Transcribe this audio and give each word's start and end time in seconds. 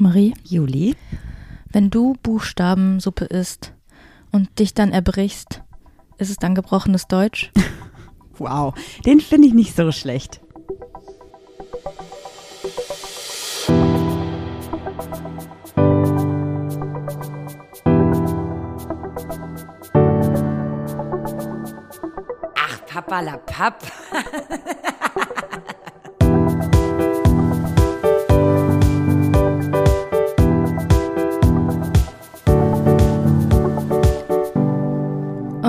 Marie, 0.00 0.34
Juli. 0.44 0.94
wenn 1.70 1.90
du 1.90 2.14
Buchstabensuppe 2.22 3.24
isst 3.24 3.74
und 4.30 4.58
dich 4.60 4.72
dann 4.72 4.92
erbrichst, 4.92 5.62
ist 6.18 6.30
es 6.30 6.36
dann 6.36 6.54
gebrochenes 6.54 7.06
Deutsch? 7.08 7.50
Wow, 8.40 8.72
den 9.04 9.18
finde 9.18 9.48
ich 9.48 9.54
nicht 9.54 9.74
so 9.74 9.90
schlecht. 9.90 10.40
Ach, 22.54 22.86
Papa 22.86 23.20
la 23.22 23.38
Papp. 23.38 23.82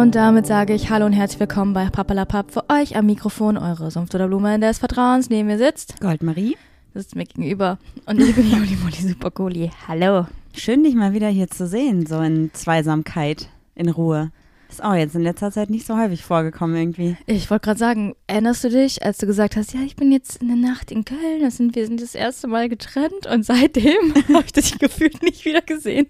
Und 0.09 0.15
damit 0.15 0.47
sage 0.47 0.73
ich 0.73 0.89
Hallo 0.89 1.05
und 1.05 1.13
herzlich 1.13 1.39
willkommen 1.39 1.73
bei 1.73 1.87
Papalapap 1.87 2.49
für 2.49 2.67
euch 2.67 2.97
am 2.97 3.05
Mikrofon, 3.05 3.59
eure 3.59 3.91
Sumpf 3.91 4.11
oder 4.15 4.27
Blume 4.27 4.59
des 4.59 4.79
Vertrauens. 4.79 5.29
Neben 5.29 5.47
mir 5.47 5.59
sitzt, 5.59 6.01
Goldmarie, 6.01 6.57
sitzt 6.95 7.15
mir 7.15 7.25
gegenüber 7.25 7.77
und 8.07 8.19
ich 8.19 8.35
bin 8.35 8.49
Juli 8.49 8.75
Molly 8.81 8.95
Supergoli. 8.95 9.69
Hallo. 9.87 10.25
schön 10.57 10.83
dich 10.83 10.95
mal 10.95 11.13
wieder 11.13 11.27
hier 11.27 11.47
zu 11.47 11.67
sehen, 11.67 12.07
so 12.07 12.21
in 12.21 12.49
Zweisamkeit, 12.53 13.49
in 13.75 13.87
Ruhe. 13.87 14.31
Ist 14.69 14.83
auch 14.83 14.93
jetzt 14.93 15.15
in 15.15 15.23
letzter 15.23 15.51
Zeit 15.51 15.71
nicht 15.71 15.87
so 15.87 15.97
häufig 15.97 16.23
vorgekommen 16.23 16.75
irgendwie. 16.75 17.17
Ich 17.25 17.49
wollte 17.49 17.65
gerade 17.65 17.79
sagen, 17.79 18.15
erinnerst 18.27 18.63
du 18.63 18.69
dich, 18.69 19.03
als 19.03 19.17
du 19.17 19.25
gesagt 19.25 19.55
hast, 19.55 19.73
ja, 19.73 19.81
ich 19.81 19.95
bin 19.95 20.11
jetzt 20.11 20.41
in 20.43 20.47
der 20.47 20.57
Nacht 20.57 20.91
in 20.91 21.05
Köln, 21.05 21.41
das 21.41 21.57
sind, 21.57 21.75
wir 21.75 21.87
sind 21.87 22.01
das 22.01 22.13
erste 22.13 22.47
Mal 22.47 22.69
getrennt 22.69 23.25
und 23.25 23.43
seitdem 23.43 24.13
habe 24.33 24.43
ich 24.45 24.53
dich 24.53 24.77
gefühlt 24.79 25.23
nicht 25.23 25.43
wieder 25.43 25.61
gesehen. 25.61 26.07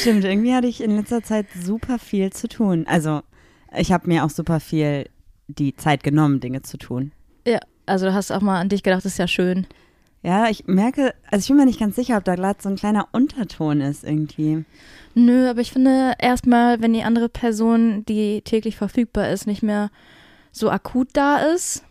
Stimmt, 0.00 0.24
irgendwie 0.24 0.52
hatte 0.52 0.66
ich 0.66 0.82
in 0.82 0.96
letzter 0.96 1.22
Zeit 1.22 1.46
super 1.54 2.00
viel 2.00 2.32
zu 2.32 2.48
tun. 2.48 2.84
Also, 2.88 3.22
ich 3.76 3.92
habe 3.92 4.08
mir 4.08 4.24
auch 4.24 4.30
super 4.30 4.58
viel 4.58 5.08
die 5.46 5.76
Zeit 5.76 6.02
genommen, 6.02 6.40
Dinge 6.40 6.62
zu 6.62 6.78
tun. 6.78 7.12
Ja, 7.46 7.60
also 7.86 8.06
du 8.06 8.14
hast 8.14 8.32
auch 8.32 8.40
mal 8.40 8.60
an 8.60 8.68
dich 8.68 8.82
gedacht, 8.82 9.04
das 9.04 9.12
ist 9.12 9.18
ja 9.18 9.28
schön. 9.28 9.66
Ja, 10.22 10.48
ich 10.48 10.66
merke, 10.66 11.14
also 11.30 11.42
ich 11.44 11.48
bin 11.48 11.56
mir 11.58 11.66
nicht 11.66 11.78
ganz 11.80 11.94
sicher, 11.96 12.16
ob 12.16 12.24
da 12.24 12.34
gerade 12.34 12.58
so 12.60 12.68
ein 12.68 12.76
kleiner 12.76 13.08
Unterton 13.12 13.80
ist 13.80 14.02
irgendwie. 14.04 14.64
Nö, 15.14 15.48
aber 15.48 15.60
ich 15.60 15.72
finde 15.72 16.14
erstmal, 16.18 16.80
wenn 16.82 16.92
die 16.92 17.02
andere 17.04 17.28
Person, 17.28 18.04
die 18.06 18.42
täglich 18.42 18.76
verfügbar 18.76 19.30
ist, 19.30 19.46
nicht 19.46 19.62
mehr 19.62 19.90
so 20.50 20.70
akut 20.70 21.08
da 21.12 21.36
ist, 21.36 21.84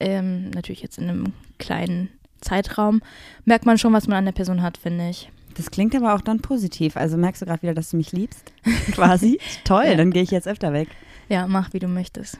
ähm, 0.00 0.50
natürlich 0.50 0.82
jetzt 0.82 0.98
in 0.98 1.08
einem 1.08 1.32
kleinen 1.58 2.08
Zeitraum, 2.40 3.00
merkt 3.44 3.66
man 3.66 3.78
schon, 3.78 3.92
was 3.92 4.06
man 4.08 4.18
an 4.18 4.24
der 4.24 4.32
Person 4.32 4.62
hat, 4.62 4.76
finde 4.78 5.08
ich. 5.10 5.30
Das 5.56 5.70
klingt 5.70 5.94
aber 5.94 6.14
auch 6.14 6.20
dann 6.20 6.40
positiv. 6.40 6.96
Also 6.96 7.16
merkst 7.16 7.42
du 7.42 7.46
gerade 7.46 7.62
wieder, 7.62 7.74
dass 7.74 7.90
du 7.90 7.96
mich 7.96 8.12
liebst? 8.12 8.52
Quasi. 8.92 9.38
Toll, 9.64 9.84
Ja. 9.86 9.94
dann 9.94 10.10
gehe 10.10 10.22
ich 10.22 10.30
jetzt 10.30 10.48
öfter 10.48 10.72
weg. 10.72 10.88
Ja, 11.28 11.46
mach 11.46 11.72
wie 11.72 11.78
du 11.78 11.86
möchtest. 11.88 12.38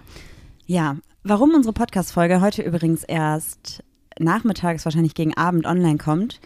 Ja, 0.66 0.96
warum 1.22 1.54
unsere 1.54 1.72
Podcast-Folge 1.72 2.40
heute 2.40 2.62
übrigens 2.62 3.04
erst 3.04 3.82
nachmittags, 4.18 4.84
wahrscheinlich 4.84 5.14
gegen 5.14 5.36
Abend 5.36 5.66
online 5.66 5.98
kommt, 5.98 6.40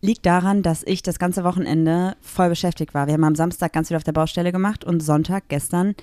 liegt 0.00 0.26
daran, 0.26 0.62
dass 0.62 0.82
ich 0.84 1.02
das 1.02 1.18
ganze 1.18 1.44
Wochenende 1.44 2.16
voll 2.20 2.48
beschäftigt 2.48 2.94
war. 2.94 3.06
Wir 3.06 3.14
haben 3.14 3.24
am 3.24 3.34
Samstag 3.34 3.72
ganz 3.72 3.88
viel 3.88 3.96
auf 3.96 4.04
der 4.04 4.12
Baustelle 4.12 4.52
gemacht 4.52 4.84
und 4.84 5.00
Sonntag, 5.00 5.44
gestern, 5.48 5.94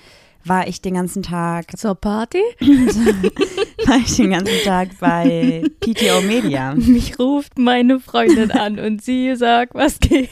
war 0.44 0.68
ich 0.68 0.82
den 0.82 0.94
ganzen 0.94 1.24
Tag, 1.24 1.76
Zur 1.78 1.96
Party? 1.96 2.42
war 2.60 3.98
ich 3.98 4.16
den 4.16 4.30
ganzen 4.30 4.60
Tag 4.64 4.90
bei 5.00 5.64
PTO 5.80 6.22
Media. 6.22 6.76
Mich 6.76 7.18
ruft 7.18 7.58
meine 7.58 8.00
Freundin 8.00 8.52
an 8.52 8.78
und 8.80 9.02
sie 9.02 9.36
sagt, 9.36 9.74
was 9.74 10.00
geht. 10.00 10.30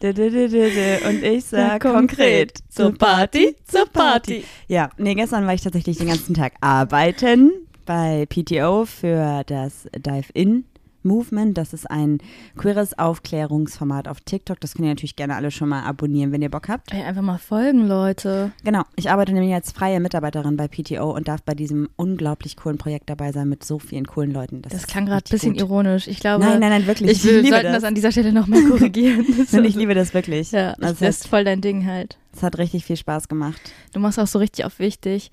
Und 0.00 1.24
ich 1.24 1.44
sag 1.46 1.84
Ja, 1.84 1.92
konkret, 1.92 2.58
Zur 2.68 2.96
Party, 2.96 3.56
zur 3.64 3.86
Party. 3.86 4.44
Ja, 4.68 4.90
nee, 4.96 5.16
gestern 5.16 5.44
war 5.46 5.54
ich 5.54 5.62
tatsächlich 5.62 5.98
den 5.98 6.06
ganzen 6.06 6.34
Tag 6.34 6.52
arbeiten 6.60 7.50
bei 7.88 8.26
PTO 8.26 8.84
für 8.84 9.42
das 9.46 9.88
Dive-In 9.96 10.64
Movement. 11.04 11.56
Das 11.56 11.72
ist 11.72 11.90
ein 11.90 12.18
queeres 12.58 12.98
Aufklärungsformat 12.98 14.08
auf 14.08 14.20
TikTok. 14.20 14.60
Das 14.60 14.74
könnt 14.74 14.84
ihr 14.84 14.90
natürlich 14.90 15.16
gerne 15.16 15.36
alle 15.36 15.50
schon 15.50 15.70
mal 15.70 15.84
abonnieren, 15.84 16.30
wenn 16.30 16.42
ihr 16.42 16.50
Bock 16.50 16.68
habt. 16.68 16.92
Ey, 16.92 17.00
einfach 17.02 17.22
mal 17.22 17.38
folgen, 17.38 17.88
Leute. 17.88 18.52
Genau, 18.62 18.82
ich 18.96 19.10
arbeite 19.10 19.32
nämlich 19.32 19.54
als 19.54 19.72
freie 19.72 20.00
Mitarbeiterin 20.00 20.58
bei 20.58 20.68
PTO 20.68 21.10
und 21.14 21.28
darf 21.28 21.42
bei 21.42 21.54
diesem 21.54 21.88
unglaublich 21.96 22.56
coolen 22.58 22.76
Projekt 22.76 23.08
dabei 23.08 23.32
sein 23.32 23.48
mit 23.48 23.64
so 23.64 23.78
vielen 23.78 24.06
coolen 24.06 24.32
Leuten. 24.32 24.60
Das 24.60 24.74
ist 24.74 24.86
klang 24.86 25.06
gerade 25.06 25.24
ein 25.26 25.30
bisschen 25.30 25.52
gut. 25.52 25.62
ironisch. 25.62 26.08
Ich 26.08 26.20
glaube, 26.20 26.44
Nein, 26.44 26.60
nein, 26.60 26.70
nein, 26.70 26.86
wirklich. 26.86 27.10
ich 27.10 27.24
will, 27.24 27.36
liebe 27.38 27.48
sollten 27.48 27.64
das. 27.68 27.76
das. 27.76 27.84
an 27.84 27.94
dieser 27.94 28.12
Stelle 28.12 28.34
nochmal 28.34 28.62
korrigieren. 28.68 29.24
Das 29.38 29.54
Und 29.54 29.64
ich 29.64 29.76
liebe 29.76 29.94
das 29.94 30.12
wirklich. 30.12 30.52
Ja, 30.52 30.74
das, 30.78 30.98
das 30.98 31.20
ist 31.20 31.28
voll 31.28 31.44
dein 31.44 31.62
Ding 31.62 31.86
halt. 31.86 32.18
das 32.32 32.42
hat 32.42 32.58
richtig 32.58 32.84
viel 32.84 32.96
Spaß 32.98 33.28
gemacht. 33.28 33.60
Du 33.94 34.00
machst 34.00 34.18
auch 34.18 34.26
so 34.26 34.38
richtig 34.38 34.66
auf 34.66 34.78
wichtig. 34.78 35.30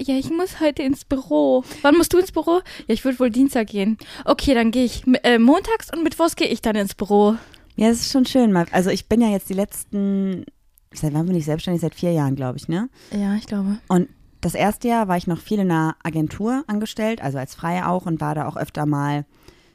Ja, 0.00 0.14
ich 0.14 0.30
muss 0.30 0.60
heute 0.60 0.84
ins 0.84 1.04
Büro. 1.04 1.64
Wann 1.82 1.96
musst 1.96 2.12
du 2.12 2.18
ins 2.18 2.30
Büro? 2.30 2.60
Ja, 2.86 2.94
ich 2.94 3.04
würde 3.04 3.18
wohl 3.18 3.30
Dienstag 3.30 3.66
gehen. 3.68 3.98
Okay, 4.24 4.54
dann 4.54 4.70
gehe 4.70 4.84
ich. 4.84 5.02
Äh, 5.24 5.38
montags 5.38 5.92
und 5.92 6.04
mittwochs 6.04 6.36
gehe 6.36 6.46
ich 6.46 6.62
dann 6.62 6.76
ins 6.76 6.94
Büro. 6.94 7.34
Ja, 7.74 7.88
es 7.88 8.02
ist 8.02 8.12
schon 8.12 8.24
schön. 8.24 8.56
Also 8.56 8.90
ich 8.90 9.08
bin 9.08 9.20
ja 9.20 9.28
jetzt 9.28 9.48
die 9.50 9.54
letzten, 9.54 10.44
seit 10.94 11.14
wann 11.14 11.26
bin 11.26 11.34
ich 11.34 11.44
selbstständig? 11.44 11.80
Seit 11.80 11.96
vier 11.96 12.12
Jahren, 12.12 12.36
glaube 12.36 12.58
ich, 12.58 12.68
ne? 12.68 12.88
Ja, 13.10 13.34
ich 13.34 13.46
glaube. 13.46 13.78
Und 13.88 14.08
das 14.40 14.54
erste 14.54 14.86
Jahr 14.86 15.08
war 15.08 15.16
ich 15.16 15.26
noch 15.26 15.40
viel 15.40 15.58
in 15.58 15.70
einer 15.70 15.96
Agentur 16.04 16.62
angestellt, 16.68 17.20
also 17.20 17.38
als 17.38 17.56
Freie 17.56 17.88
auch 17.88 18.06
und 18.06 18.20
war 18.20 18.36
da 18.36 18.46
auch 18.46 18.56
öfter 18.56 18.86
mal 18.86 19.26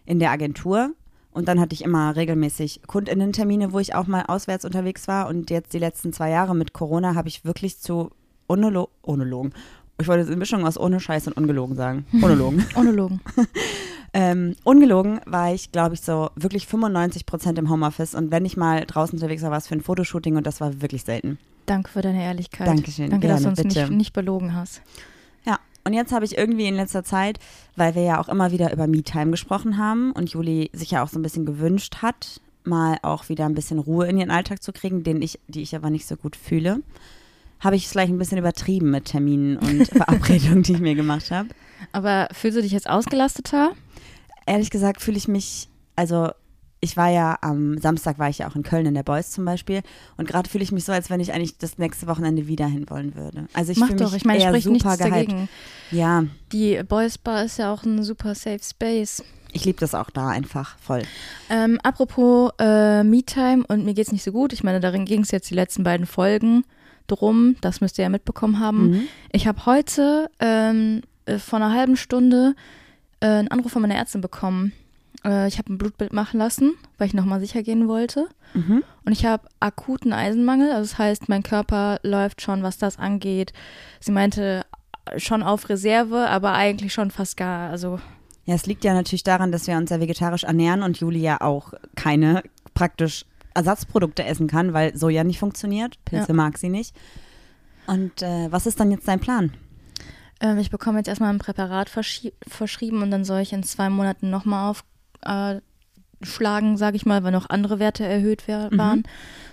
in 0.05 0.19
der 0.19 0.31
Agentur. 0.31 0.93
Und 1.31 1.49
dann 1.49 1.59
hatte 1.59 1.73
ich 1.73 1.83
immer 1.83 2.15
regelmäßig 2.15 2.81
Kundinnen-Termine, 2.87 3.73
wo 3.73 3.79
ich 3.79 3.95
auch 3.95 4.07
mal 4.07 4.23
auswärts 4.27 4.63
unterwegs 4.63 5.07
war. 5.09 5.27
Und 5.27 5.49
jetzt 5.49 5.73
die 5.73 5.79
letzten 5.79 6.13
zwei 6.13 6.29
Jahre 6.29 6.55
mit 6.55 6.71
Corona 6.71 7.15
habe 7.15 7.27
ich 7.27 7.43
wirklich 7.43 7.79
zu 7.79 8.11
Onolo 8.47 8.89
Onologen. 9.01 9.53
Ich 9.99 10.07
wollte 10.07 10.25
eine 10.27 10.35
Mischung 10.35 10.65
aus 10.65 10.77
ohne 10.77 10.99
Scheiß 10.99 11.27
und 11.27 11.37
ungelogen 11.37 11.75
sagen. 11.75 12.05
Onologen. 12.21 12.65
Onologen. 12.75 13.21
ähm, 14.13 14.55
ungelogen 14.63 15.21
war 15.25 15.53
ich, 15.53 15.71
glaube 15.71 15.95
ich, 15.95 16.01
so 16.01 16.29
wirklich 16.35 16.67
95 16.67 17.25
Prozent 17.25 17.59
im 17.59 17.69
Homeoffice. 17.69 18.15
Und 18.15 18.31
wenn 18.31 18.45
ich 18.45 18.57
mal 18.57 18.85
draußen 18.85 19.17
unterwegs 19.17 19.43
war, 19.43 19.51
war 19.51 19.57
es 19.57 19.67
für 19.67 19.75
ein 19.75 19.81
Fotoshooting 19.81 20.35
und 20.35 20.47
das 20.47 20.61
war 20.61 20.81
wirklich 20.81 21.03
selten. 21.03 21.37
Danke 21.65 21.91
für 21.91 22.01
deine 22.01 22.21
Ehrlichkeit. 22.23 22.67
Dankeschön, 22.67 23.09
Danke, 23.09 23.27
dass 23.27 23.43
du 23.43 23.53
gerne, 23.53 23.63
uns 23.63 23.75
nicht, 23.75 23.91
nicht 23.91 24.13
belogen 24.13 24.53
hast. 24.55 24.81
Ja, 25.45 25.59
und 25.85 25.93
jetzt 25.93 26.11
habe 26.11 26.25
ich 26.25 26.37
irgendwie 26.37 26.67
in 26.67 26.75
letzter 26.75 27.03
Zeit, 27.03 27.39
weil 27.75 27.95
wir 27.95 28.03
ja 28.03 28.19
auch 28.19 28.29
immer 28.29 28.51
wieder 28.51 28.73
über 28.73 28.87
Me-Time 28.87 29.31
gesprochen 29.31 29.77
haben 29.77 30.11
und 30.11 30.31
Juli 30.31 30.69
sich 30.73 30.91
ja 30.91 31.03
auch 31.03 31.07
so 31.07 31.19
ein 31.19 31.23
bisschen 31.23 31.45
gewünscht 31.45 31.97
hat, 32.01 32.41
mal 32.63 32.97
auch 33.01 33.29
wieder 33.29 33.45
ein 33.45 33.53
bisschen 33.53 33.79
Ruhe 33.79 34.07
in 34.07 34.17
ihren 34.17 34.31
Alltag 34.31 34.61
zu 34.61 34.73
kriegen, 34.73 35.03
den 35.03 35.21
ich, 35.21 35.39
die 35.47 35.61
ich 35.61 35.75
aber 35.75 35.89
nicht 35.89 36.07
so 36.07 36.15
gut 36.15 36.35
fühle, 36.35 36.81
habe 37.63 37.75
ich 37.75 37.85
es 37.85 37.91
vielleicht 37.91 38.11
ein 38.11 38.17
bisschen 38.17 38.37
übertrieben 38.37 38.91
mit 38.91 39.05
Terminen 39.05 39.57
und 39.57 39.87
Verabredungen, 39.91 40.63
die 40.63 40.73
ich 40.73 40.79
mir 40.79 40.95
gemacht 40.95 41.31
habe. 41.31 41.49
Aber 41.91 42.27
fühlst 42.31 42.57
du 42.57 42.61
dich 42.61 42.71
jetzt 42.71 42.89
ausgelasteter? 42.89 43.71
Ehrlich 44.45 44.69
gesagt 44.69 45.01
fühle 45.01 45.17
ich 45.17 45.27
mich, 45.27 45.69
also 45.95 46.31
ich 46.81 46.97
war 46.97 47.09
ja 47.09 47.37
am 47.41 47.77
Samstag 47.77 48.19
war 48.19 48.27
ich 48.27 48.39
ja 48.39 48.49
auch 48.49 48.57
in 48.57 48.63
Köln 48.63 48.85
in 48.85 48.93
der 48.93 49.03
Boys 49.03 49.31
zum 49.31 49.45
Beispiel 49.45 49.83
und 50.17 50.27
gerade 50.27 50.49
fühle 50.49 50.65
ich 50.65 50.73
mich 50.73 50.83
so, 50.83 50.91
als 50.91 51.09
wenn 51.09 51.21
ich 51.21 51.31
eigentlich 51.31 51.57
das 51.57 51.77
nächste 51.77 52.07
Wochenende 52.07 52.47
wieder 52.47 52.65
hin 52.67 52.89
wollen 52.89 53.15
würde. 53.15 53.47
Also 53.53 53.71
ich 53.71 53.79
fühle 53.79 54.03
mich 54.03 54.13
ich 54.13 54.25
meine, 54.25 54.43
eher 54.43 54.61
super 54.61 54.97
gehypt. 54.97 55.33
Ja, 55.91 56.25
Die 56.51 56.81
Boys 56.83 57.17
Bar 57.17 57.45
ist 57.45 57.57
ja 57.57 57.73
auch 57.73 57.83
ein 57.83 58.03
super 58.03 58.35
safe 58.35 58.59
Space. 58.61 59.23
ich 59.53 59.63
liebe 59.63 59.79
das 59.79 59.95
auch 59.95 60.09
da 60.09 60.27
einfach 60.27 60.77
voll. 60.79 61.03
Ähm, 61.49 61.79
apropos 61.83 62.51
äh, 62.59 63.03
Me-Time 63.03 63.63
und 63.69 63.85
mir 63.85 63.93
geht's 63.93 64.11
nicht 64.11 64.23
so 64.23 64.33
gut. 64.33 64.51
Ich 64.51 64.63
meine, 64.63 64.81
darin 64.81 65.05
ging 65.05 65.21
es 65.21 65.31
jetzt 65.31 65.49
die 65.49 65.55
letzten 65.55 65.85
beiden 65.85 66.05
Folgen 66.05 66.65
drum. 67.07 67.55
Das 67.61 67.81
müsst 67.81 67.97
ihr 67.97 68.03
ja 68.03 68.09
mitbekommen 68.09 68.59
haben. 68.59 68.89
Mhm. 68.89 69.01
Ich 69.31 69.47
habe 69.47 69.65
heute 69.65 70.29
ähm, 70.39 71.01
äh, 71.25 71.37
vor 71.37 71.57
einer 71.59 71.73
halben 71.73 71.97
Stunde 71.97 72.55
äh, 73.19 73.27
einen 73.27 73.47
Anruf 73.49 73.71
von 73.71 73.81
meiner 73.81 73.95
Ärztin 73.95 74.21
bekommen. 74.21 74.73
Äh, 75.23 75.47
ich 75.47 75.57
habe 75.57 75.71
ein 75.73 75.77
Blutbild 75.77 76.13
machen 76.13 76.39
lassen, 76.39 76.73
weil 76.97 77.07
ich 77.07 77.13
nochmal 77.13 77.39
sicher 77.39 77.63
gehen 77.63 77.87
wollte. 77.87 78.27
Mhm. 78.53 78.83
Und 79.05 79.11
ich 79.11 79.25
habe 79.25 79.47
akuten 79.59 80.13
Eisenmangel. 80.13 80.71
Also 80.71 80.91
das 80.91 80.97
heißt, 80.97 81.29
mein 81.29 81.43
Körper 81.43 81.99
läuft 82.03 82.41
schon, 82.41 82.63
was 82.63 82.77
das 82.77 82.99
angeht. 82.99 83.53
Sie 83.99 84.11
meinte 84.11 84.65
äh, 85.05 85.19
schon 85.19 85.43
auf 85.43 85.69
Reserve, 85.69 86.29
aber 86.29 86.53
eigentlich 86.53 86.93
schon 86.93 87.11
fast 87.11 87.37
gar. 87.37 87.69
Also 87.69 87.99
Ja, 88.45 88.55
es 88.55 88.65
liegt 88.65 88.83
ja 88.83 88.93
natürlich 88.93 89.23
daran, 89.23 89.51
dass 89.51 89.67
wir 89.67 89.77
uns 89.77 89.89
ja 89.89 89.99
vegetarisch 89.99 90.43
ernähren 90.43 90.83
und 90.83 90.99
Juli 90.99 91.19
ja 91.19 91.41
auch 91.41 91.73
keine 91.95 92.43
praktisch 92.73 93.25
Ersatzprodukte 93.53 94.23
essen 94.23 94.47
kann, 94.47 94.73
weil 94.73 94.95
Soja 94.97 95.23
nicht 95.23 95.39
funktioniert. 95.39 95.97
Pilze 96.05 96.29
Ja. 96.29 96.33
mag 96.33 96.57
sie 96.57 96.69
nicht. 96.69 96.95
Und 97.87 98.21
äh, 98.21 98.51
was 98.51 98.65
ist 98.65 98.79
dann 98.79 98.91
jetzt 98.91 99.07
dein 99.07 99.19
Plan? 99.19 99.53
Ähm, 100.39 100.57
ich 100.57 100.69
bekomme 100.69 100.97
jetzt 100.99 101.07
erstmal 101.07 101.29
ein 101.33 101.39
Präparat 101.39 101.89
verschrieben 101.89 103.01
und 103.01 103.11
dann 103.11 103.25
soll 103.25 103.39
ich 103.41 103.53
in 103.53 103.63
zwei 103.63 103.89
Monaten 103.89 104.29
nochmal 104.29 104.73
aufschlagen, 105.21 106.73
äh, 106.73 106.77
sage 106.77 106.95
ich 106.95 107.05
mal, 107.05 107.23
weil 107.23 107.31
noch 107.31 107.49
andere 107.49 107.79
Werte 107.79 108.05
erhöht 108.05 108.47
Mhm. 108.47 108.77
waren. 108.77 109.03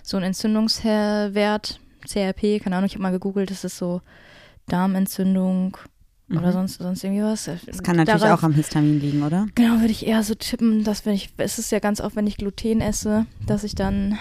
So 0.03 0.17
ein 0.17 0.23
Entzündungswert, 0.23 1.81
CRP, 2.09 2.61
keine 2.61 2.77
Ahnung, 2.77 2.87
ich 2.87 2.95
habe 2.95 3.03
mal 3.03 3.11
gegoogelt, 3.13 3.51
das 3.51 3.65
ist 3.65 3.77
so 3.79 4.01
Darmentzündung, 4.69 5.77
oder 6.31 6.53
sonst, 6.53 6.79
sonst 6.79 7.03
irgendwie 7.05 7.23
was. 7.23 7.47
Mhm. 7.47 7.53
Das 7.67 7.83
kann 7.83 7.97
natürlich 7.97 8.23
Darauf- 8.23 8.41
auch 8.41 8.45
am 8.45 8.53
Histamin 8.55 9.01
liegen, 9.01 9.23
oder? 9.23 9.47
Genau, 9.55 9.81
würde 9.81 9.91
ich 9.93 10.07
eher 10.07 10.23
so 10.23 10.35
tippen, 10.35 10.85
dass 10.85 11.05
wenn 11.07 11.15
ich, 11.15 11.31
es 11.39 11.59
ist 11.59 11.73
ja 11.73 11.79
ganz 11.81 12.01
oft, 12.01 12.17
wenn 12.17 12.27
ich 12.27 12.37
Gluten 12.37 12.81
esse, 12.81 13.27
dass 13.47 13.65
ich 13.65 13.75
dann, 13.75 14.19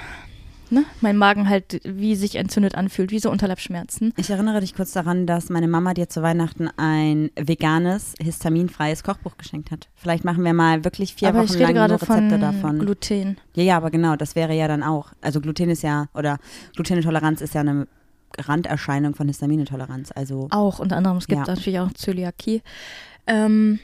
ne, 0.71 0.83
mein 1.01 1.17
Magen 1.17 1.50
halt 1.50 1.81
wie 1.83 2.15
sich 2.15 2.35
entzündet 2.35 2.75
anfühlt, 2.75 3.11
wie 3.11 3.19
so 3.19 3.29
Unterleibsschmerzen. 3.31 4.13
Ich 4.17 4.29
erinnere 4.29 4.59
dich 4.61 4.73
kurz 4.75 4.91
daran, 4.91 5.25
dass 5.27 5.50
meine 5.50 5.67
Mama 5.67 5.94
dir 5.94 6.09
zu 6.09 6.21
Weihnachten 6.21 6.69
ein 6.77 7.29
veganes, 7.39 8.13
histaminfreies 8.21 9.03
Kochbuch 9.03 9.38
geschenkt 9.38 9.71
hat. 9.71 9.88
Vielleicht 9.95 10.23
machen 10.25 10.44
wir 10.44 10.53
mal 10.53 10.83
wirklich 10.83 11.13
vier 11.15 11.29
Aber 11.29 11.39
Wochen 11.47 11.59
lang 11.59 11.73
gerade 11.73 11.94
nur 11.94 12.01
Rezepte 12.01 12.29
von 12.29 12.41
davon. 12.41 12.79
Gluten. 12.79 13.38
Ja, 13.56 13.63
ja, 13.63 13.77
aber 13.77 13.91
genau, 13.91 14.15
das 14.15 14.35
wäre 14.35 14.53
ja 14.56 14.67
dann 14.67 14.83
auch. 14.83 15.11
Also 15.21 15.41
Gluten 15.41 15.69
ist 15.69 15.83
ja, 15.83 16.07
oder 16.13 16.38
Glutenintoleranz 16.75 17.41
ist 17.41 17.53
ja 17.53 17.61
eine 17.61 17.88
Randerscheinung 18.37 19.15
von 19.15 19.27
Histaminintoleranz. 19.27 20.11
Also, 20.15 20.47
Auch 20.51 20.79
unter 20.79 20.97
anderem, 20.97 21.17
es 21.17 21.27
gibt 21.27 21.47
Ja. 21.47 21.53
natürlich 21.53 21.79
auch 21.79 21.91
Zöliakie. 21.93 22.61
Ähm, 23.27 23.79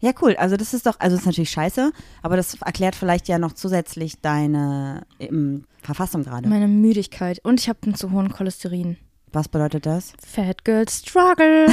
ja, 0.00 0.12
cool. 0.22 0.34
Also 0.36 0.56
das 0.56 0.72
ist 0.72 0.86
doch, 0.86 0.98
also 0.98 1.14
das 1.14 1.20
ist 1.22 1.26
natürlich 1.26 1.50
scheiße, 1.50 1.92
aber 2.22 2.36
das 2.36 2.54
erklärt 2.62 2.94
vielleicht 2.94 3.28
ja 3.28 3.38
noch 3.38 3.52
zusätzlich 3.52 4.20
deine 4.22 5.02
ähm, 5.18 5.64
Verfassung 5.82 6.24
gerade. 6.24 6.48
meine 6.48 6.68
Müdigkeit 6.68 7.38
und 7.44 7.60
ich 7.60 7.68
habe 7.68 7.80
einen 7.84 7.94
zu 7.94 8.10
hohen 8.10 8.30
Cholesterin. 8.30 8.96
Was 9.32 9.46
bedeutet 9.48 9.86
das? 9.86 10.12
Fat 10.26 10.64
Girl 10.64 10.88
Struggle. 10.88 11.66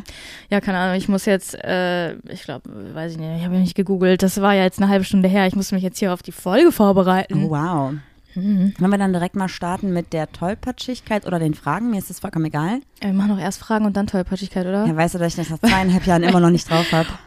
ja, 0.50 0.60
keine 0.62 0.78
Ahnung, 0.78 0.96
ich 0.96 1.08
muss 1.08 1.26
jetzt, 1.26 1.54
äh, 1.62 2.14
ich 2.30 2.44
glaube, 2.44 2.94
weiß 2.94 3.12
ich 3.12 3.18
nicht, 3.18 3.38
ich 3.38 3.44
habe 3.44 3.54
ja 3.56 3.60
nicht 3.60 3.74
gegoogelt. 3.74 4.22
Das 4.22 4.40
war 4.40 4.54
ja 4.54 4.62
jetzt 4.62 4.80
eine 4.80 4.88
halbe 4.90 5.04
Stunde 5.04 5.28
her. 5.28 5.46
Ich 5.46 5.54
musste 5.56 5.74
mich 5.74 5.84
jetzt 5.84 5.98
hier 5.98 6.14
auf 6.14 6.22
die 6.22 6.32
Folge 6.32 6.72
vorbereiten. 6.72 7.44
Oh, 7.44 7.50
wow. 7.50 7.92
Mhm. 8.34 8.74
Wollen 8.78 8.90
wir 8.90 8.98
dann 8.98 9.12
direkt 9.12 9.36
mal 9.36 9.48
starten 9.48 9.92
mit 9.92 10.12
der 10.12 10.30
Tollpatschigkeit 10.32 11.26
oder 11.26 11.38
den 11.38 11.54
Fragen? 11.54 11.90
Mir 11.90 11.98
ist 11.98 12.10
das 12.10 12.20
vollkommen 12.20 12.46
egal. 12.46 12.80
Äh, 13.00 13.06
Wir 13.06 13.12
machen 13.12 13.30
doch 13.30 13.38
erst 13.38 13.58
Fragen 13.60 13.84
und 13.86 13.96
dann 13.96 14.06
Tollpatschigkeit, 14.06 14.66
oder? 14.66 14.86
Ja, 14.86 14.96
weißt 14.96 15.14
du, 15.14 15.18
dass 15.18 15.28
ich 15.28 15.36
das 15.36 15.50
nach 15.50 15.58
zweieinhalb 15.58 16.06
Jahren 16.06 16.22
immer 16.22 16.40
noch 16.40 16.50
nicht 16.50 16.68
drauf 16.68 16.90
habe? 16.92 17.08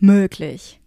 Unmöglich. 0.00 0.80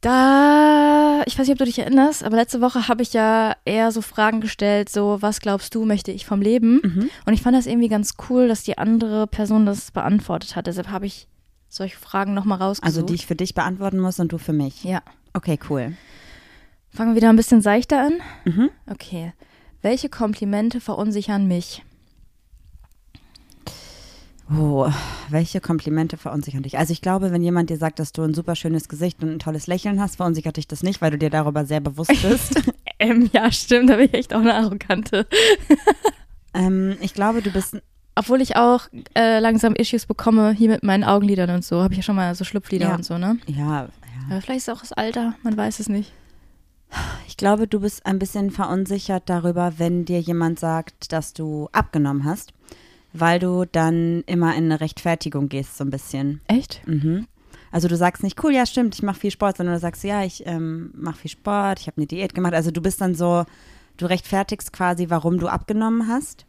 Da, 0.00 1.22
ich 1.26 1.38
weiß 1.38 1.46
nicht, 1.48 1.54
ob 1.54 1.58
du 1.58 1.64
dich 1.64 1.78
erinnerst, 1.78 2.22
aber 2.22 2.36
letzte 2.36 2.60
Woche 2.60 2.86
habe 2.86 3.02
ich 3.02 3.12
ja 3.12 3.56
eher 3.64 3.90
so 3.90 4.02
Fragen 4.02 4.40
gestellt, 4.40 4.88
so, 4.88 5.18
was 5.20 5.40
glaubst 5.40 5.74
du, 5.74 5.84
möchte 5.84 6.12
ich 6.12 6.26
vom 6.26 6.40
Leben? 6.42 6.80
Mhm. 6.84 7.10
Und 7.24 7.32
ich 7.32 7.42
fand 7.42 7.56
das 7.56 7.66
irgendwie 7.66 7.88
ganz 7.88 8.14
cool, 8.28 8.46
dass 8.46 8.62
die 8.62 8.78
andere 8.78 9.26
Person 9.26 9.66
das 9.66 9.90
beantwortet 9.90 10.54
hat. 10.54 10.66
Deshalb 10.66 10.90
habe 10.90 11.06
ich 11.06 11.26
solche 11.68 11.96
Fragen 11.96 12.34
nochmal 12.34 12.58
rausgesucht. 12.58 12.86
Also 12.86 13.02
die 13.06 13.14
ich 13.14 13.26
für 13.26 13.34
dich 13.34 13.54
beantworten 13.54 13.98
muss 13.98 14.20
und 14.20 14.30
du 14.32 14.38
für 14.38 14.52
mich. 14.52 14.84
Ja. 14.84 15.00
Okay, 15.32 15.58
cool. 15.68 15.96
Fangen 16.96 17.10
wir 17.12 17.16
wieder 17.16 17.28
ein 17.30 17.36
bisschen 17.36 17.60
seichter 17.60 18.00
an. 18.00 18.14
Mhm. 18.44 18.70
Okay. 18.90 19.32
Welche 19.82 20.08
Komplimente 20.08 20.80
verunsichern 20.80 21.46
mich? 21.46 21.82
Oh, 24.50 24.88
welche 25.28 25.60
Komplimente 25.60 26.16
verunsichern 26.16 26.62
dich? 26.62 26.78
Also 26.78 26.92
ich 26.92 27.02
glaube, 27.02 27.32
wenn 27.32 27.42
jemand 27.42 27.68
dir 27.68 27.76
sagt, 27.76 27.98
dass 27.98 28.12
du 28.12 28.22
ein 28.22 28.32
super 28.32 28.54
schönes 28.54 28.88
Gesicht 28.88 29.22
und 29.22 29.30
ein 29.32 29.38
tolles 29.40 29.66
Lächeln 29.66 30.00
hast, 30.00 30.16
verunsichert 30.16 30.56
dich 30.56 30.68
das 30.68 30.82
nicht, 30.84 31.02
weil 31.02 31.10
du 31.10 31.18
dir 31.18 31.30
darüber 31.30 31.64
sehr 31.66 31.80
bewusst 31.80 32.12
bist. 32.22 32.62
Ähm, 32.98 33.28
ja, 33.30 33.52
stimmt, 33.52 33.90
da 33.90 33.96
bin 33.96 34.06
ich 34.06 34.14
echt 34.14 34.32
auch 34.32 34.40
eine 34.40 34.54
Arrogante. 34.54 35.26
ähm, 36.54 36.96
ich 37.02 37.12
glaube, 37.12 37.42
du 37.42 37.50
bist 37.50 37.76
Obwohl 38.14 38.40
ich 38.40 38.56
auch 38.56 38.88
äh, 39.14 39.38
langsam 39.38 39.74
Issues 39.74 40.06
bekomme, 40.06 40.52
hier 40.52 40.70
mit 40.70 40.82
meinen 40.82 41.04
Augenlidern 41.04 41.50
und 41.50 41.62
so. 41.62 41.82
Habe 41.82 41.92
ich 41.92 41.98
ja 41.98 42.02
schon 42.02 42.16
mal 42.16 42.34
so 42.34 42.44
Schlupflider 42.44 42.86
Ja. 42.88 42.94
und 42.94 43.04
so, 43.04 43.18
ne? 43.18 43.36
ja, 43.48 43.82
ja. 43.82 43.88
Aber 44.30 44.40
vielleicht 44.40 44.60
ist 44.60 44.68
es 44.68 44.74
auch 44.74 44.80
das 44.80 44.94
Alter, 44.94 45.34
man 45.42 45.58
weiß 45.58 45.78
es 45.78 45.90
nicht. 45.90 46.10
Ich 47.26 47.36
glaube, 47.36 47.66
du 47.66 47.80
bist 47.80 48.06
ein 48.06 48.18
bisschen 48.18 48.50
verunsichert 48.50 49.24
darüber, 49.26 49.74
wenn 49.76 50.04
dir 50.04 50.20
jemand 50.20 50.58
sagt, 50.58 51.12
dass 51.12 51.32
du 51.34 51.68
abgenommen 51.72 52.24
hast, 52.24 52.54
weil 53.12 53.38
du 53.38 53.64
dann 53.64 54.22
immer 54.26 54.54
in 54.54 54.64
eine 54.64 54.80
Rechtfertigung 54.80 55.48
gehst, 55.48 55.76
so 55.76 55.84
ein 55.84 55.90
bisschen. 55.90 56.40
Echt? 56.48 56.80
Mhm. 56.86 57.26
Also 57.70 57.88
du 57.88 57.96
sagst 57.96 58.22
nicht, 58.22 58.42
cool, 58.42 58.54
ja 58.54 58.64
stimmt, 58.64 58.94
ich 58.94 59.02
mache 59.02 59.20
viel 59.20 59.30
Sport, 59.30 59.58
sondern 59.58 59.74
du 59.74 59.80
sagst, 59.80 60.02
ja, 60.04 60.22
ich 60.24 60.46
ähm, 60.46 60.92
mache 60.94 61.18
viel 61.18 61.30
Sport, 61.30 61.80
ich 61.80 61.86
habe 61.88 61.98
eine 61.98 62.06
Diät 62.06 62.34
gemacht. 62.34 62.54
Also 62.54 62.70
du 62.70 62.80
bist 62.80 63.00
dann 63.00 63.14
so, 63.14 63.44
du 63.96 64.06
rechtfertigst 64.06 64.72
quasi, 64.72 65.10
warum 65.10 65.38
du 65.38 65.48
abgenommen 65.48 66.08
hast 66.08 66.46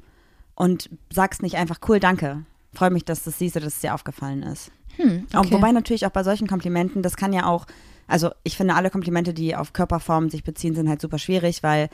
und 0.56 0.90
sagst 1.12 1.42
nicht 1.42 1.56
einfach, 1.56 1.80
cool, 1.88 2.00
danke. 2.00 2.44
Freue 2.74 2.92
mich, 2.92 3.04
dass 3.04 3.24
du 3.24 3.30
das 3.30 3.40
siehst 3.40 3.56
oder 3.56 3.66
dass 3.66 3.76
es 3.76 3.82
dir 3.82 3.94
aufgefallen 3.94 4.44
ist. 4.44 4.72
Hm, 4.98 5.28
okay. 5.36 5.52
wobei 5.52 5.72
natürlich 5.72 6.06
auch 6.06 6.12
bei 6.12 6.24
solchen 6.24 6.48
Komplimenten, 6.48 7.02
das 7.02 7.18
kann 7.18 7.34
ja 7.34 7.46
auch, 7.46 7.66
also 8.08 8.32
ich 8.44 8.58
finde 8.58 8.76
alle 8.76 8.90
Komplimente, 8.90 9.34
die 9.34 9.56
auf 9.56 9.74
Körperformen 9.74 10.30
sich 10.30 10.44
beziehen, 10.44 10.76
sind 10.76 10.90
halt 10.90 11.02
super 11.02 11.20
schwierig, 11.20 11.62
weil 11.64 11.90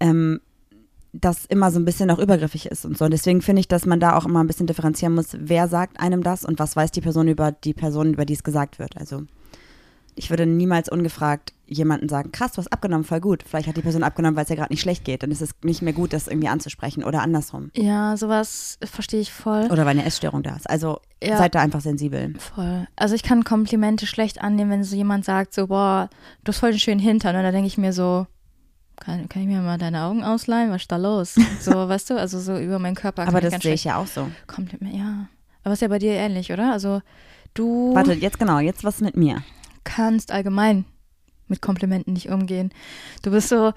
ähm, 0.00 0.40
das 1.12 1.44
immer 1.44 1.70
so 1.70 1.78
ein 1.78 1.84
bisschen 1.84 2.10
auch 2.10 2.18
übergriffig 2.18 2.66
ist 2.66 2.86
und 2.86 2.96
so. 2.96 3.04
Und 3.04 3.10
deswegen 3.10 3.42
finde 3.42 3.60
ich, 3.60 3.68
dass 3.68 3.84
man 3.84 4.00
da 4.00 4.16
auch 4.16 4.24
immer 4.24 4.42
ein 4.42 4.46
bisschen 4.46 4.66
differenzieren 4.66 5.14
muss, 5.14 5.28
wer 5.38 5.68
sagt 5.68 6.00
einem 6.00 6.22
das 6.22 6.44
und 6.44 6.58
was 6.58 6.74
weiß 6.74 6.90
die 6.90 7.02
Person 7.02 7.28
über 7.28 7.52
die 7.52 7.74
Person, 7.74 8.14
über 8.14 8.24
die 8.24 8.32
es 8.34 8.44
gesagt 8.44 8.78
wird. 8.78 8.96
Also 8.96 9.24
ich 10.14 10.30
würde 10.30 10.46
niemals 10.46 10.88
ungefragt 10.88 11.52
jemanden 11.72 12.08
sagen, 12.08 12.30
krass, 12.32 12.52
du 12.52 12.58
hast 12.58 12.72
abgenommen, 12.72 13.04
voll 13.04 13.20
gut. 13.20 13.42
Vielleicht 13.46 13.66
hat 13.68 13.76
die 13.76 13.82
Person 13.82 14.02
abgenommen, 14.02 14.36
weil 14.36 14.44
es 14.44 14.50
ihr 14.50 14.56
gerade 14.56 14.72
nicht 14.72 14.80
schlecht 14.82 15.04
geht. 15.04 15.22
Dann 15.22 15.30
ist 15.30 15.42
es 15.42 15.50
nicht 15.62 15.82
mehr 15.82 15.92
gut, 15.92 16.12
das 16.12 16.28
irgendwie 16.28 16.48
anzusprechen 16.48 17.04
oder 17.04 17.22
andersrum. 17.22 17.70
Ja, 17.74 18.16
sowas 18.16 18.78
verstehe 18.84 19.20
ich 19.20 19.32
voll. 19.32 19.64
Oder 19.70 19.78
weil 19.84 19.88
eine 19.88 20.04
Essstörung 20.04 20.42
da 20.42 20.54
ist. 20.56 20.68
Also 20.70 21.00
Ja. 21.22 21.36
seid 21.38 21.54
da 21.54 21.60
einfach 21.60 21.80
sensibel. 21.80 22.34
Voll. 22.38 22.86
Also 22.96 23.14
ich 23.14 23.22
kann 23.22 23.44
Komplimente 23.44 24.06
schlecht 24.06 24.40
annehmen, 24.40 24.70
wenn 24.70 24.84
so 24.84 24.94
jemand 24.96 25.24
sagt, 25.24 25.54
so, 25.54 25.66
boah, 25.68 26.08
du 26.44 26.48
hast 26.52 26.58
voll 26.58 26.70
einen 26.70 26.78
schönen 26.78 27.00
Hintern. 27.00 27.34
Und 27.36 27.42
da 27.42 27.50
denke 27.52 27.66
ich 27.66 27.78
mir 27.78 27.92
so, 27.92 28.26
kann, 28.96 29.28
kann 29.28 29.42
ich 29.42 29.48
mir 29.48 29.60
mal 29.62 29.78
deine 29.78 30.02
Augen 30.02 30.22
ausleihen? 30.22 30.70
Was 30.70 30.82
ist 30.82 30.92
da 30.92 30.96
los? 30.96 31.34
So, 31.60 31.72
weißt 31.88 32.10
du, 32.10 32.16
also 32.18 32.38
so 32.40 32.56
über 32.58 32.78
meinen 32.78 32.94
Körper. 32.94 33.26
Aber 33.26 33.40
das 33.40 33.62
sehe 33.62 33.74
ich 33.74 33.84
ja 33.84 33.96
auch 33.96 34.06
so. 34.06 34.28
Kompliment, 34.46 34.94
ja. 34.94 35.28
Aber 35.64 35.72
ist 35.74 35.82
ja 35.82 35.88
bei 35.88 35.98
dir 35.98 36.12
ähnlich, 36.12 36.52
oder? 36.52 36.72
Also 36.72 37.02
du 37.54 37.94
Warte, 37.94 38.12
jetzt 38.14 38.38
genau, 38.38 38.58
jetzt 38.58 38.82
was 38.84 39.00
mit 39.00 39.16
mir. 39.16 39.42
kannst 39.84 40.32
allgemein 40.32 40.84
mit 41.52 41.62
Komplimenten 41.62 42.14
nicht 42.14 42.30
umgehen. 42.30 42.72
Du 43.22 43.30
bist 43.30 43.50
so, 43.50 43.72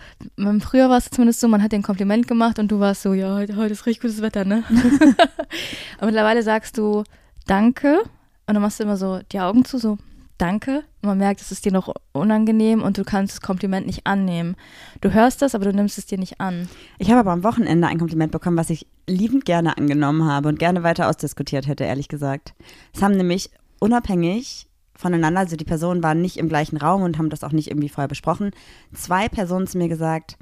früher 0.61 0.89
war 0.89 0.97
es 0.97 1.09
zumindest 1.09 1.41
so, 1.41 1.47
man 1.47 1.61
hat 1.61 1.73
dir 1.73 1.77
ein 1.77 1.83
Kompliment 1.83 2.27
gemacht 2.27 2.57
und 2.57 2.71
du 2.71 2.79
warst 2.79 3.01
so, 3.01 3.13
ja, 3.13 3.35
heute, 3.35 3.57
heute 3.57 3.73
ist 3.73 3.85
richtig 3.85 4.01
gutes 4.01 4.21
Wetter, 4.21 4.45
ne? 4.45 4.63
Aber 5.97 6.07
mittlerweile 6.07 6.41
sagst 6.41 6.77
du 6.77 7.03
Danke 7.45 7.99
und 8.47 8.53
dann 8.53 8.61
machst 8.61 8.79
du 8.79 8.83
immer 8.83 8.97
so 8.97 9.19
die 9.31 9.39
Augen 9.39 9.65
zu, 9.65 9.77
so 9.77 9.97
Danke. 10.37 10.83
Und 11.01 11.09
man 11.09 11.17
merkt, 11.17 11.39
es 11.39 11.51
ist 11.51 11.65
dir 11.65 11.71
noch 11.71 11.93
unangenehm 12.11 12.81
und 12.81 12.97
du 12.97 13.03
kannst 13.03 13.35
das 13.35 13.41
Kompliment 13.41 13.85
nicht 13.87 14.05
annehmen. 14.05 14.55
Du 15.01 15.13
hörst 15.13 15.41
das, 15.41 15.55
aber 15.55 15.65
du 15.65 15.73
nimmst 15.73 15.97
es 15.97 16.05
dir 16.05 16.17
nicht 16.17 16.41
an. 16.41 16.67
Ich 16.97 17.09
habe 17.09 17.21
aber 17.21 17.31
am 17.31 17.43
Wochenende 17.43 17.87
ein 17.87 17.99
Kompliment 17.99 18.31
bekommen, 18.31 18.57
was 18.57 18.69
ich 18.69 18.87
liebend 19.07 19.45
gerne 19.45 19.77
angenommen 19.77 20.25
habe 20.25 20.49
und 20.49 20.59
gerne 20.59 20.83
weiter 20.83 21.07
ausdiskutiert 21.07 21.67
hätte, 21.67 21.85
ehrlich 21.85 22.09
gesagt. 22.09 22.53
Es 22.93 23.01
haben 23.01 23.15
nämlich 23.15 23.49
unabhängig 23.79 24.67
voneinander, 24.95 25.41
also 25.41 25.55
die 25.55 25.65
Personen 25.65 26.03
waren 26.03 26.21
nicht 26.21 26.37
im 26.37 26.49
gleichen 26.49 26.77
Raum 26.77 27.03
und 27.03 27.17
haben 27.17 27.29
das 27.29 27.43
auch 27.43 27.51
nicht 27.51 27.69
irgendwie 27.69 27.89
vorher 27.89 28.07
besprochen, 28.07 28.51
zwei 28.93 29.29
Personen 29.29 29.67
zu 29.67 29.77
mir 29.77 29.89
gesagt, 29.89 30.37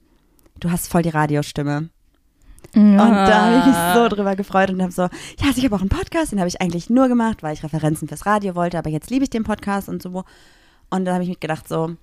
du 0.59 0.71
hast 0.71 0.89
voll 0.89 1.01
die 1.01 1.09
Radiostimme. 1.09 1.89
Und 2.75 2.97
da 2.97 3.45
habe 3.45 3.59
ich 3.59 3.65
mich 3.65 3.93
so 3.93 4.15
drüber 4.15 4.35
gefreut 4.35 4.71
und 4.71 4.81
habe 4.81 4.91
so, 4.91 5.03
ja, 5.03 5.47
also 5.47 5.57
ich 5.57 5.65
habe 5.65 5.75
auch 5.75 5.81
einen 5.81 5.89
Podcast, 5.89 6.31
den 6.31 6.39
habe 6.39 6.47
ich 6.47 6.61
eigentlich 6.61 6.89
nur 6.89 7.07
gemacht, 7.07 7.43
weil 7.43 7.53
ich 7.53 7.63
Referenzen 7.63 8.07
fürs 8.07 8.25
Radio 8.25 8.55
wollte, 8.55 8.77
aber 8.77 8.89
jetzt 8.89 9.09
liebe 9.11 9.23
ich 9.23 9.29
den 9.29 9.43
Podcast 9.43 9.89
und 9.89 10.01
so. 10.01 10.23
Und 10.89 11.05
da 11.05 11.13
habe 11.13 11.23
ich 11.23 11.29
mir 11.29 11.35
gedacht, 11.35 11.67
so, 11.67 11.95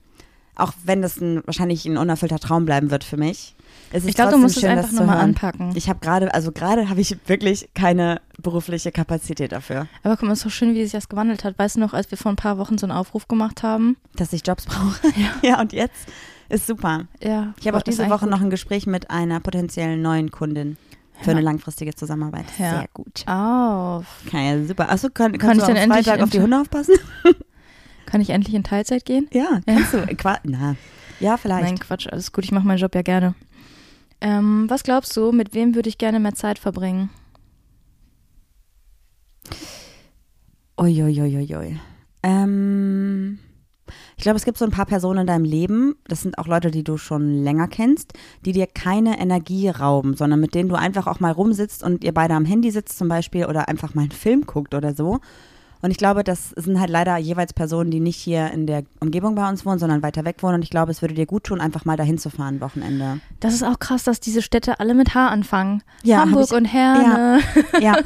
auch 0.55 0.73
wenn 0.85 1.03
das 1.03 1.21
ein, 1.21 1.43
wahrscheinlich 1.47 1.87
ein 1.87 1.97
unerfüllter 1.97 2.39
Traum 2.39 2.67
bleiben 2.67 2.91
wird 2.91 3.03
für 3.03 3.17
mich, 3.17 3.57
Ich 3.93 4.15
glaube, 4.15 4.33
du 4.33 4.39
musst 4.39 4.55
es 4.57 4.61
schön, 4.61 4.71
einfach 4.71 4.85
das 4.85 4.93
zu 4.95 5.01
nochmal 5.03 5.19
anpacken. 5.19 5.73
Ich 5.75 5.89
habe 5.89 5.99
gerade, 6.01 6.33
also 6.33 6.53
gerade 6.53 6.89
habe 6.89 7.01
ich 7.01 7.17
wirklich 7.27 7.69
keine 7.75 8.21
berufliche 8.41 8.93
Kapazität 8.93 9.51
dafür, 9.53 9.89
Aber 10.05 10.17
guck 10.17 10.27
mal, 10.29 10.33
es 10.33 10.39
ist 10.39 10.45
so 10.45 10.51
schön, 10.51 10.75
wie 10.75 10.83
sich 10.85 10.93
das 10.93 11.09
gewandelt 11.09 11.43
hat. 11.43 11.59
Weißt 11.59 11.75
du 11.77 11.81
noch, 11.81 11.93
als 11.93 12.09
wir 12.11 12.17
vor 12.19 12.31
ein 12.31 12.37
paar 12.37 12.57
Wochen 12.59 12.79
so 12.79 12.87
einen 12.87 12.93
Aufruf 12.97 13.27
gemacht 13.27 13.63
haben? 13.65 13.97
dass 14.17 14.33
ich 14.33 14.47
Jobs 14.47 14.67
brauche. 14.67 15.01
Ja, 15.43 15.61
und 15.61 15.73
jetzt 15.73 16.07
ist 16.49 16.67
super. 16.69 17.07
Ja. 17.21 17.53
Ich 17.61 17.67
habe 17.67 17.79
auch 17.79 17.83
diese 17.83 18.09
Woche 18.11 18.21
gut. 18.27 18.31
noch 18.31 18.41
ein 18.41 18.51
Gespräch 18.51 18.87
mit 18.87 19.11
einer 19.11 19.41
potenziellen 19.41 20.01
neuen 20.03 20.31
Kundin 20.31 20.77
für 21.21 21.27
Ja. 21.31 21.37
eine 21.37 21.41
langfristige 21.43 21.95
Zusammenarbeit. 21.95 22.47
Ja. 22.59 22.71
Sehr 22.71 22.89
gut. 22.95 23.25
auf. 23.27 24.05
Okay, 24.27 24.65
super. 24.67 24.89
Achso, 24.91 25.09
kann, 25.11 25.37
Kann 25.39 25.53
ich 25.53 25.59
du 25.59 25.67
dann 25.67 25.77
endlich 25.77 26.07
Freitag 26.07 26.23
auf 26.23 26.31
die 26.31 26.41
Hunde 26.41 26.61
aufpassen? 26.61 26.95
Kann 28.07 28.21
ich 28.21 28.31
endlich 28.31 28.55
in 28.55 28.65
Teilzeit 28.65 29.05
gehen? 29.05 29.29
Ja, 29.33 29.61
kannst 29.67 29.95
du. 29.95 30.07
Qua 30.17 30.39
na, 30.43 30.75
ja, 31.21 31.37
vielleicht. 31.37 31.65
Nein, 31.65 31.79
Quatsch, 31.79 32.09
alles 32.09 32.33
gut, 32.33 32.45
ich 32.45 32.51
mache 32.53 32.67
meinen 32.67 32.79
Job 32.79 32.95
ja 32.95 33.03
gerne. 33.03 33.35
Ähm, 34.21 34.67
was 34.69 34.83
glaubst 34.83 35.17
du, 35.17 35.33
mit 35.33 35.55
wem 35.55 35.75
würde 35.75 35.89
ich 35.89 35.99
gerne 35.99 36.21
mehr 36.21 36.35
Zeit 36.35 36.59
verbringen? 36.59 37.11
Uiuiuiui. 40.79 41.79
Ähm, 42.23 43.39
ich 44.17 44.23
glaube, 44.23 44.37
es 44.37 44.45
gibt 44.45 44.59
so 44.59 44.65
ein 44.65 44.71
paar 44.71 44.87
Personen 44.87 45.21
in 45.21 45.27
deinem 45.27 45.45
Leben, 45.45 45.97
das 46.07 46.21
sind 46.21 46.39
auch 46.39 46.47
Leute, 46.47 46.71
die 46.71 46.85
du 46.85 46.97
schon 46.97 47.43
länger 47.43 47.69
kennst, 47.69 48.13
die 48.45 48.53
dir 48.53 48.67
keine 48.67 49.19
Energie 49.19 49.69
rauben, 49.69 50.15
sondern 50.15 50.41
mit 50.41 50.55
denen 50.55 50.69
du 50.69 50.75
einfach 50.75 51.07
auch 51.07 51.21
mal 51.21 51.33
rumsitzt 51.33 51.83
und 51.83 52.05
ihr 52.05 52.13
beide 52.13 52.35
am 52.35 52.45
Handy 52.45 52.71
sitzt 52.71 52.99
zum 52.99 53.09
Beispiel 53.09 53.47
oder 53.47 53.69
einfach 53.69 53.95
mal 53.95 54.03
einen 54.03 54.11
Film 54.11 54.47
guckt 54.47 54.75
oder 54.75 54.95
so. 54.95 55.21
Und 55.83 55.91
ich 55.91 55.97
glaube, 55.97 56.25
das 56.25 56.51
sind 56.51 56.79
halt 56.79 56.91
leider 56.91 57.17
jeweils 57.17 57.53
Personen, 57.53 57.91
die 57.91 58.01
nicht 58.01 58.17
hier 58.17 58.51
in 58.51 58.67
der 58.67 58.85
Umgebung 59.01 59.35
bei 59.35 59.49
uns 59.49 59.65
wohnen, 59.65 59.79
sondern 59.79 60.03
weiter 60.03 60.25
weg 60.25 60.43
wohnen. 60.43 60.57
Und 60.57 60.63
ich 60.63 60.71
glaube, 60.71 60.91
es 60.91 61.01
würde 61.01 61.15
dir 61.15 61.27
gut 61.27 61.45
tun, 61.45 61.61
einfach 61.61 61.85
mal 61.85 61.97
dahin 61.97 62.19
zu 62.19 62.29
fahren, 62.29 62.61
Wochenende. 62.61 63.21
Das 63.41 63.55
ist 63.55 63.63
auch 63.63 63.79
krass, 63.79 64.05
dass 64.05 64.21
diese 64.21 64.43
Städte 64.43 64.79
alle 64.81 64.95
mit 64.95 65.15
H 65.15 65.29
anfangen. 65.29 65.83
Ja, 66.03 66.19
Hamburg 66.21 66.49
ich- 66.51 66.57
und 66.57 66.65
Herne. 66.67 67.41
Ja. 67.81 67.97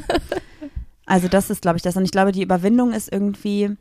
Also 1.05 1.27
das 1.27 1.49
ist, 1.49 1.61
glaube 1.61 1.77
ich, 1.77 1.83
das. 1.83 1.95
Und 1.97 2.03
ich 2.03 2.11
glaube, 2.11 2.31
die 2.31 2.41
Überwindung 2.41 2.91
ist 2.91 3.11
irgendwie, 3.11 3.75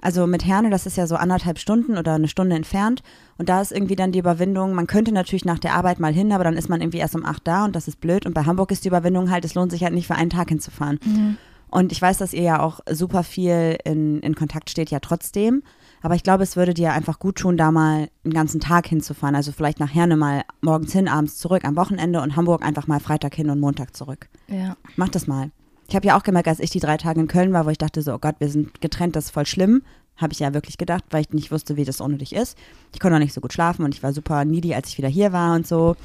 also 0.00 0.26
mit 0.26 0.44
Herne, 0.44 0.68
das 0.70 0.84
ist 0.84 0.96
ja 0.96 1.06
so 1.06 1.16
anderthalb 1.16 1.58
Stunden 1.58 1.96
oder 1.96 2.14
eine 2.14 2.28
Stunde 2.28 2.56
entfernt. 2.56 3.02
Und 3.38 3.48
da 3.48 3.60
ist 3.60 3.72
irgendwie 3.72 3.96
dann 3.96 4.12
die 4.12 4.18
Überwindung, 4.18 4.74
man 4.74 4.86
könnte 4.86 5.12
natürlich 5.12 5.44
nach 5.44 5.58
der 5.58 5.74
Arbeit 5.74 5.98
mal 6.00 6.12
hin, 6.12 6.32
aber 6.32 6.44
dann 6.44 6.56
ist 6.56 6.68
man 6.68 6.80
irgendwie 6.80 6.98
erst 6.98 7.14
um 7.14 7.24
acht 7.24 7.46
da 7.46 7.64
und 7.64 7.74
das 7.74 7.88
ist 7.88 8.00
blöd. 8.00 8.26
Und 8.26 8.34
bei 8.34 8.44
Hamburg 8.44 8.70
ist 8.70 8.84
die 8.84 8.88
Überwindung 8.88 9.30
halt, 9.30 9.44
es 9.44 9.54
lohnt 9.54 9.70
sich 9.70 9.82
halt 9.82 9.94
nicht 9.94 10.06
für 10.06 10.16
einen 10.16 10.30
Tag 10.30 10.48
hinzufahren. 10.50 11.38
Und 11.70 11.92
ich 11.92 12.00
weiß, 12.00 12.18
dass 12.18 12.32
ihr 12.32 12.42
ja 12.42 12.60
auch 12.60 12.80
super 12.90 13.22
viel 13.22 13.78
in, 13.84 14.20
in 14.20 14.34
Kontakt 14.34 14.70
steht, 14.70 14.90
ja 14.90 15.00
trotzdem. 15.00 15.62
Aber 16.00 16.14
ich 16.14 16.22
glaube, 16.22 16.42
es 16.42 16.56
würde 16.56 16.74
dir 16.74 16.92
einfach 16.92 17.18
gut 17.18 17.36
tun, 17.36 17.56
da 17.56 17.70
mal 17.72 18.08
einen 18.24 18.34
ganzen 18.34 18.60
Tag 18.60 18.86
hinzufahren. 18.86 19.34
Also 19.34 19.52
vielleicht 19.52 19.80
nach 19.80 19.92
Herne 19.92 20.16
mal 20.16 20.44
morgens 20.60 20.92
hin, 20.92 21.08
abends 21.08 21.38
zurück 21.38 21.64
am 21.64 21.76
Wochenende 21.76 22.20
und 22.20 22.36
Hamburg 22.36 22.64
einfach 22.64 22.86
mal 22.86 23.00
Freitag 23.00 23.34
hin 23.34 23.50
und 23.50 23.60
Montag 23.60 23.96
zurück. 23.96 24.28
Ja. 24.46 24.76
Mach 24.96 25.08
das 25.08 25.26
mal. 25.26 25.50
Ich 25.88 25.96
habe 25.96 26.06
ja 26.06 26.16
auch 26.16 26.22
gemerkt, 26.22 26.48
als 26.48 26.60
ich 26.60 26.70
die 26.70 26.80
drei 26.80 26.98
Tage 26.98 27.20
in 27.20 27.28
Köln 27.28 27.52
war, 27.52 27.66
wo 27.66 27.70
ich 27.70 27.78
dachte 27.78 28.02
so, 28.02 28.14
oh 28.14 28.18
Gott, 28.18 28.36
wir 28.38 28.48
sind 28.48 28.80
getrennt, 28.80 29.16
das 29.16 29.26
ist 29.26 29.30
voll 29.30 29.46
schlimm. 29.46 29.82
Habe 30.16 30.32
ich 30.32 30.38
ja 30.38 30.52
wirklich 30.52 30.78
gedacht, 30.78 31.04
weil 31.10 31.22
ich 31.22 31.30
nicht 31.30 31.50
wusste, 31.50 31.76
wie 31.76 31.84
das 31.84 32.00
ohne 32.00 32.18
dich 32.18 32.34
ist. 32.34 32.58
Ich 32.92 33.00
konnte 33.00 33.16
auch 33.16 33.20
nicht 33.20 33.32
so 33.32 33.40
gut 33.40 33.52
schlafen 33.52 33.84
und 33.84 33.94
ich 33.94 34.02
war 34.02 34.12
super 34.12 34.44
needy, 34.44 34.74
als 34.74 34.88
ich 34.88 34.98
wieder 34.98 35.08
hier 35.08 35.32
war 35.32 35.54
und 35.54 35.66
so. 35.66 35.96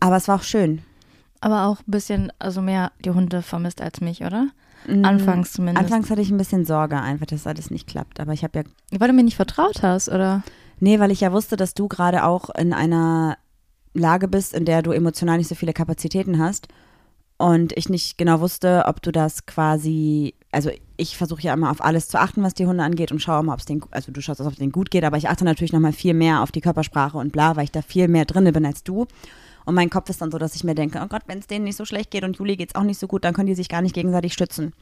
Aber 0.00 0.16
es 0.16 0.28
war 0.28 0.36
auch 0.36 0.42
schön. 0.42 0.82
Aber 1.40 1.66
auch 1.66 1.80
ein 1.80 1.90
bisschen, 1.90 2.32
also 2.38 2.62
mehr 2.62 2.92
die 3.04 3.10
Hunde 3.10 3.42
vermisst 3.42 3.82
als 3.82 4.00
mich, 4.00 4.22
oder? 4.24 4.48
Mm, 4.86 5.04
Anfangs 5.04 5.52
zumindest. 5.52 5.84
Anfangs 5.84 6.10
hatte 6.10 6.20
ich 6.20 6.30
ein 6.30 6.36
bisschen 6.36 6.64
Sorge 6.64 7.00
einfach, 7.00 7.26
dass 7.26 7.46
alles 7.46 7.70
nicht 7.70 7.86
klappt. 7.86 8.20
Aber 8.20 8.32
ich 8.32 8.42
habe 8.44 8.60
ja 8.60 8.64
Weil 8.98 9.08
du 9.08 9.14
mir 9.14 9.24
nicht 9.24 9.36
vertraut 9.36 9.82
hast, 9.82 10.08
oder? 10.08 10.42
Nee, 10.80 11.00
weil 11.00 11.10
ich 11.10 11.20
ja 11.20 11.32
wusste, 11.32 11.56
dass 11.56 11.74
du 11.74 11.88
gerade 11.88 12.24
auch 12.24 12.50
in 12.50 12.72
einer 12.72 13.38
Lage 13.94 14.28
bist, 14.28 14.54
in 14.54 14.64
der 14.64 14.82
du 14.82 14.90
emotional 14.92 15.38
nicht 15.38 15.48
so 15.48 15.54
viele 15.54 15.72
Kapazitäten 15.72 16.38
hast. 16.38 16.68
Und 17.36 17.76
ich 17.76 17.88
nicht 17.88 18.16
genau 18.16 18.40
wusste, 18.40 18.84
ob 18.86 19.02
du 19.02 19.10
das 19.10 19.44
quasi, 19.46 20.34
also 20.52 20.70
ich 20.96 21.16
versuche 21.16 21.42
ja 21.42 21.52
immer 21.52 21.70
auf 21.70 21.84
alles 21.84 22.08
zu 22.08 22.20
achten, 22.20 22.42
was 22.42 22.54
die 22.54 22.66
Hunde 22.66 22.84
angeht 22.84 23.10
und 23.10 23.20
schaue 23.20 23.40
immer, 23.40 23.52
ob 23.54 23.58
es 23.58 23.64
denen, 23.64 23.82
also 23.90 24.12
du 24.12 24.20
schaust, 24.20 24.40
ob 24.40 24.52
es 24.52 24.58
denen 24.58 24.70
gut 24.70 24.90
geht, 24.90 25.04
aber 25.04 25.16
ich 25.16 25.28
achte 25.28 25.44
natürlich 25.44 25.72
nochmal 25.72 25.92
viel 25.92 26.14
mehr 26.14 26.42
auf 26.42 26.52
die 26.52 26.60
Körpersprache 26.60 27.18
und 27.18 27.32
bla, 27.32 27.56
weil 27.56 27.64
ich 27.64 27.72
da 27.72 27.82
viel 27.82 28.06
mehr 28.06 28.24
drinne 28.24 28.52
bin 28.52 28.64
als 28.64 28.84
du. 28.84 29.06
Und 29.64 29.74
mein 29.74 29.90
Kopf 29.90 30.10
ist 30.10 30.20
dann 30.20 30.30
so, 30.30 30.38
dass 30.38 30.54
ich 30.54 30.64
mir 30.64 30.74
denke, 30.74 31.00
oh 31.02 31.06
Gott, 31.08 31.22
wenn 31.26 31.38
es 31.38 31.46
denen 31.46 31.64
nicht 31.64 31.76
so 31.76 31.84
schlecht 31.84 32.10
geht 32.10 32.22
und 32.24 32.36
Juli 32.36 32.56
geht 32.56 32.70
es 32.70 32.74
auch 32.74 32.82
nicht 32.82 32.98
so 33.00 33.06
gut, 33.06 33.24
dann 33.24 33.32
können 33.34 33.46
die 33.46 33.54
sich 33.54 33.68
gar 33.68 33.80
nicht 33.82 33.94
gegenseitig 33.94 34.32
stützen. 34.34 34.72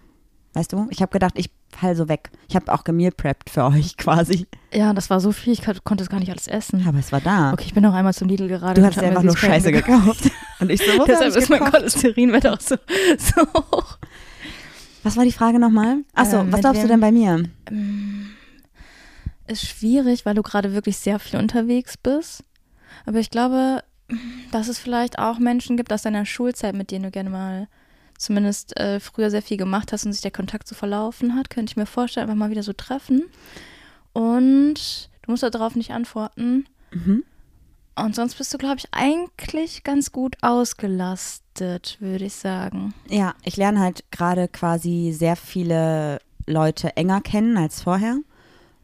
Weißt 0.55 0.73
du? 0.73 0.87
Ich 0.91 1.01
habe 1.01 1.11
gedacht, 1.13 1.33
ich 1.37 1.51
fall 1.75 1.97
so 1.97 2.09
weg. 2.11 2.31
Ich 2.49 2.57
habe 2.57 2.71
auch 2.73 2.85
gemeal 2.85 3.11
prepped 3.13 3.49
für 3.49 3.65
euch 3.65 3.97
quasi. 3.97 4.47
Ja, 4.73 4.93
das 4.93 5.09
war 5.09 5.19
so 5.21 5.33
viel, 5.33 5.53
ich 5.55 5.63
kon- 5.65 5.79
konnte 5.85 6.03
es 6.05 6.11
gar 6.11 6.19
nicht 6.21 6.31
alles 6.31 6.47
essen. 6.47 6.85
Aber 6.87 6.99
es 6.99 7.11
war 7.11 7.23
da. 7.23 7.53
Okay, 7.55 7.65
ich 7.67 7.75
bin 7.75 7.87
auch 7.87 7.95
einmal 7.95 8.13
zum 8.13 8.29
Lidl 8.29 8.49
gerade. 8.49 8.79
Du 8.81 8.87
hast 8.87 8.97
mir 8.97 9.05
einfach 9.05 9.23
nur 9.23 9.37
Scheiße 9.37 9.73
gekauft. 9.73 10.31
Und 10.61 10.71
ich 10.71 10.81
so, 10.85 11.05
Deshalb 11.07 11.35
ist 11.35 11.49
mein? 11.49 11.61
Cholesterinwert 11.65 12.47
auch 12.49 12.61
so, 12.61 12.77
so 13.19 13.43
hoch. 13.55 13.99
Was 15.05 15.17
war 15.17 15.25
die 15.25 15.33
Frage 15.33 15.59
nochmal? 15.59 15.99
Achso, 16.13 16.41
Ähm, 16.41 16.53
was 16.53 16.61
glaubst 16.61 16.83
du 16.83 16.89
denn 16.89 17.01
bei 17.01 17.13
mir? 17.13 17.45
Ist 19.47 19.67
schwierig, 19.67 20.25
weil 20.27 20.35
du 20.35 20.43
gerade 20.43 20.73
wirklich 20.75 20.97
sehr 20.99 21.19
viel 21.19 21.39
unterwegs 21.41 21.97
bist. 21.97 22.45
Aber 23.07 23.19
ich 23.19 23.31
glaube, 23.31 23.83
dass 24.51 24.69
es 24.69 24.79
vielleicht 24.79 25.19
auch 25.19 25.39
Menschen 25.39 25.77
gibt 25.77 25.93
aus 25.93 26.03
deiner 26.03 26.27
Schulzeit, 26.27 26.75
mit 26.75 26.91
denen 26.91 27.05
du 27.05 27.11
gerne 27.11 27.31
mal 27.31 27.69
zumindest 28.19 28.79
äh, 28.79 29.01
früher 29.01 29.31
sehr 29.31 29.43
viel 29.43 29.57
gemacht 29.57 29.93
hast 29.93 30.07
und 30.07 30.13
sich 30.13 30.23
der 30.23 30.31
Kontakt 30.31 30.69
so 30.69 30.75
verlaufen 30.75 31.35
hat. 31.35 31.51
Könnte 31.51 31.71
ich 31.71 31.77
mir 31.77 31.87
vorstellen, 31.87 32.29
einfach 32.29 32.39
mal 32.39 32.51
wieder 32.51 32.63
so 32.63 32.73
treffen. 32.73 33.25
Und 34.13 35.11
du 35.23 35.31
musst 35.31 35.43
darauf 35.43 35.75
nicht 35.75 35.91
antworten. 35.91 36.67
Mhm. 36.93 37.25
Und 37.95 38.15
sonst 38.15 38.37
bist 38.37 38.53
du, 38.55 38.59
glaube 38.59 38.77
ich, 38.79 38.87
eigentlich 38.93 39.85
ganz 39.85 40.13
gut 40.13 40.37
ausgelastet, 40.41 41.99
würde 42.01 42.25
ich 42.25 42.35
sagen. 42.35 42.95
Ja, 43.09 43.35
ich 43.45 43.57
lerne 43.57 43.81
halt 43.81 44.11
gerade 44.11 44.49
quasi 44.49 45.15
sehr 45.15 45.37
viele 45.37 46.19
Leute 46.47 46.97
enger 46.97 47.21
kennen 47.21 47.57
als 47.57 47.83
vorher. 47.83 48.17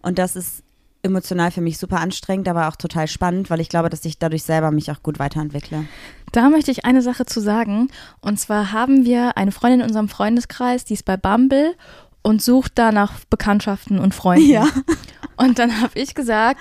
Und 0.02 0.18
das 0.18 0.36
ist 0.36 0.62
emotional 1.02 1.50
für 1.50 1.60
mich 1.60 1.78
super 1.78 2.00
anstrengend, 2.00 2.48
aber 2.48 2.68
auch 2.68 2.76
total 2.76 3.06
spannend, 3.06 3.50
weil 3.50 3.60
ich 3.60 3.68
glaube, 3.68 3.88
dass 3.88 4.04
ich 4.04 4.18
dadurch 4.18 4.42
selber 4.42 4.70
mich 4.70 4.90
auch 4.90 5.02
gut 5.02 5.18
weiterentwickle. 5.18 5.84
Da 6.32 6.50
möchte 6.50 6.70
ich 6.70 6.84
eine 6.84 7.02
Sache 7.02 7.26
zu 7.26 7.40
sagen. 7.40 7.88
Und 8.20 8.38
zwar 8.38 8.72
haben 8.72 9.04
wir 9.04 9.36
eine 9.36 9.52
Freundin 9.52 9.80
in 9.80 9.86
unserem 9.86 10.08
Freundeskreis, 10.08 10.84
die 10.84 10.94
ist 10.94 11.04
bei 11.04 11.16
Bumble 11.16 11.74
und 12.22 12.42
sucht 12.42 12.72
da 12.74 12.92
nach 12.92 13.24
Bekanntschaften 13.30 13.98
und 13.98 14.14
Freunden. 14.14 14.50
Ja. 14.50 14.68
Und 15.36 15.60
dann 15.60 15.80
habe 15.80 15.96
ich 15.96 16.16
gesagt, 16.16 16.60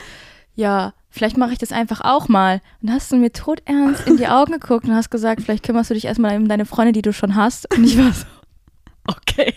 ja, 0.54 0.94
vielleicht 1.10 1.36
mache 1.36 1.52
ich 1.52 1.58
das 1.58 1.72
einfach 1.72 2.02
auch 2.02 2.28
mal. 2.28 2.62
Und 2.82 2.92
hast 2.92 3.12
du 3.12 3.16
mir 3.16 3.32
todernst 3.32 4.06
in 4.06 4.18
die 4.18 4.28
Augen 4.28 4.52
geguckt 4.54 4.86
und 4.86 4.94
hast 4.94 5.10
gesagt, 5.10 5.42
vielleicht 5.42 5.64
kümmerst 5.64 5.90
du 5.90 5.96
dich 5.96 6.06
erstmal 6.06 6.38
um 6.38 6.48
deine 6.48 6.66
Freunde, 6.66 6.92
die 6.92 7.02
du 7.02 7.12
schon 7.12 7.36
hast. 7.36 7.74
Und 7.76 7.84
ich 7.84 7.98
war 7.98 8.14
so, 8.14 8.26
okay, 9.08 9.54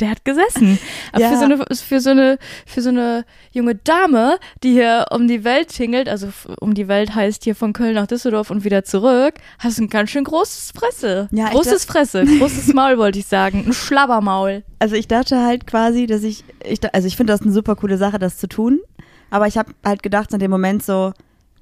der 0.00 0.10
hat 0.10 0.24
gesessen. 0.24 0.78
Aber 1.12 1.20
Ja. 1.20 1.30
für, 1.30 1.36
so 1.38 1.44
eine, 1.44 1.64
für, 1.72 2.00
so 2.00 2.10
eine, 2.10 2.38
für 2.66 2.82
so 2.82 2.88
eine 2.90 3.24
junge 3.52 3.74
Dame, 3.74 4.38
die 4.62 4.72
hier 4.72 5.06
um 5.10 5.28
die 5.28 5.44
Welt 5.44 5.68
tingelt, 5.68 6.08
also 6.08 6.28
um 6.60 6.74
die 6.74 6.88
Welt 6.88 7.14
heißt 7.14 7.44
hier 7.44 7.54
von 7.54 7.72
Köln 7.72 7.94
nach 7.94 8.06
Düsseldorf 8.06 8.50
und 8.50 8.64
wieder 8.64 8.84
zurück, 8.84 9.34
hast 9.58 9.78
du 9.78 9.82
ein 9.84 9.88
ganz 9.88 10.10
schön 10.10 10.24
großes 10.24 10.72
Fresse. 10.74 11.28
Ja, 11.32 11.50
großes 11.50 11.84
Fresse, 11.84 12.24
großes 12.24 12.72
Maul 12.74 12.98
wollte 12.98 13.18
ich 13.18 13.26
sagen, 13.26 13.64
ein 13.66 13.72
Schlabbermaul. 13.72 14.64
Also 14.78 14.96
ich 14.96 15.08
dachte 15.08 15.42
halt 15.42 15.66
quasi, 15.66 16.06
dass 16.06 16.22
ich, 16.22 16.44
ich 16.64 16.80
also 16.94 17.06
ich 17.06 17.16
finde 17.16 17.32
das 17.32 17.42
eine 17.42 17.52
super 17.52 17.76
coole 17.76 17.96
Sache, 17.96 18.18
das 18.18 18.38
zu 18.38 18.48
tun. 18.48 18.80
Aber 19.30 19.46
ich 19.48 19.58
habe 19.58 19.72
halt 19.84 20.02
gedacht 20.02 20.32
in 20.32 20.38
dem 20.38 20.50
Moment 20.50 20.84
so, 20.84 21.12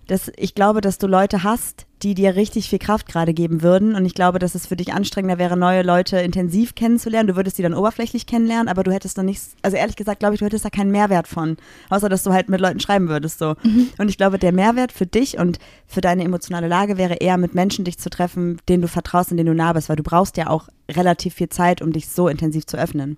dass 0.08 0.30
ich 0.36 0.54
glaube, 0.54 0.80
dass 0.80 0.98
du 0.98 1.06
Leute 1.06 1.42
hast, 1.44 1.86
die 2.02 2.14
dir 2.14 2.34
richtig 2.34 2.68
viel 2.68 2.80
Kraft 2.80 3.06
gerade 3.06 3.32
geben 3.32 3.62
würden. 3.62 3.94
Und 3.94 4.04
ich 4.04 4.14
glaube, 4.14 4.40
dass 4.40 4.54
es 4.54 4.66
für 4.66 4.74
dich 4.74 4.92
anstrengender 4.92 5.38
wäre, 5.38 5.56
neue 5.56 5.82
Leute 5.82 6.18
intensiv 6.18 6.74
kennenzulernen. 6.74 7.28
Du 7.28 7.36
würdest 7.36 7.58
die 7.58 7.62
dann 7.62 7.74
oberflächlich 7.74 8.26
kennenlernen, 8.26 8.68
aber 8.68 8.82
du 8.82 8.92
hättest 8.92 9.16
dann 9.18 9.26
nichts, 9.26 9.54
also 9.62 9.76
ehrlich 9.76 9.94
gesagt, 9.94 10.18
glaube 10.18 10.34
ich, 10.34 10.40
du 10.40 10.46
hättest 10.46 10.64
da 10.64 10.70
keinen 10.70 10.90
Mehrwert 10.90 11.28
von. 11.28 11.56
Außer, 11.90 12.08
dass 12.08 12.24
du 12.24 12.32
halt 12.32 12.48
mit 12.48 12.60
Leuten 12.60 12.80
schreiben 12.80 13.08
würdest, 13.08 13.38
so. 13.38 13.54
Und 13.98 14.08
ich 14.08 14.16
glaube, 14.16 14.38
der 14.38 14.52
Mehrwert 14.52 14.90
für 14.90 15.06
dich 15.06 15.38
und 15.38 15.58
für 15.86 16.00
deine 16.00 16.24
emotionale 16.24 16.66
Lage 16.66 16.98
wäre 16.98 17.14
eher 17.14 17.36
mit 17.36 17.54
Menschen 17.54 17.84
dich 17.84 17.98
zu 17.98 18.10
treffen, 18.10 18.58
denen 18.68 18.82
du 18.82 18.88
vertraust 18.88 19.30
und 19.30 19.36
denen 19.36 19.48
du 19.48 19.54
nah 19.54 19.72
bist, 19.72 19.88
weil 19.88 19.96
du 19.96 20.02
brauchst 20.02 20.36
ja 20.36 20.48
auch 20.48 20.68
relativ 20.90 21.34
viel 21.34 21.48
Zeit, 21.48 21.80
um 21.80 21.92
dich 21.92 22.08
so 22.08 22.26
intensiv 22.26 22.66
zu 22.66 22.76
öffnen. 22.76 23.16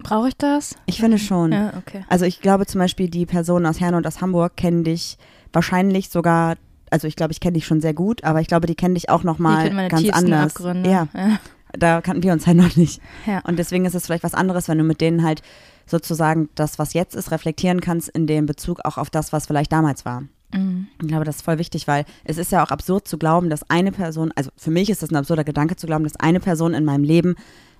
Brauche 0.00 0.28
ich 0.28 0.36
das? 0.36 0.76
Ich 0.86 1.00
finde 1.00 1.18
schon. 1.18 1.52
Ja, 1.52 1.72
okay. 1.76 2.04
Also 2.08 2.24
ich 2.24 2.40
glaube 2.40 2.66
zum 2.66 2.78
Beispiel, 2.80 3.08
die 3.08 3.26
Personen 3.26 3.66
aus 3.66 3.80
Herne 3.80 3.96
und 3.96 4.06
aus 4.06 4.20
Hamburg 4.20 4.56
kennen 4.56 4.84
dich 4.84 5.18
wahrscheinlich 5.52 6.10
sogar, 6.10 6.56
also 6.90 7.06
ich 7.06 7.16
glaube, 7.16 7.32
ich 7.32 7.40
kenne 7.40 7.54
dich 7.54 7.66
schon 7.66 7.80
sehr 7.80 7.94
gut, 7.94 8.24
aber 8.24 8.40
ich 8.40 8.48
glaube, 8.48 8.66
die 8.66 8.74
kennen 8.74 8.94
dich 8.94 9.10
auch 9.10 9.22
nochmal 9.22 9.70
ganz 9.88 10.02
tiefsten 10.02 10.32
anders. 10.32 10.56
Abgründe. 10.56 10.90
Ja, 10.90 11.08
ja. 11.14 11.38
da 11.72 12.00
kannten 12.00 12.22
wir 12.22 12.32
uns 12.32 12.46
halt 12.46 12.56
noch 12.56 12.76
nicht. 12.76 13.00
Ja. 13.26 13.40
Und 13.40 13.58
deswegen 13.58 13.84
ist 13.84 13.94
es 13.94 14.06
vielleicht 14.06 14.24
was 14.24 14.34
anderes, 14.34 14.68
wenn 14.68 14.78
du 14.78 14.84
mit 14.84 15.00
denen 15.00 15.22
halt 15.22 15.42
sozusagen 15.86 16.48
das, 16.54 16.78
was 16.78 16.92
jetzt 16.92 17.14
ist, 17.14 17.30
reflektieren 17.30 17.80
kannst 17.80 18.08
in 18.08 18.26
dem 18.26 18.46
Bezug 18.46 18.80
auch 18.84 18.98
auf 18.98 19.10
das, 19.10 19.32
was 19.32 19.46
vielleicht 19.46 19.72
damals 19.72 20.04
war. 20.04 20.24
Mhm. 20.52 20.88
Ich 21.00 21.08
glaube, 21.08 21.24
das 21.24 21.36
ist 21.36 21.42
voll 21.42 21.58
wichtig, 21.58 21.88
weil 21.88 22.04
es 22.24 22.38
ist 22.38 22.52
ja 22.52 22.62
auch 22.64 22.70
absurd 22.70 23.08
zu 23.08 23.18
glauben, 23.18 23.50
dass 23.50 23.68
eine 23.70 23.92
Person, 23.92 24.32
also 24.34 24.50
für 24.56 24.70
mich 24.70 24.90
ist 24.90 25.02
das 25.02 25.10
ein 25.10 25.16
absurder 25.16 25.44
Gedanke 25.44 25.76
zu 25.76 25.86
glauben, 25.86 26.04
dass 26.04 26.16
eine 26.16 26.40
Person 26.40 26.74
in 26.74 26.84
meinem 26.84 27.04
Leben 27.04 27.36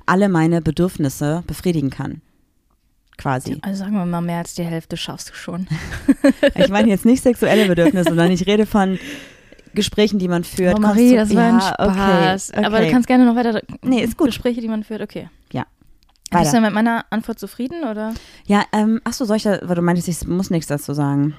alle 0.07 0.29
meine 0.29 0.63
Bedürfnisse 0.63 1.43
befriedigen 1.47 1.91
kann. 1.91 2.23
Quasi. 3.19 3.59
Also 3.63 3.81
sagen 3.81 3.95
wir 3.95 4.07
mal, 4.07 4.21
mehr 4.23 4.39
als 4.39 4.55
die 4.55 4.63
Hälfte 4.63 4.97
schaffst 4.97 5.31
du 5.31 5.35
schon. 5.35 5.67
Ich 6.55 6.69
meine 6.69 6.89
jetzt 6.89 7.05
nicht 7.05 7.23
sexuelle 7.23 7.67
Bedürfnisse, 7.67 8.11
sondern 8.11 8.31
ich 8.31 8.47
rede 8.47 8.65
von 8.65 8.99
Gesprächen, 9.75 10.19
die 10.19 10.29
man 10.29 10.45
führt. 10.45 10.77
Oh 10.77 10.81
Marie, 10.81 11.17
das 11.17 11.35
war 11.35 11.45
ein 11.45 11.59
Ja, 11.59 11.61
Spaß. 11.61 12.51
Okay, 12.51 12.59
okay. 12.59 12.67
Aber 12.67 12.81
du 12.81 12.91
kannst 12.91 13.07
gerne 13.09 13.25
noch 13.27 13.37
weiter. 13.37 13.61
Nee, 13.83 14.03
ist 14.03 14.17
gut. 14.17 14.29
Gespräche, 14.29 14.61
die 14.61 14.69
man 14.69 14.85
führt, 14.85 15.03
okay. 15.03 15.29
Ja. 15.53 15.67
Bist 16.31 16.47
Weiter. 16.47 16.53
du 16.53 16.61
mit 16.61 16.75
meiner 16.75 17.07
Antwort 17.11 17.39
zufrieden 17.39 17.85
oder? 17.85 18.15
Ja, 18.47 18.65
ähm, 18.73 19.01
ach 19.05 19.13
so, 19.13 19.25
soll 19.25 19.37
ich 19.37 19.45
da, 19.45 19.59
weil 19.63 19.77
du 19.77 19.83
meintest, 19.83 20.09
ich 20.09 20.27
muss 20.27 20.51
nichts 20.51 20.67
dazu 20.69 20.93
sagen. 20.93 21.35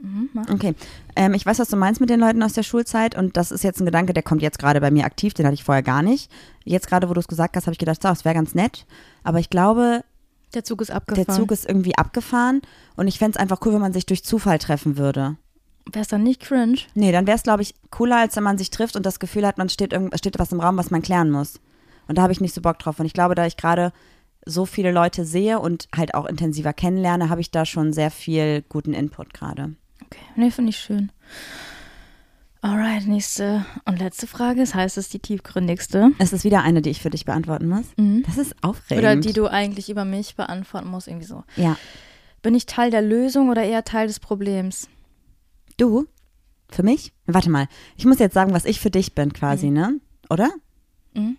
Mhm. 0.00 0.30
Okay. 0.52 0.74
Ähm, 1.14 1.34
ich 1.34 1.46
weiß, 1.46 1.58
was 1.58 1.68
du 1.68 1.76
meinst 1.76 2.00
mit 2.00 2.10
den 2.10 2.18
Leuten 2.18 2.42
aus 2.42 2.54
der 2.54 2.64
Schulzeit 2.64 3.16
und 3.16 3.36
das 3.36 3.52
ist 3.52 3.62
jetzt 3.62 3.80
ein 3.80 3.86
Gedanke, 3.86 4.12
der 4.12 4.22
kommt 4.22 4.42
jetzt 4.42 4.58
gerade 4.58 4.80
bei 4.80 4.90
mir 4.90 5.04
aktiv, 5.04 5.34
den 5.34 5.46
hatte 5.46 5.54
ich 5.54 5.64
vorher 5.64 5.82
gar 5.82 6.02
nicht. 6.02 6.30
Jetzt 6.64 6.88
gerade, 6.88 7.08
wo 7.08 7.14
du 7.14 7.20
es 7.20 7.28
gesagt 7.28 7.56
hast, 7.56 7.66
habe 7.66 7.72
ich 7.72 7.78
gedacht, 7.78 8.02
so, 8.02 8.08
das 8.08 8.24
wäre 8.24 8.34
ganz 8.34 8.54
nett. 8.54 8.86
Aber 9.22 9.38
ich 9.38 9.50
glaube, 9.50 10.04
Der 10.54 10.64
Zug 10.64 10.80
ist 10.80 10.90
abgefahren. 10.90 11.26
der 11.26 11.34
Zug 11.34 11.50
ist 11.50 11.66
irgendwie 11.66 11.96
abgefahren 11.96 12.62
und 12.96 13.08
ich 13.08 13.18
fände 13.18 13.36
es 13.36 13.40
einfach 13.40 13.60
cool, 13.64 13.74
wenn 13.74 13.80
man 13.80 13.92
sich 13.92 14.06
durch 14.06 14.24
Zufall 14.24 14.58
treffen 14.58 14.96
würde. 14.96 15.36
Wäre 15.90 16.02
es 16.02 16.08
dann 16.08 16.22
nicht 16.22 16.40
cringe? 16.40 16.78
Nee, 16.94 17.10
dann 17.10 17.26
wäre 17.26 17.36
es, 17.36 17.42
glaube 17.42 17.62
ich, 17.62 17.74
cooler, 17.90 18.18
als 18.18 18.36
wenn 18.36 18.44
man 18.44 18.58
sich 18.58 18.70
trifft 18.70 18.94
und 18.94 19.04
das 19.04 19.18
Gefühl 19.18 19.46
hat, 19.46 19.58
man 19.58 19.68
steht, 19.68 19.94
steht 20.14 20.38
was 20.38 20.52
im 20.52 20.60
Raum, 20.60 20.76
was 20.76 20.90
man 20.90 21.02
klären 21.02 21.30
muss. 21.30 21.58
Und 22.06 22.18
da 22.18 22.22
habe 22.22 22.32
ich 22.32 22.40
nicht 22.40 22.54
so 22.54 22.60
Bock 22.60 22.78
drauf. 22.78 23.00
Und 23.00 23.06
ich 23.06 23.12
glaube, 23.14 23.34
da 23.34 23.46
ich 23.46 23.56
gerade 23.56 23.92
so 24.44 24.66
viele 24.66 24.92
Leute 24.92 25.24
sehe 25.24 25.58
und 25.58 25.88
halt 25.96 26.14
auch 26.14 26.26
intensiver 26.26 26.72
kennenlerne, 26.72 27.30
habe 27.30 27.40
ich 27.40 27.50
da 27.50 27.64
schon 27.64 27.92
sehr 27.92 28.10
viel 28.10 28.62
guten 28.68 28.92
Input 28.92 29.34
gerade. 29.34 29.74
Okay, 30.04 30.20
nee, 30.36 30.50
finde 30.50 30.70
ich 30.70 30.78
schön. 30.78 31.10
Alright, 32.62 33.06
nächste 33.06 33.66
und 33.84 33.98
letzte 33.98 34.26
Frage. 34.26 34.60
Das 34.60 34.74
heißt, 34.74 34.96
es 34.96 35.06
ist 35.06 35.14
die 35.14 35.18
tiefgründigste. 35.18 36.12
Es 36.18 36.32
ist 36.32 36.44
wieder 36.44 36.62
eine, 36.62 36.80
die 36.80 36.90
ich 36.90 37.02
für 37.02 37.10
dich 37.10 37.24
beantworten 37.24 37.68
muss. 37.68 37.86
Mhm. 37.96 38.22
Das 38.24 38.38
ist 38.38 38.54
aufregend. 38.62 39.04
Oder 39.04 39.16
die 39.16 39.32
du 39.32 39.48
eigentlich 39.48 39.90
über 39.90 40.04
mich 40.04 40.36
beantworten 40.36 40.88
musst, 40.88 41.08
irgendwie 41.08 41.26
so. 41.26 41.44
Ja. 41.56 41.76
Bin 42.40 42.54
ich 42.54 42.66
Teil 42.66 42.90
der 42.90 43.02
Lösung 43.02 43.50
oder 43.50 43.64
eher 43.64 43.84
Teil 43.84 44.06
des 44.06 44.20
Problems? 44.20 44.88
Du? 45.76 46.06
Für 46.70 46.82
mich? 46.82 47.12
Warte 47.26 47.50
mal. 47.50 47.68
Ich 47.96 48.06
muss 48.06 48.18
jetzt 48.18 48.34
sagen, 48.34 48.54
was 48.54 48.64
ich 48.64 48.80
für 48.80 48.90
dich 48.90 49.14
bin 49.14 49.32
quasi, 49.32 49.70
ne? 49.70 50.00
Oder? 50.30 50.48
Mhm. 51.14 51.36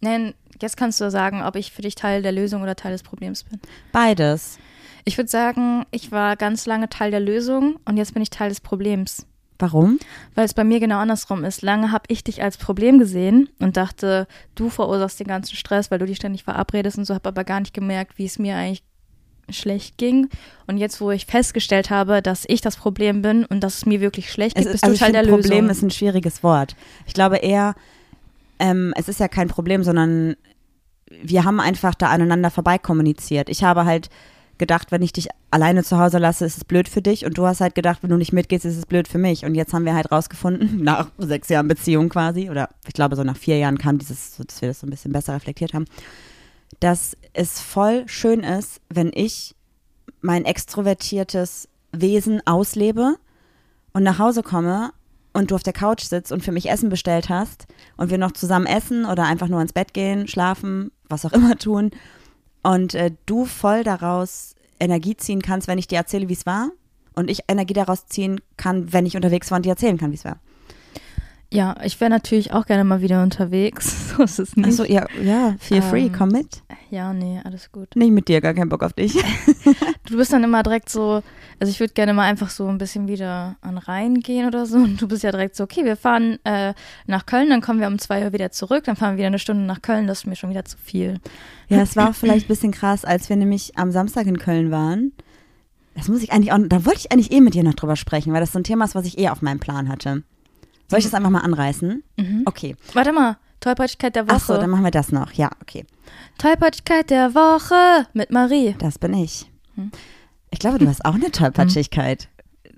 Nein, 0.00 0.34
Jetzt 0.62 0.76
kannst 0.76 1.00
du 1.00 1.10
sagen, 1.10 1.42
ob 1.42 1.56
ich 1.56 1.72
für 1.72 1.82
dich 1.82 1.94
Teil 1.94 2.22
der 2.22 2.32
Lösung 2.32 2.62
oder 2.62 2.76
Teil 2.76 2.92
des 2.92 3.02
Problems 3.02 3.44
bin. 3.44 3.60
Beides. 3.92 4.58
Ich 5.04 5.16
würde 5.18 5.30
sagen, 5.30 5.84
ich 5.90 6.10
war 6.12 6.36
ganz 6.36 6.66
lange 6.66 6.88
Teil 6.88 7.10
der 7.10 7.20
Lösung 7.20 7.78
und 7.84 7.96
jetzt 7.96 8.14
bin 8.14 8.22
ich 8.22 8.30
Teil 8.30 8.48
des 8.48 8.60
Problems. 8.60 9.26
Warum? 9.58 9.98
Weil 10.34 10.44
es 10.44 10.54
bei 10.54 10.64
mir 10.64 10.80
genau 10.80 10.98
andersrum 10.98 11.44
ist. 11.44 11.62
Lange 11.62 11.92
habe 11.92 12.04
ich 12.08 12.22
dich 12.24 12.42
als 12.42 12.58
Problem 12.58 12.98
gesehen 12.98 13.48
und 13.58 13.76
dachte, 13.76 14.26
du 14.54 14.68
verursachst 14.68 15.18
den 15.20 15.26
ganzen 15.28 15.56
Stress, 15.56 15.90
weil 15.90 15.98
du 15.98 16.06
dich 16.06 16.16
ständig 16.16 16.44
verabredest 16.44 16.98
und 16.98 17.04
so, 17.04 17.14
habe 17.14 17.28
aber 17.28 17.44
gar 17.44 17.60
nicht 17.60 17.74
gemerkt, 17.74 18.18
wie 18.18 18.26
es 18.26 18.38
mir 18.38 18.56
eigentlich 18.56 18.82
schlecht 19.48 19.96
ging. 19.98 20.28
Und 20.66 20.78
jetzt, 20.78 21.00
wo 21.00 21.10
ich 21.10 21.26
festgestellt 21.26 21.90
habe, 21.90 22.20
dass 22.20 22.44
ich 22.48 22.60
das 22.60 22.76
Problem 22.76 23.22
bin 23.22 23.44
und 23.44 23.60
dass 23.60 23.78
es 23.78 23.86
mir 23.86 24.00
wirklich 24.00 24.30
schlecht 24.30 24.56
geht, 24.56 24.64
bist 24.64 24.74
ist, 24.74 24.84
also 24.84 24.94
du 24.94 24.98
Teil 24.98 25.12
der 25.12 25.22
finde, 25.22 25.36
Lösung. 25.36 25.50
Problem 25.50 25.70
ist 25.70 25.82
ein 25.82 25.90
schwieriges 25.90 26.42
Wort. 26.42 26.76
Ich 27.06 27.14
glaube 27.14 27.36
eher, 27.36 27.74
ähm, 28.58 28.92
es 28.96 29.08
ist 29.08 29.20
ja 29.20 29.28
kein 29.28 29.48
Problem, 29.48 29.82
sondern 29.82 30.36
wir 31.22 31.44
haben 31.44 31.60
einfach 31.60 31.94
da 31.94 32.08
aneinander 32.08 32.50
vorbei 32.50 32.78
kommuniziert. 32.78 33.48
Ich 33.48 33.62
habe 33.62 33.84
halt 33.84 34.08
gedacht, 34.58 34.92
wenn 34.92 35.02
ich 35.02 35.12
dich 35.12 35.28
alleine 35.50 35.84
zu 35.84 35.98
Hause 35.98 36.18
lasse, 36.18 36.44
ist 36.44 36.56
es 36.56 36.64
blöd 36.64 36.88
für 36.88 37.02
dich. 37.02 37.24
Und 37.24 37.38
du 37.38 37.46
hast 37.46 37.60
halt 37.60 37.74
gedacht, 37.74 38.02
wenn 38.02 38.10
du 38.10 38.16
nicht 38.16 38.32
mitgehst, 38.32 38.64
ist 38.64 38.76
es 38.76 38.86
blöd 38.86 39.08
für 39.08 39.18
mich. 39.18 39.44
Und 39.44 39.54
jetzt 39.54 39.72
haben 39.72 39.84
wir 39.84 39.94
halt 39.94 40.10
rausgefunden, 40.10 40.76
nach 40.82 41.10
sechs 41.18 41.48
Jahren 41.48 41.68
Beziehung 41.68 42.08
quasi, 42.08 42.50
oder 42.50 42.70
ich 42.86 42.94
glaube 42.94 43.16
so 43.16 43.24
nach 43.24 43.36
vier 43.36 43.58
Jahren 43.58 43.78
kam 43.78 43.98
dieses, 43.98 44.36
dass 44.36 44.60
wir 44.60 44.68
das 44.68 44.80
so 44.80 44.86
ein 44.86 44.90
bisschen 44.90 45.12
besser 45.12 45.34
reflektiert 45.34 45.74
haben, 45.74 45.86
dass 46.80 47.16
es 47.32 47.60
voll 47.60 48.04
schön 48.06 48.40
ist, 48.40 48.80
wenn 48.88 49.10
ich 49.14 49.54
mein 50.20 50.44
extrovertiertes 50.44 51.68
Wesen 51.92 52.44
auslebe 52.46 53.16
und 53.92 54.02
nach 54.02 54.18
Hause 54.18 54.42
komme 54.42 54.90
und 55.32 55.50
du 55.50 55.54
auf 55.54 55.62
der 55.62 55.72
Couch 55.72 56.02
sitzt 56.02 56.32
und 56.32 56.42
für 56.42 56.52
mich 56.52 56.68
Essen 56.68 56.88
bestellt 56.88 57.28
hast 57.28 57.66
und 57.96 58.10
wir 58.10 58.18
noch 58.18 58.32
zusammen 58.32 58.66
essen 58.66 59.04
oder 59.04 59.24
einfach 59.24 59.48
nur 59.48 59.60
ins 59.60 59.72
Bett 59.72 59.94
gehen, 59.94 60.28
schlafen, 60.28 60.90
was 61.08 61.24
auch 61.24 61.32
immer 61.34 61.56
tun 61.56 61.90
und 62.66 62.94
äh, 62.94 63.12
du 63.26 63.44
voll 63.44 63.84
daraus 63.84 64.56
Energie 64.80 65.16
ziehen 65.16 65.40
kannst, 65.40 65.68
wenn 65.68 65.78
ich 65.78 65.86
dir 65.86 65.98
erzähle, 65.98 66.28
wie 66.28 66.32
es 66.32 66.46
war 66.46 66.70
und 67.14 67.30
ich 67.30 67.44
Energie 67.48 67.74
daraus 67.74 68.06
ziehen 68.06 68.40
kann, 68.56 68.92
wenn 68.92 69.06
ich 69.06 69.14
unterwegs 69.14 69.50
war 69.50 69.56
und 69.56 69.66
dir 69.66 69.70
erzählen 69.70 69.98
kann, 69.98 70.10
wie 70.10 70.16
es 70.16 70.24
war. 70.24 70.40
Ja, 71.52 71.76
ich 71.84 72.00
wäre 72.00 72.10
natürlich 72.10 72.52
auch 72.52 72.66
gerne 72.66 72.84
mal 72.84 73.00
wieder 73.00 73.22
unterwegs. 73.22 74.04
So 74.16 74.22
ist 74.22 74.38
es 74.38 74.56
nicht. 74.56 74.68
Achso, 74.68 74.84
ja, 74.84 75.06
ja, 75.22 75.56
feel 75.58 75.82
free, 75.82 76.06
Ähm, 76.06 76.12
komm 76.16 76.30
mit. 76.30 76.62
Ja, 76.90 77.12
nee, 77.12 77.38
alles 77.44 77.70
gut. 77.70 77.94
Nicht 77.94 78.12
mit 78.12 78.28
dir, 78.28 78.40
gar 78.40 78.54
keinen 78.54 78.70
Bock 78.70 78.82
auf 78.82 78.94
dich. 78.94 79.14
Du 80.08 80.16
bist 80.16 80.32
dann 80.32 80.44
immer 80.44 80.62
direkt 80.62 80.88
so, 80.88 81.22
also 81.58 81.70
ich 81.70 81.80
würde 81.80 81.92
gerne 81.92 82.14
mal 82.14 82.22
einfach 82.22 82.48
so 82.48 82.68
ein 82.68 82.78
bisschen 82.78 83.08
wieder 83.08 83.56
an 83.60 83.76
Rhein 83.76 84.20
gehen 84.20 84.46
oder 84.46 84.64
so. 84.64 84.78
Und 84.78 85.02
du 85.02 85.08
bist 85.08 85.24
ja 85.24 85.32
direkt 85.32 85.56
so, 85.56 85.64
okay, 85.64 85.84
wir 85.84 85.96
fahren 85.96 86.38
äh, 86.44 86.74
nach 87.06 87.26
Köln, 87.26 87.50
dann 87.50 87.60
kommen 87.60 87.80
wir 87.80 87.88
um 87.88 87.98
zwei 87.98 88.24
Uhr 88.24 88.32
wieder 88.32 88.52
zurück, 88.52 88.84
dann 88.84 88.94
fahren 88.94 89.14
wir 89.14 89.18
wieder 89.18 89.26
eine 89.26 89.40
Stunde 89.40 89.64
nach 89.64 89.82
Köln, 89.82 90.06
das 90.06 90.20
ist 90.20 90.26
mir 90.26 90.36
schon 90.36 90.50
wieder 90.50 90.64
zu 90.64 90.78
viel. 90.78 91.18
Ja, 91.68 91.82
es 91.82 91.96
war 91.96 92.10
auch 92.10 92.14
vielleicht 92.14 92.46
ein 92.46 92.48
bisschen 92.48 92.70
krass, 92.72 93.04
als 93.04 93.28
wir 93.28 93.36
nämlich 93.36 93.76
am 93.76 93.90
Samstag 93.90 94.26
in 94.26 94.38
Köln 94.38 94.70
waren. 94.70 95.12
Das 95.96 96.08
muss 96.08 96.22
ich 96.22 96.32
eigentlich 96.32 96.52
auch, 96.52 96.58
da 96.68 96.86
wollte 96.86 97.00
ich 97.00 97.12
eigentlich 97.12 97.32
eh 97.32 97.40
mit 97.40 97.54
dir 97.54 97.64
noch 97.64 97.74
drüber 97.74 97.96
sprechen, 97.96 98.32
weil 98.32 98.40
das 98.40 98.52
so 98.52 98.60
ein 98.60 98.64
Thema 98.64 98.84
ist, 98.84 98.94
was 98.94 99.04
ich 99.06 99.18
eh 99.18 99.28
auf 99.28 99.42
meinem 99.42 99.58
Plan 99.58 99.88
hatte. 99.88 100.22
Soll 100.88 100.98
ich 101.00 101.04
das 101.04 101.14
einfach 101.14 101.30
mal 101.30 101.40
anreißen? 101.40 102.02
Mhm. 102.16 102.42
Okay. 102.44 102.76
Warte 102.94 103.12
mal, 103.12 103.36
Tollpatschigkeit 103.60 104.14
der 104.14 104.26
Woche. 104.26 104.36
Ach 104.36 104.46
so, 104.46 104.56
dann 104.56 104.70
machen 104.70 104.84
wir 104.84 104.90
das 104.90 105.12
noch. 105.12 105.32
Ja, 105.32 105.50
okay. 105.60 105.84
Tollpatschigkeit 106.38 107.10
der 107.10 107.34
Woche 107.34 108.06
mit 108.12 108.30
Marie. 108.30 108.74
Das 108.78 108.98
bin 108.98 109.14
ich. 109.14 109.50
Hm. 109.74 109.90
Ich 110.50 110.58
glaube, 110.58 110.78
du 110.78 110.86
hast 110.86 111.04
auch 111.04 111.14
eine 111.14 111.30
Tollpatschigkeit. 111.30 112.28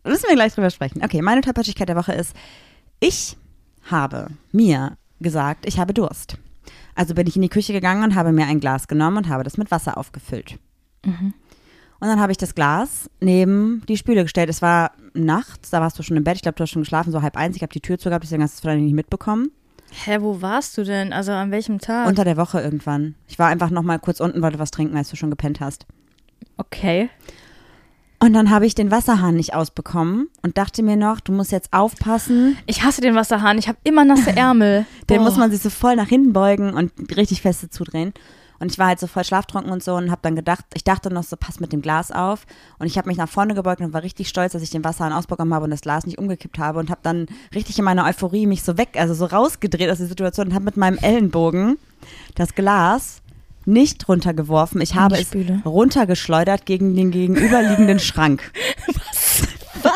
Müssen 0.05 0.29
wir 0.29 0.35
gleich 0.35 0.55
drüber 0.55 0.71
sprechen. 0.71 1.03
Okay, 1.05 1.21
meine 1.23 1.43
Tollpatschigkeit 1.43 1.89
der 1.89 1.97
Woche 1.97 2.13
ist, 2.13 2.35
ich 3.01 3.37
habe 3.91 4.29
mir 4.53 4.97
gesagt, 5.21 5.67
ich 5.67 5.79
habe 5.79 5.93
Durst. 5.93 6.39
Also 6.95 7.15
bin 7.15 7.27
ich 7.27 7.37
in 7.37 7.43
die 7.43 7.49
Küche 7.49 7.73
gegangen 7.73 8.03
und 8.03 8.15
habe 8.15 8.33
mir 8.33 8.47
ein 8.47 8.61
Glas 8.61 8.89
genommen 8.89 9.19
und 9.19 9.29
habe 9.29 9.45
das 9.45 9.57
mit 9.57 9.71
Wasser 9.71 9.99
aufgefüllt. 9.99 10.59
Mhm. 11.05 11.35
Und 12.01 12.07
dann 12.09 12.21
habe 12.21 12.31
ich 12.31 12.39
das 12.39 12.55
Glas 12.55 13.11
neben 13.21 13.83
die 13.89 13.97
Spüle 13.97 14.23
gestellt. 14.23 14.49
Es 14.49 14.63
war 14.63 14.93
nachts, 15.15 15.71
da 15.71 15.81
warst 15.81 15.99
du 15.99 16.03
schon 16.03 16.17
im 16.17 16.25
Bett. 16.25 16.37
Ich 16.37 16.43
glaube, 16.43 16.55
du 16.57 16.63
hast 16.63 16.71
schon 16.71 16.83
geschlafen, 16.83 17.11
so 17.11 17.23
halb 17.23 17.37
eins. 17.37 17.57
Ich 17.57 17.63
habe 17.63 17.73
die 17.73 17.81
Tür 17.81 17.99
zugehabt, 17.99 18.23
deswegen 18.25 18.43
hast 18.43 18.55
du 18.55 18.57
es 18.57 18.61
vielleicht 18.61 18.83
nicht 18.83 18.95
mitbekommen. 18.95 19.51
Hä, 19.91 20.19
wo 20.21 20.41
warst 20.43 20.77
du 20.79 20.85
denn? 20.85 21.13
Also 21.13 21.33
an 21.33 21.51
welchem 21.51 21.79
Tag? 21.79 22.07
Unter 22.07 22.25
der 22.25 22.37
Woche 22.37 22.61
irgendwann. 22.61 23.15
Ich 23.27 23.39
war 23.39 23.49
einfach 23.49 23.71
noch 23.71 23.83
mal 23.83 23.99
kurz 23.99 24.21
unten, 24.21 24.43
wollte 24.43 24.59
was 24.59 24.71
trinken, 24.71 24.97
als 24.97 25.09
du 25.11 25.17
schon 25.17 25.31
gepennt 25.31 25.61
hast. 25.61 25.87
okay. 26.57 27.11
Und 28.21 28.33
dann 28.33 28.51
habe 28.51 28.67
ich 28.67 28.75
den 28.75 28.91
Wasserhahn 28.91 29.37
nicht 29.37 29.55
ausbekommen 29.55 30.29
und 30.43 30.59
dachte 30.59 30.83
mir 30.83 30.97
noch, 30.97 31.21
du 31.21 31.31
musst 31.31 31.53
jetzt 31.53 31.73
aufpassen. 31.73 32.59
Ich 32.67 32.83
hasse 32.83 33.01
den 33.01 33.15
Wasserhahn, 33.15 33.59
ich 33.59 33.69
habe 33.69 33.79
immer 33.85 34.05
nasse 34.05 34.31
Ärmel. 34.37 34.87
Den 35.09 35.19
Boah. 35.19 35.25
muss 35.27 35.37
man 35.37 35.53
sich 35.53 35.61
so 35.61 35.71
voll 35.71 35.95
nach 35.95 36.09
hinten 36.09 36.33
beugen 36.33 36.75
und 36.75 36.91
richtig 37.17 37.43
feste 37.43 37.71
zudrehen. 37.71 38.13
Und 38.61 38.73
ich 38.73 38.79
war 38.79 38.89
halt 38.89 38.99
so 38.99 39.07
voll 39.07 39.25
schlaftrunken 39.25 39.71
und 39.71 39.83
so 39.83 39.95
und 39.95 40.11
habe 40.11 40.21
dann 40.23 40.35
gedacht, 40.35 40.65
ich 40.75 40.85
dachte 40.85 41.13
noch 41.13 41.23
so, 41.23 41.37
pass 41.37 41.61
mit 41.61 41.73
dem 41.73 41.81
Glas 41.81 42.11
auf. 42.11 42.47
Und 42.79 42.87
ich 42.87 42.99
habe 42.99 43.09
mich 43.09 43.17
nach 43.17 43.29
vorne 43.29 43.55
gebeugt 43.55 43.81
und 43.81 43.93
war 43.93 44.03
richtig 44.03 44.29
stolz, 44.29 44.53
dass 44.53 44.63
ich 44.63 44.71
den 44.71 44.85
Wasserhahn 44.85 45.13
ausbekommen 45.13 45.55
habe 45.55 45.65
und 45.65 45.71
das 45.71 45.81
Glas 45.81 46.07
nicht 46.07 46.19
umgekippt 46.19 46.59
habe 46.59 46.79
und 46.81 46.91
habe 46.91 47.01
dann 47.03 47.27
richtig 47.55 47.79
in 47.79 47.85
meiner 47.85 48.05
Euphorie 48.05 48.47
mich 48.47 48.63
so 48.63 48.77
weg, 48.77 48.91
also 48.97 49.15
so 49.15 49.27
rausgedreht 49.27 49.91
aus 49.91 49.99
der 49.99 50.07
Situation 50.09 50.49
und 50.49 50.55
habe 50.55 50.65
mit 50.65 50.77
meinem 50.77 50.99
Ellenbogen 50.99 51.79
das 52.35 52.55
Glas 52.55 53.23
nicht 53.65 54.09
runtergeworfen. 54.09 54.81
Ich 54.81 54.95
habe 54.95 55.17
es 55.19 55.29
runtergeschleudert 55.65 56.67
gegen 56.67 56.97
den 56.97 57.11
gegenüberliegenden 57.11 57.99
Schrank. 58.01 58.51
Was? 58.87 59.43
Was? 59.83 59.93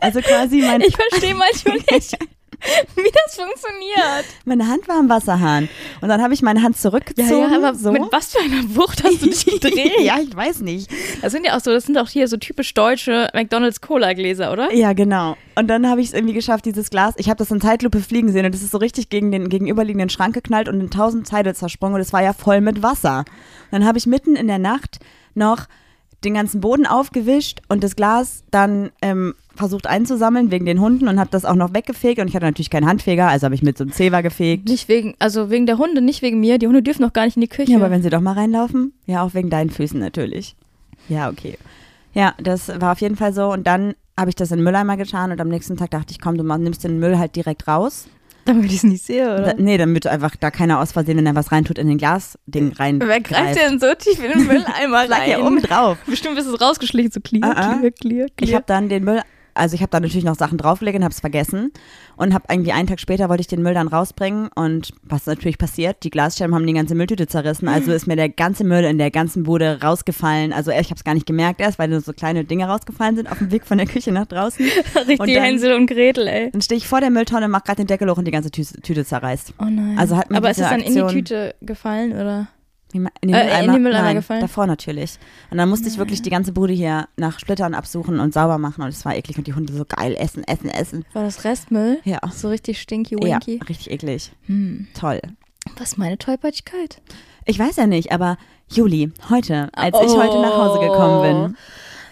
Also 0.00 0.20
quasi 0.20 0.60
mein, 0.60 0.80
Ich 0.80 0.96
verstehe 0.96 1.34
manchmal 1.34 1.78
nicht, 1.90 2.18
wie 2.96 3.10
das 3.12 3.36
funktioniert. 3.36 4.24
meine 4.44 4.68
Hand 4.68 4.88
war 4.88 4.98
am 4.98 5.08
Wasserhahn. 5.08 5.68
Und 6.00 6.08
dann 6.08 6.22
habe 6.22 6.34
ich 6.34 6.42
meine 6.42 6.62
Hand 6.62 6.76
zurückgezogen. 6.76 7.54
aber 7.54 7.74
so. 7.74 7.92
mit 7.92 8.02
was 8.10 8.32
für 8.32 8.40
einer 8.40 8.76
Wucht 8.76 9.02
hast 9.04 9.22
du 9.22 9.26
dich 9.26 9.44
gedreht? 9.44 9.92
ja, 10.00 10.18
ich 10.20 10.34
weiß 10.34 10.60
nicht. 10.60 10.90
Das 11.20 11.32
sind 11.32 11.44
ja 11.44 11.56
auch 11.56 11.60
so, 11.60 11.72
das 11.72 11.84
sind 11.84 11.98
auch 11.98 12.08
hier 12.08 12.28
so 12.28 12.36
typisch 12.36 12.72
deutsche 12.74 13.28
McDonalds 13.34 13.80
Cola 13.80 14.12
Gläser, 14.12 14.52
oder? 14.52 14.72
Ja, 14.72 14.92
genau. 14.92 15.36
Und 15.54 15.68
dann 15.68 15.88
habe 15.88 16.00
ich 16.00 16.08
es 16.08 16.14
irgendwie 16.14 16.34
geschafft, 16.34 16.64
dieses 16.64 16.90
Glas, 16.90 17.14
ich 17.16 17.28
habe 17.28 17.38
das 17.38 17.50
in 17.50 17.60
Zeitlupe 17.60 18.00
fliegen 18.00 18.30
sehen 18.32 18.46
und 18.46 18.54
es 18.54 18.62
ist 18.62 18.70
so 18.70 18.78
richtig 18.78 19.08
gegen 19.08 19.30
den 19.32 19.48
gegenüberliegenden 19.48 20.08
Schrank 20.08 20.34
geknallt 20.34 20.68
und 20.68 20.80
in 20.80 20.90
tausend 20.90 21.26
Teile 21.26 21.54
zersprungen 21.54 21.96
und 21.96 22.00
es 22.00 22.12
war 22.12 22.22
ja 22.22 22.32
voll 22.32 22.60
mit 22.60 22.82
Wasser. 22.82 23.18
Und 23.18 23.72
dann 23.72 23.86
habe 23.86 23.98
ich 23.98 24.06
mitten 24.06 24.36
in 24.36 24.46
der 24.46 24.58
Nacht 24.58 24.98
noch 25.34 25.66
den 26.24 26.34
ganzen 26.34 26.60
Boden 26.60 26.86
aufgewischt 26.86 27.60
und 27.68 27.82
das 27.82 27.96
Glas 27.96 28.44
dann 28.50 28.90
ähm, 29.02 29.34
versucht 29.54 29.86
einzusammeln 29.86 30.50
wegen 30.50 30.66
den 30.66 30.80
Hunden 30.80 31.08
und 31.08 31.18
habe 31.18 31.30
das 31.30 31.44
auch 31.44 31.54
noch 31.54 31.74
weggefegt 31.74 32.20
und 32.20 32.28
ich 32.28 32.34
hatte 32.34 32.46
natürlich 32.46 32.70
keinen 32.70 32.86
Handfeger, 32.86 33.28
also 33.28 33.44
habe 33.44 33.54
ich 33.54 33.62
mit 33.62 33.76
so 33.76 33.84
einem 33.84 33.92
Zewa 33.92 34.20
gefegt. 34.20 34.68
Nicht 34.68 34.88
wegen, 34.88 35.14
also 35.18 35.50
wegen 35.50 35.66
der 35.66 35.78
Hunde, 35.78 36.00
nicht 36.00 36.22
wegen 36.22 36.40
mir. 36.40 36.58
Die 36.58 36.66
Hunde 36.66 36.82
dürfen 36.82 37.02
noch 37.02 37.12
gar 37.12 37.24
nicht 37.24 37.36
in 37.36 37.42
die 37.42 37.48
Küche. 37.48 37.72
Ja, 37.72 37.78
aber 37.78 37.90
wenn 37.90 38.02
sie 38.02 38.10
doch 38.10 38.20
mal 38.20 38.34
reinlaufen, 38.34 38.92
ja, 39.06 39.22
auch 39.22 39.34
wegen 39.34 39.50
deinen 39.50 39.70
Füßen 39.70 39.98
natürlich. 39.98 40.56
Ja, 41.08 41.28
okay. 41.28 41.58
Ja, 42.14 42.34
das 42.38 42.68
war 42.80 42.92
auf 42.92 43.00
jeden 43.00 43.16
Fall 43.16 43.32
so. 43.32 43.50
Und 43.52 43.66
dann 43.66 43.94
habe 44.18 44.30
ich 44.30 44.36
das 44.36 44.50
in 44.50 44.58
den 44.58 44.64
Mülleimer 44.64 44.96
getan 44.96 45.32
und 45.32 45.40
am 45.40 45.48
nächsten 45.48 45.76
Tag 45.76 45.90
dachte 45.90 46.12
ich, 46.12 46.20
komm, 46.20 46.36
du 46.36 46.44
nimmst 46.44 46.84
den 46.84 46.98
Müll 46.98 47.18
halt 47.18 47.34
direkt 47.36 47.66
raus. 47.66 48.06
Damit 48.44 48.66
ich 48.66 48.76
es 48.78 48.82
nicht 48.84 49.04
sehe, 49.04 49.24
oder? 49.24 49.42
Da, 49.42 49.54
nee, 49.56 49.78
damit 49.78 50.06
einfach 50.06 50.34
da 50.36 50.50
keiner 50.50 50.80
aus 50.80 50.92
Versehen, 50.92 51.16
wenn 51.16 51.26
er 51.26 51.34
was 51.36 51.52
reintut, 51.52 51.78
in 51.78 51.86
den 51.88 51.98
Glasding 51.98 52.72
rein. 52.72 53.00
Wer 53.00 53.20
greift 53.20 53.58
denn 53.60 53.78
so 53.78 53.86
tief 53.96 54.22
in 54.22 54.30
den 54.32 54.46
Mülleimer 54.46 54.98
rein? 55.10 55.22
hier 55.24 55.44
oben 55.44 55.62
drauf. 55.62 55.98
Bestimmt 56.06 56.38
ist 56.38 56.46
es 56.46 56.60
rausgeschlichen, 56.60 57.12
so 57.12 57.20
clear, 57.20 57.44
Ah, 57.44 57.52
ah. 57.56 57.76
clear, 57.78 57.90
clear, 57.92 58.26
clear. 58.36 58.48
Ich 58.48 58.54
habe 58.54 58.64
dann 58.66 58.88
den 58.88 59.04
Müll, 59.04 59.20
also 59.54 59.74
ich 59.74 59.82
habe 59.82 59.90
da 59.90 60.00
natürlich 60.00 60.24
noch 60.24 60.34
Sachen 60.36 60.58
draufgelegt 60.58 60.96
und 60.98 61.04
habe 61.04 61.12
es 61.12 61.20
vergessen 61.20 61.70
und 62.16 62.34
habe 62.34 62.44
irgendwie 62.50 62.72
einen 62.72 62.86
Tag 62.88 63.00
später 63.00 63.28
wollte 63.28 63.40
ich 63.42 63.46
den 63.46 63.62
Müll 63.62 63.74
dann 63.74 63.88
rausbringen 63.88 64.48
und 64.54 64.92
was 65.02 65.26
natürlich 65.26 65.58
passiert, 65.58 66.02
die 66.04 66.10
Glasscherben 66.10 66.54
haben 66.54 66.66
die 66.66 66.72
ganze 66.72 66.94
Mülltüte 66.94 67.26
zerrissen, 67.26 67.68
also 67.68 67.92
ist 67.92 68.06
mir 68.06 68.16
der 68.16 68.28
ganze 68.28 68.64
Müll 68.64 68.84
in 68.84 68.98
der 68.98 69.10
ganzen 69.10 69.42
Bude 69.42 69.80
rausgefallen. 69.82 70.52
Also 70.52 70.70
ich 70.70 70.86
habe 70.90 70.94
es 70.96 71.04
gar 71.04 71.14
nicht 71.14 71.26
gemerkt 71.26 71.60
erst, 71.60 71.78
weil 71.78 71.88
nur 71.88 72.00
so 72.00 72.12
kleine 72.12 72.44
Dinge 72.44 72.66
rausgefallen 72.66 73.16
sind 73.16 73.30
auf 73.30 73.38
dem 73.38 73.50
Weg 73.50 73.66
von 73.66 73.78
der 73.78 73.86
Küche 73.86 74.12
nach 74.12 74.26
draußen. 74.26 74.64
Richtig 74.96 75.20
und 75.20 75.28
dann- 75.34 75.42
Hänsel 75.42 75.72
und 75.74 75.86
Gretel, 75.86 76.26
ey. 76.28 76.50
Dann 76.50 76.62
stehe 76.62 76.78
ich 76.78 76.86
vor 76.88 77.00
der 77.00 77.10
Mülltonne, 77.10 77.48
mach 77.48 77.64
gerade 77.64 77.76
den 77.78 77.86
Deckel 77.86 78.10
hoch 78.10 78.18
und 78.18 78.26
die 78.26 78.30
ganze 78.30 78.50
Tü 78.50 78.62
Tüte 78.64 79.04
zerreißt. 79.04 79.54
Oh 79.60 79.64
nein. 79.64 79.96
Also 79.98 80.16
hat 80.16 80.30
mir 80.30 80.36
Aber 80.38 80.50
ist 80.50 80.58
es 80.60 80.68
dann 80.68 80.80
in 80.80 80.94
die 80.94 81.00
Aktion- 81.00 81.08
Tüte 81.12 81.54
gefallen, 81.60 82.12
oder? 82.12 82.48
Ma- 83.00 83.10
In 83.20 83.28
den 83.28 83.34
Äh, 83.36 83.40
in 83.40 83.46
Mülleimer? 83.48 83.72
den 83.74 83.82
Mülleimer 83.82 84.04
Nein, 84.04 84.16
gefallen? 84.16 84.40
davor 84.40 84.66
natürlich. 84.66 85.18
Und 85.50 85.58
dann 85.58 85.68
musste 85.68 85.88
ich 85.88 85.98
wirklich 85.98 86.22
die 86.22 86.30
ganze 86.30 86.52
Bude 86.52 86.72
hier 86.72 87.08
nach 87.16 87.38
Splittern 87.38 87.74
absuchen 87.74 88.20
und 88.20 88.32
sauber 88.34 88.58
machen 88.58 88.82
und 88.82 88.88
es 88.88 89.04
war 89.04 89.14
eklig 89.16 89.38
und 89.38 89.46
die 89.46 89.54
Hunde 89.54 89.72
so 89.72 89.84
geil 89.84 90.14
essen, 90.18 90.44
essen, 90.44 90.68
essen. 90.68 91.04
War 91.12 91.24
das 91.24 91.44
Restmüll? 91.44 91.98
Ja. 92.04 92.20
So 92.32 92.48
richtig 92.48 92.80
stinky 92.80 93.16
Ja, 93.20 93.34
winky? 93.36 93.60
richtig 93.68 93.90
eklig. 93.90 94.32
Hm. 94.46 94.86
Toll. 94.94 95.20
Was 95.78 95.92
ist 95.92 95.98
meine 95.98 96.18
Tollpatschigkeit? 96.18 97.00
Ich 97.44 97.58
weiß 97.58 97.76
ja 97.76 97.86
nicht, 97.86 98.12
aber 98.12 98.36
Juli, 98.68 99.10
heute, 99.30 99.68
als 99.74 99.96
ich 100.00 100.16
heute 100.16 100.40
nach 100.40 100.56
Hause 100.56 100.80
gekommen 100.80 101.22
bin, 101.22 101.56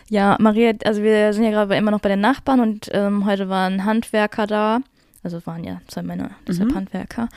Ja, 0.08 0.36
Maria, 0.40 0.72
also 0.84 1.02
wir 1.04 1.32
sind 1.32 1.44
ja 1.44 1.50
gerade 1.50 1.76
immer 1.76 1.92
noch 1.92 2.00
bei 2.00 2.08
den 2.08 2.20
Nachbarn 2.20 2.58
und 2.60 2.90
ähm, 2.92 3.26
heute 3.26 3.48
waren 3.48 3.84
Handwerker 3.84 4.46
da. 4.48 4.80
Also 5.22 5.36
es 5.36 5.46
waren 5.46 5.62
ja 5.62 5.80
zwei 5.86 6.02
Männer, 6.02 6.30
deshalb 6.48 6.70
Mhm. 6.70 6.74
Handwerker. 6.76 7.28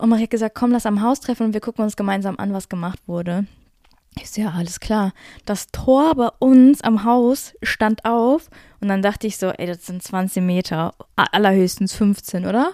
Und 0.00 0.08
Maria 0.08 0.24
hat 0.24 0.30
gesagt, 0.30 0.54
komm, 0.54 0.72
lass 0.72 0.86
am 0.86 1.02
Haus 1.02 1.20
treffen 1.20 1.46
und 1.46 1.52
wir 1.54 1.60
gucken 1.60 1.84
uns 1.84 1.96
gemeinsam 1.96 2.36
an, 2.38 2.52
was 2.52 2.68
gemacht 2.68 2.98
wurde. 3.06 3.46
Ich 4.20 4.30
so, 4.30 4.40
ja, 4.40 4.50
alles 4.50 4.80
klar. 4.80 5.12
Das 5.44 5.68
Tor 5.68 6.14
bei 6.16 6.28
uns 6.38 6.80
am 6.80 7.04
Haus 7.04 7.54
stand 7.62 8.04
auf 8.04 8.48
und 8.80 8.88
dann 8.88 9.02
dachte 9.02 9.26
ich 9.26 9.36
so, 9.36 9.48
ey, 9.50 9.66
das 9.66 9.86
sind 9.86 10.02
20 10.02 10.42
Meter, 10.42 10.94
allerhöchstens 11.16 11.94
15, 11.94 12.46
oder? 12.46 12.72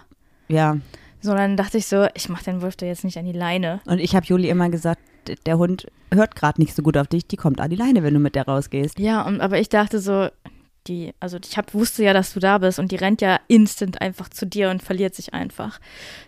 ja, 0.49 0.79
So, 1.21 1.35
dann 1.35 1.57
dachte 1.57 1.79
ich 1.79 1.87
so, 1.87 2.07
ich 2.15 2.29
mach 2.29 2.43
den 2.43 2.63
Wolf 2.63 2.77
da 2.77 2.87
jetzt 2.87 3.05
nicht 3.05 3.19
an 3.19 3.25
die 3.25 3.33
Leine. 3.33 3.81
Und 3.87 3.99
ich 3.99 4.15
habe 4.15 4.27
Juli 4.27 4.49
immer 4.49 4.69
gesagt, 4.71 5.01
der 5.47 5.59
Hund 5.59 5.87
hört 6.13 6.37
gerade 6.37 6.61
nicht 6.61 6.75
so 6.77 6.83
gut 6.83 6.97
auf 6.97 7.09
dich, 7.09 7.27
die 7.27 7.37
kommt 7.37 7.61
an 7.61 7.71
die 7.71 7.77
Leine, 7.77 8.03
wenn 8.03 8.15
du 8.15 8.21
mit 8.21 8.35
der 8.35 8.47
rausgehst. 8.47 8.99
Ja, 8.99 9.23
und, 9.23 9.41
aber 9.41 9.59
ich 9.59 9.69
dachte 9.71 10.01
so, 10.01 10.29
die, 10.87 11.13
also 11.21 11.39
ich 11.43 11.57
hab, 11.57 11.73
wusste 11.75 12.05
ja, 12.05 12.13
dass 12.13 12.35
du 12.35 12.41
da 12.41 12.59
bist 12.59 12.79
und 12.79 12.93
die 12.93 12.97
rennt 12.97 13.23
ja 13.23 13.41
instant 13.49 14.01
einfach 14.03 14.29
zu 14.29 14.47
dir 14.47 14.69
und 14.71 14.83
verliert 14.83 15.15
sich 15.15 15.33
einfach. 15.33 15.81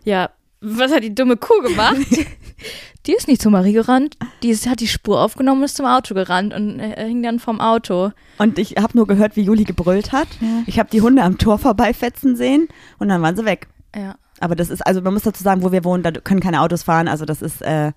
Ja, 0.05 0.31
was 0.60 0.92
hat 0.92 1.02
die 1.04 1.14
dumme 1.14 1.36
Kuh 1.36 1.60
gemacht? 1.62 1.96
die 3.06 3.12
ist 3.12 3.28
nicht 3.28 3.40
zu 3.40 3.50
Marie 3.50 3.72
gerannt, 3.72 4.16
die 4.42 4.48
ist, 4.50 4.66
hat 4.68 4.80
die 4.80 4.88
Spur 4.88 5.20
aufgenommen 5.20 5.60
und 5.60 5.64
ist 5.66 5.76
zum 5.76 5.86
Auto 5.86 6.14
gerannt 6.14 6.52
und 6.54 6.80
äh, 6.80 7.06
hing 7.06 7.22
dann 7.22 7.38
vom 7.38 7.60
Auto. 7.60 8.10
Und 8.38 8.58
ich 8.58 8.76
habe 8.76 8.96
nur 8.96 9.06
gehört, 9.06 9.36
wie 9.36 9.42
Juli 9.42 9.64
gebrüllt 9.64 10.12
hat. 10.12 10.28
Ja. 10.40 10.62
Ich 10.66 10.78
habe 10.78 10.90
die 10.90 11.00
Hunde 11.02 11.22
am 11.22 11.38
Tor 11.38 11.58
vorbeifetzen 11.58 12.36
sehen 12.36 12.68
und 12.98 13.08
dann 13.08 13.22
waren 13.22 13.36
sie 13.36 13.44
weg. 13.44 13.68
Ja. 13.94 14.16
Aber 14.40 14.54
das 14.56 14.70
ist, 14.70 14.86
also 14.86 15.00
man 15.00 15.14
muss 15.14 15.22
dazu 15.22 15.42
sagen, 15.42 15.62
wo 15.62 15.72
wir 15.72 15.84
wohnen, 15.84 16.02
da 16.02 16.10
können 16.10 16.40
keine 16.40 16.60
Autos 16.60 16.82
fahren. 16.82 17.08
Also 17.08 17.24
das 17.24 17.40
ist 17.42 17.62
äh, 17.62 17.92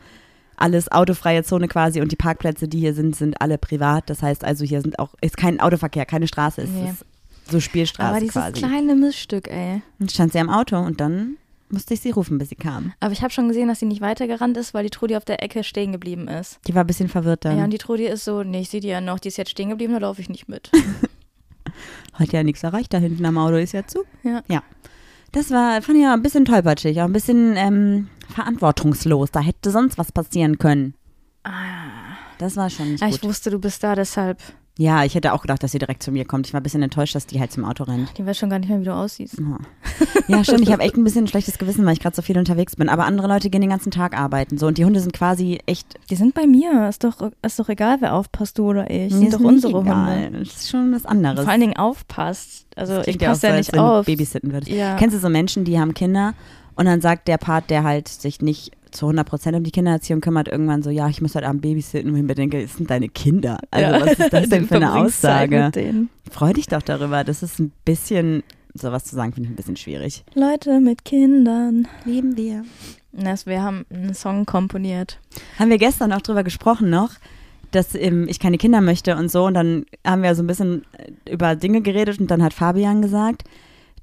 alles 0.55 0.91
autofreie 0.91 1.43
Zone 1.43 1.67
quasi 1.67 2.01
und 2.01 2.11
die 2.11 2.15
Parkplätze, 2.17 2.67
die 2.67 2.79
hier 2.79 2.93
sind, 2.93 3.15
sind 3.15 3.41
alle 3.41 3.57
privat. 3.57 4.09
Das 4.09 4.21
heißt 4.21 4.43
also, 4.45 4.63
hier 4.63 4.81
sind 4.81 4.99
auch, 4.99 5.15
ist 5.21 5.37
kein 5.37 5.59
Autoverkehr, 5.59 6.05
keine 6.05 6.27
Straße, 6.27 6.61
es 6.61 6.69
Nee. 6.69 6.89
ist 6.91 7.05
so 7.51 7.59
Spielstraße 7.59 8.09
Aber 8.09 8.19
dieses 8.19 8.33
quasi. 8.33 8.51
kleine 8.53 8.95
Missstück, 8.95 9.47
ey. 9.49 9.81
Und 9.99 10.11
stand 10.11 10.33
sie 10.33 10.39
am 10.39 10.49
Auto 10.49 10.77
und 10.77 11.01
dann 11.01 11.37
musste 11.71 11.93
ich 11.93 12.01
sie 12.01 12.11
rufen, 12.11 12.37
bis 12.37 12.49
sie 12.49 12.55
kam. 12.55 12.93
Aber 12.99 13.11
ich 13.11 13.21
habe 13.21 13.31
schon 13.31 13.47
gesehen, 13.47 13.67
dass 13.67 13.79
sie 13.79 13.85
nicht 13.85 14.01
weitergerannt 14.01 14.57
ist, 14.57 14.73
weil 14.73 14.83
die 14.83 14.89
Trudi 14.89 15.15
auf 15.15 15.25
der 15.25 15.43
Ecke 15.43 15.63
stehen 15.63 15.91
geblieben 15.91 16.27
ist. 16.27 16.59
Die 16.67 16.75
war 16.75 16.83
ein 16.83 16.87
bisschen 16.87 17.09
verwirrt 17.09 17.45
dann. 17.45 17.57
Ja, 17.57 17.63
und 17.63 17.69
die 17.71 17.77
Trudi 17.77 18.05
ist 18.05 18.25
so, 18.25 18.43
nee, 18.43 18.61
ich 18.61 18.69
sehe 18.69 18.79
die 18.81 18.87
ja 18.87 19.01
noch, 19.01 19.19
die 19.19 19.27
ist 19.29 19.37
jetzt 19.37 19.51
stehen 19.51 19.69
geblieben, 19.69 19.93
da 19.93 19.99
laufe 19.99 20.21
ich 20.21 20.29
nicht 20.29 20.47
mit. 20.49 20.71
Hat 22.13 22.31
ja 22.33 22.43
nichts 22.43 22.63
erreicht, 22.63 22.93
da 22.93 22.97
hinten 22.97 23.25
am 23.25 23.37
Auto 23.37 23.55
ist 23.55 23.71
ja 23.73 23.85
zu. 23.85 24.03
Ja. 24.23 24.41
Ja. 24.49 24.63
Das 25.31 25.51
war, 25.51 25.81
fand 25.81 25.97
ich 25.99 26.03
ja 26.03 26.13
ein 26.13 26.23
bisschen 26.23 26.43
tollpatschig, 26.45 26.99
auch 27.01 27.05
ein 27.05 27.13
bisschen 27.13 27.55
ähm, 27.55 28.09
verantwortungslos. 28.33 29.31
Da 29.31 29.41
hätte 29.41 29.69
sonst 29.71 29.97
was 29.97 30.11
passieren 30.11 30.57
können. 30.57 30.95
Das 32.39 32.55
war 32.57 32.69
schon 32.69 32.91
nicht 32.93 33.03
Ah, 33.03 33.07
gut. 33.07 33.15
ich 33.15 33.23
wusste, 33.23 33.49
du 33.51 33.59
bist 33.59 33.83
da, 33.83 33.95
deshalb. 33.95 34.39
Ja, 34.79 35.03
ich 35.03 35.13
hätte 35.13 35.33
auch 35.33 35.41
gedacht, 35.41 35.61
dass 35.61 35.73
sie 35.73 35.77
direkt 35.77 36.01
zu 36.01 36.09
mir 36.09 36.23
kommt. 36.23 36.47
Ich 36.47 36.53
war 36.53 36.61
ein 36.61 36.63
bisschen 36.63 36.81
enttäuscht, 36.81 37.13
dass 37.13 37.27
die 37.27 37.41
halt 37.41 37.51
zum 37.51 37.65
Auto 37.65 37.83
rennt. 37.83 38.17
Die 38.17 38.25
weiß 38.25 38.37
schon 38.37 38.49
gar 38.49 38.59
nicht 38.59 38.69
mehr, 38.69 38.79
wie 38.79 38.85
du 38.85 38.93
aussiehst. 38.93 39.35
Ja, 40.29 40.41
stimmt. 40.45 40.61
Ich 40.61 40.71
habe 40.71 40.83
echt 40.83 40.95
ein 40.95 41.03
bisschen 41.03 41.25
ein 41.25 41.27
schlechtes 41.27 41.57
Gewissen, 41.57 41.85
weil 41.85 41.91
ich 41.91 41.99
gerade 41.99 42.15
so 42.15 42.21
viel 42.21 42.37
unterwegs 42.37 42.77
bin. 42.77 42.87
Aber 42.87 43.03
andere 43.03 43.27
Leute 43.27 43.49
gehen 43.49 43.59
den 43.59 43.71
ganzen 43.71 43.91
Tag 43.91 44.17
arbeiten. 44.17 44.57
So 44.57 44.67
und 44.67 44.77
die 44.77 44.85
Hunde 44.85 45.01
sind 45.01 45.11
quasi 45.11 45.59
echt. 45.65 45.99
Die 46.09 46.15
sind 46.15 46.33
bei 46.33 46.47
mir. 46.47 46.87
Ist 46.87 47.03
doch, 47.03 47.29
ist 47.41 47.59
doch 47.59 47.67
egal, 47.67 47.97
wer 47.99 48.13
aufpasst, 48.15 48.57
du 48.57 48.69
oder 48.69 48.89
ich. 48.89 49.11
Sind 49.13 49.27
ist 49.27 49.33
doch 49.33 49.41
unsere 49.41 49.81
egal. 49.81 50.27
Hunde. 50.27 50.39
Das 50.39 50.47
ist 50.47 50.69
schon 50.69 50.93
was 50.93 51.05
anderes. 51.05 51.41
Vor 51.41 51.49
allen 51.51 51.59
Dingen 51.59 51.75
aufpasst. 51.75 52.67
Also 52.77 53.01
ich 53.05 53.19
ja 53.21 53.31
passe 53.31 53.47
ja 53.47 53.53
als 53.55 53.67
nicht 53.67 53.73
wenn 53.73 53.79
du 53.79 53.85
auf. 53.85 54.05
babysitten 54.05 54.53
würdest. 54.53 54.71
Ja. 54.71 54.95
Kennst 54.95 55.13
du 55.13 55.19
so 55.19 55.27
Menschen, 55.27 55.65
die 55.65 55.77
haben 55.77 55.93
Kinder 55.93 56.35
und 56.75 56.85
dann 56.85 57.01
sagt 57.01 57.27
der 57.27 57.37
Part, 57.37 57.69
der 57.69 57.83
halt 57.83 58.07
sich 58.07 58.41
nicht 58.41 58.71
zu 58.91 59.05
100 59.07 59.27
Prozent 59.27 59.55
um 59.57 59.63
die 59.63 59.71
Kindererziehung 59.71 60.21
kümmert, 60.21 60.47
irgendwann 60.47 60.81
so, 60.83 60.89
ja, 60.89 61.07
ich 61.09 61.21
muss 61.21 61.35
heute 61.35 61.47
Abend 61.47 61.61
babysitten, 61.61 62.11
wo 62.11 62.17
ich 62.17 62.23
mir 62.23 62.35
denke, 62.35 62.61
es 62.61 62.75
sind 62.75 62.89
deine 62.89 63.09
Kinder. 63.09 63.59
Also 63.71 63.91
Ja. 63.95 64.01
was 64.01 64.19
ist 64.19 64.33
das 64.33 64.49
denn 64.49 64.67
für 64.67 64.75
eine 64.75 64.85
Zeit 64.87 64.95
Aussage? 64.97 66.07
Freu 66.31 66.53
dich 66.53 66.67
doch 66.67 66.81
darüber. 66.81 67.23
Das 67.23 67.43
ist 67.43 67.59
ein 67.59 67.71
bisschen, 67.85 68.43
sowas 68.73 69.05
zu 69.05 69.15
sagen, 69.15 69.33
finde 69.33 69.47
ich 69.47 69.53
ein 69.53 69.55
bisschen 69.55 69.75
schwierig. 69.77 70.23
Leute 70.35 70.79
mit 70.79 71.05
Kindern. 71.05 71.87
Lieben 72.05 72.37
wir. 72.37 72.63
Das, 73.11 73.45
wir 73.45 73.61
haben 73.63 73.85
einen 73.91 74.13
Song 74.13 74.45
komponiert. 74.45 75.19
Haben 75.57 75.69
wir 75.71 75.77
gestern 75.79 76.13
auch 76.13 76.21
drüber 76.21 76.43
gesprochen 76.43 76.89
noch, 76.89 77.11
dass 77.71 77.95
ähm, 77.95 78.27
ich 78.29 78.39
keine 78.39 78.57
Kinder 78.57 78.81
möchte 78.81 79.15
und 79.15 79.29
so. 79.31 79.45
Und 79.45 79.55
dann 79.55 79.85
haben 80.05 80.21
wir 80.23 80.35
so 80.35 80.43
ein 80.43 80.47
bisschen 80.47 80.83
äh, 80.97 81.31
über 81.33 81.55
Dinge 81.55 81.81
geredet 81.81 82.19
und 82.19 82.29
dann 82.29 82.43
hat 82.43 82.53
Fabian 82.53 83.01
gesagt, 83.01 83.43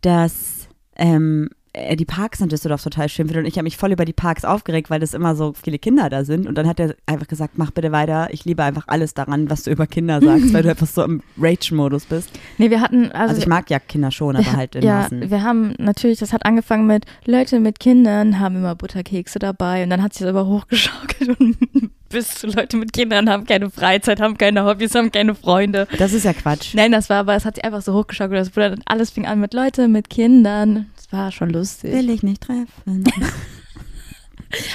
dass 0.03 0.69
ähm, 0.97 1.51
er 1.77 1.97
die 1.97 2.05
Parks 2.05 2.41
in 2.41 2.49
Düsseldorf 2.49 2.83
total 2.83 3.09
schön 3.09 3.27
findet. 3.27 3.45
Und 3.45 3.49
ich 3.49 3.57
habe 3.59 3.65
mich 3.65 3.77
voll 3.77 3.93
über 3.93 4.05
die 4.05 4.13
Parks 4.13 4.45
aufgeregt, 4.45 4.89
weil 4.89 4.99
das 4.99 5.15
immer 5.15 5.37
so 5.37 5.53
viele 5.53 5.79
Kinder 5.79 6.09
da 6.09 6.25
sind. 6.25 6.47
Und 6.47 6.57
dann 6.57 6.67
hat 6.67 6.81
er 6.81 6.97
einfach 7.05 7.29
gesagt, 7.29 7.59
mach 7.59 7.71
bitte 7.71 7.93
weiter. 7.93 8.29
Ich 8.31 8.45
liebe 8.45 8.63
einfach 8.65 8.85
alles 8.87 9.15
daran, 9.15 9.51
was 9.51 9.65
du 9.65 9.71
über 9.71 9.87
Kinder 9.87 10.21
sagst, 10.21 10.53
weil 10.53 10.63
du 10.63 10.71
einfach 10.71 10.87
so 10.87 11.03
im 11.05 11.23
Rage-Modus 11.39 12.07
bist. 12.07 12.31
Nee, 12.59 12.71
wir 12.71 12.81
hatten, 12.81 13.13
also, 13.13 13.31
Also, 13.31 13.43
ich 13.43 13.47
mag 13.47 13.69
ja 13.71 13.79
Kinder 13.79 14.11
schon, 14.11 14.37
aber 14.37 14.53
halt 14.57 14.75
in 14.75 14.83
ja, 14.83 15.03
Maßen. 15.03 15.31
wir 15.31 15.43
haben 15.43 15.75
natürlich, 15.79 16.19
das 16.19 16.33
hat 16.33 16.47
angefangen 16.47 16.87
mit, 16.87 17.05
Leute 17.27 17.61
mit 17.61 17.79
Kindern 17.79 18.41
haben 18.41 18.57
immer 18.57 18.75
Butterkekse 18.75 19.39
dabei 19.39 19.83
und 19.83 19.91
dann 19.91 20.03
hat 20.03 20.15
sich 20.15 20.21
das 20.21 20.31
aber 20.31 20.47
hochgeschaukelt 20.47 21.39
und 21.39 21.57
bis 22.09 22.35
zu 22.37 22.47
Leute 22.47 22.77
mit 22.77 22.93
Kindern 22.93 23.29
haben 23.29 23.45
keine 23.45 23.69
Freizeit, 23.71 24.21
haben 24.21 24.39
keine 24.39 24.65
Hobbys, 24.65 24.95
haben 24.95 25.11
keine 25.11 25.35
Freunde. 25.35 25.87
Das 25.99 26.13
ist 26.13 26.25
ja 26.25 26.33
Quatsch. 26.33 26.75
Nein, 26.75 26.93
das 26.93 27.11
war 27.11 27.19
aber, 27.19 27.35
es 27.35 27.45
hat 27.45 27.57
sich 27.57 27.65
einfach 27.65 27.83
so 27.83 27.93
hochgeschaukelt, 27.95 28.41
das 28.41 28.57
wurde 28.57 28.77
alles 28.87 29.11
fing 29.11 29.27
an 29.27 29.41
mit 29.41 29.55
Leute 29.55 29.89
mit 29.89 30.09
Kindern. 30.09 30.87
Das 31.11 31.19
war 31.19 31.33
schon 31.33 31.51
lustig. 31.51 31.93
Will 31.93 32.11
ich 32.11 32.23
nicht 32.23 32.43
treffen. 32.43 33.05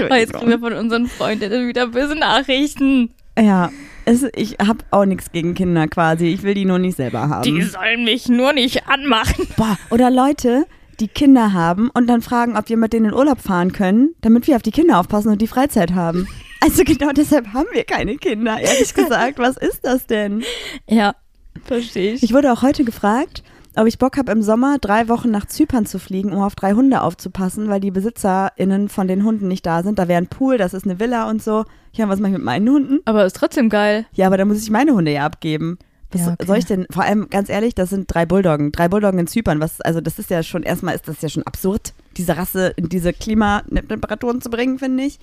Oh, 0.09 0.13
jetzt 0.13 0.33
kriegen 0.33 0.49
wir 0.49 0.59
von 0.59 0.73
unseren 0.73 1.07
Freundinnen 1.07 1.67
wieder 1.67 1.87
böse 1.87 2.13
Nachrichten. 2.15 3.11
Ja, 3.39 3.71
es, 4.05 4.25
ich 4.35 4.57
habe 4.59 4.79
auch 4.91 5.05
nichts 5.05 5.31
gegen 5.31 5.53
Kinder 5.53 5.87
quasi. 5.87 6.27
Ich 6.27 6.43
will 6.43 6.53
die 6.53 6.65
nur 6.65 6.77
nicht 6.77 6.97
selber 6.97 7.29
haben. 7.29 7.43
Die 7.43 7.61
sollen 7.63 8.03
mich 8.03 8.27
nur 8.27 8.51
nicht 8.53 8.87
anmachen. 8.87 9.47
Boah, 9.55 9.77
oder 9.89 10.11
Leute, 10.11 10.65
die 10.99 11.07
Kinder 11.07 11.53
haben 11.53 11.89
und 11.89 12.07
dann 12.07 12.21
fragen, 12.21 12.57
ob 12.57 12.69
wir 12.69 12.77
mit 12.77 12.93
denen 12.93 13.07
in 13.07 13.13
Urlaub 13.13 13.39
fahren 13.39 13.71
können, 13.71 14.13
damit 14.21 14.45
wir 14.47 14.55
auf 14.55 14.61
die 14.61 14.71
Kinder 14.71 14.99
aufpassen 14.99 15.29
und 15.29 15.41
die 15.41 15.47
Freizeit 15.47 15.93
haben. 15.93 16.27
Also 16.63 16.83
genau 16.83 17.09
deshalb 17.11 17.53
haben 17.53 17.69
wir 17.73 17.83
keine 17.83 18.17
Kinder, 18.17 18.59
ehrlich 18.59 18.93
gesagt. 18.93 19.39
Was 19.39 19.57
ist 19.57 19.79
das 19.83 20.05
denn? 20.05 20.43
Ja, 20.87 21.15
verstehe 21.63 22.13
ich. 22.13 22.21
Ich 22.21 22.33
wurde 22.35 22.53
auch 22.53 22.61
heute 22.61 22.83
gefragt, 22.83 23.41
ob 23.75 23.87
ich 23.87 23.97
Bock 23.97 24.17
habe, 24.17 24.31
im 24.31 24.41
Sommer 24.41 24.77
drei 24.79 25.07
Wochen 25.07 25.31
nach 25.31 25.45
Zypern 25.45 25.85
zu 25.85 25.97
fliegen, 25.99 26.33
um 26.33 26.41
auf 26.41 26.55
drei 26.55 26.73
Hunde 26.73 27.01
aufzupassen, 27.01 27.69
weil 27.69 27.79
die 27.79 27.91
BesitzerInnen 27.91 28.89
von 28.89 29.07
den 29.07 29.23
Hunden 29.23 29.47
nicht 29.47 29.65
da 29.65 29.83
sind. 29.83 29.97
Da 29.99 30.07
wäre 30.07 30.17
ein 30.17 30.27
Pool, 30.27 30.57
das 30.57 30.73
ist 30.73 30.85
eine 30.85 30.99
Villa 30.99 31.29
und 31.29 31.41
so. 31.41 31.65
Ja, 31.93 32.07
was 32.09 32.19
mache 32.19 32.31
ich 32.31 32.37
mit 32.37 32.45
meinen 32.45 32.69
Hunden? 32.69 32.99
Aber 33.05 33.25
ist 33.25 33.35
trotzdem 33.35 33.69
geil. 33.69 34.05
Ja, 34.13 34.27
aber 34.27 34.37
da 34.37 34.45
muss 34.45 34.61
ich 34.61 34.69
meine 34.69 34.93
Hunde 34.93 35.11
ja 35.11 35.25
abgeben. 35.25 35.77
Was 36.11 36.21
Ja, 36.21 36.33
okay. 36.33 36.45
soll 36.45 36.57
ich 36.57 36.65
denn, 36.65 36.85
vor 36.91 37.03
allem 37.03 37.29
ganz 37.29 37.47
ehrlich, 37.49 37.73
das 37.73 37.89
sind 37.89 38.13
drei 38.13 38.25
Bulldoggen. 38.25 38.71
Drei 38.73 38.89
Bulldoggen 38.89 39.19
in 39.19 39.27
Zypern. 39.27 39.61
Was, 39.61 39.79
also 39.81 40.01
das 40.01 40.19
ist 40.19 40.29
ja 40.29 40.43
schon, 40.43 40.63
erstmal 40.63 40.95
ist 40.95 41.07
das 41.07 41.21
ja 41.21 41.29
schon 41.29 41.43
absurd, 41.43 41.93
diese 42.17 42.35
Rasse 42.35 42.73
in 42.75 42.89
diese 42.89 43.13
Klimatemperaturen 43.13 44.41
zu 44.41 44.49
bringen, 44.49 44.79
finde 44.79 45.03
ich. 45.03 45.19